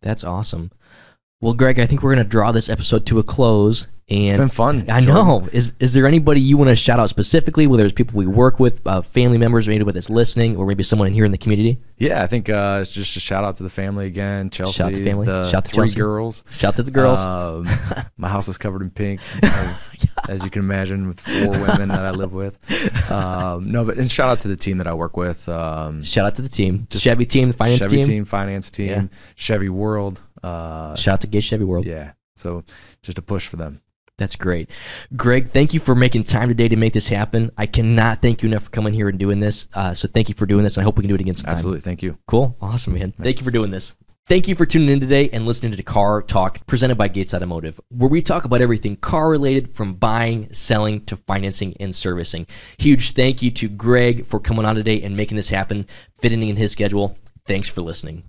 That's 0.00 0.24
awesome. 0.24 0.70
Well, 1.42 1.52
Greg, 1.52 1.78
I 1.78 1.84
think 1.86 2.02
we're 2.02 2.14
going 2.14 2.24
to 2.24 2.30
draw 2.30 2.50
this 2.50 2.68
episode 2.70 3.04
to 3.06 3.18
a 3.18 3.22
close. 3.22 3.86
And 4.08 4.26
It's 4.32 4.38
been 4.38 4.48
fun. 4.48 4.88
I 4.88 5.00
know. 5.00 5.48
Is 5.52 5.72
is 5.80 5.92
there 5.92 6.06
anybody 6.06 6.40
you 6.40 6.56
want 6.56 6.68
to 6.68 6.76
shout 6.76 7.00
out 7.00 7.10
specifically? 7.10 7.66
Whether 7.66 7.84
it's 7.84 7.92
people 7.92 8.16
we 8.16 8.24
work 8.26 8.60
with, 8.60 8.80
uh, 8.86 9.02
family 9.02 9.36
members, 9.36 9.66
maybe 9.66 9.82
that's 9.90 10.08
listening, 10.08 10.56
or 10.56 10.64
maybe 10.64 10.84
someone 10.84 11.08
in 11.08 11.12
here 11.14 11.24
in 11.24 11.32
the 11.32 11.38
community? 11.38 11.80
Yeah, 11.98 12.22
I 12.22 12.28
think 12.28 12.48
uh, 12.48 12.78
it's 12.80 12.92
just 12.92 13.16
a 13.16 13.20
shout 13.20 13.42
out 13.42 13.56
to 13.56 13.64
the 13.64 13.68
family 13.68 14.06
again. 14.06 14.48
Chelsea, 14.50 14.74
Shout 14.74 14.92
to 14.92 14.98
the 15.00 15.04
family. 15.04 15.26
the 15.26 15.42
Shout 15.48 15.64
to 15.64 15.70
three 15.72 15.86
Chelsea. 15.88 15.96
girls. 15.98 16.44
Shout 16.52 16.76
to 16.76 16.84
the 16.84 16.92
girls. 16.92 17.18
Um, 17.18 17.66
my 18.16 18.28
house 18.28 18.46
is 18.46 18.58
covered 18.58 18.82
in 18.82 18.90
pink, 18.90 19.20
as, 19.42 20.06
as 20.28 20.44
you 20.44 20.50
can 20.50 20.62
imagine, 20.62 21.08
with 21.08 21.18
four 21.18 21.50
women 21.50 21.88
that 21.88 22.06
I 22.06 22.12
live 22.12 22.32
with. 22.32 22.56
Um, 23.10 23.72
no, 23.72 23.84
but 23.84 23.98
and 23.98 24.08
shout 24.08 24.28
out 24.30 24.38
to 24.40 24.48
the 24.48 24.56
team 24.56 24.78
that 24.78 24.86
I 24.86 24.94
work 24.94 25.16
with. 25.16 25.48
Um, 25.48 26.04
shout 26.04 26.26
out 26.26 26.36
to 26.36 26.42
the 26.42 26.48
team, 26.48 26.86
Chevy 26.92 27.26
team, 27.26 27.48
the 27.48 27.54
finance 27.56 27.80
Chevy 27.80 27.96
team. 27.96 28.04
team. 28.06 28.24
finance 28.24 28.70
team, 28.70 28.88
Yeah. 28.88 29.04
Chevy 29.34 29.68
World. 29.68 30.20
Uh, 30.46 30.94
Shout 30.94 31.14
out 31.14 31.20
to 31.22 31.26
Gay 31.26 31.40
Chevy 31.40 31.64
World. 31.64 31.86
yeah, 31.86 32.12
so 32.36 32.62
just 33.02 33.18
a 33.18 33.22
push 33.22 33.46
for 33.46 33.56
them. 33.56 33.80
That's 34.18 34.36
great. 34.36 34.70
Greg, 35.14 35.50
thank 35.50 35.74
you 35.74 35.80
for 35.80 35.94
making 35.94 36.24
time 36.24 36.48
today 36.48 36.68
to 36.68 36.76
make 36.76 36.94
this 36.94 37.08
happen. 37.08 37.50
I 37.58 37.66
cannot 37.66 38.22
thank 38.22 38.42
you 38.42 38.48
enough 38.48 38.64
for 38.64 38.70
coming 38.70 38.94
here 38.94 39.08
and 39.10 39.18
doing 39.18 39.40
this. 39.40 39.66
Uh, 39.74 39.92
so 39.92 40.08
thank 40.08 40.30
you 40.30 40.34
for 40.34 40.46
doing 40.46 40.64
this, 40.64 40.76
and 40.76 40.82
I 40.82 40.84
hope 40.84 40.96
we 40.96 41.02
can 41.02 41.10
do 41.10 41.16
it 41.16 41.20
again 41.20 41.34
sometime. 41.34 41.56
Absolutely, 41.56 41.80
thank 41.82 42.02
you. 42.02 42.16
Cool. 42.26 42.56
Awesome, 42.62 42.94
man. 42.94 43.12
Thank 43.20 43.40
you 43.40 43.44
for 43.44 43.50
doing 43.50 43.70
this. 43.70 43.92
Thank 44.28 44.48
you 44.48 44.56
for 44.56 44.66
tuning 44.66 44.88
in 44.88 45.00
today 45.00 45.28
and 45.32 45.46
listening 45.46 45.72
to 45.72 45.82
Car 45.84 46.20
Talk 46.22 46.66
presented 46.66 46.96
by 46.96 47.06
Gates 47.08 47.32
Automotive, 47.34 47.78
where 47.90 48.08
we 48.10 48.22
talk 48.22 48.44
about 48.44 48.60
everything 48.60 48.96
car 48.96 49.28
related 49.30 49.72
from 49.72 49.94
buying, 49.94 50.52
selling 50.52 51.04
to 51.04 51.16
financing 51.16 51.76
and 51.78 51.94
servicing. 51.94 52.46
Huge 52.78 53.12
thank 53.12 53.40
you 53.42 53.52
to 53.52 53.68
Greg 53.68 54.26
for 54.26 54.40
coming 54.40 54.64
on 54.64 54.74
today 54.74 55.00
and 55.02 55.16
making 55.16 55.36
this 55.36 55.50
happen, 55.50 55.86
fitting 56.16 56.42
in 56.42 56.56
his 56.56 56.72
schedule. 56.72 57.16
Thanks 57.44 57.68
for 57.68 57.82
listening. 57.82 58.24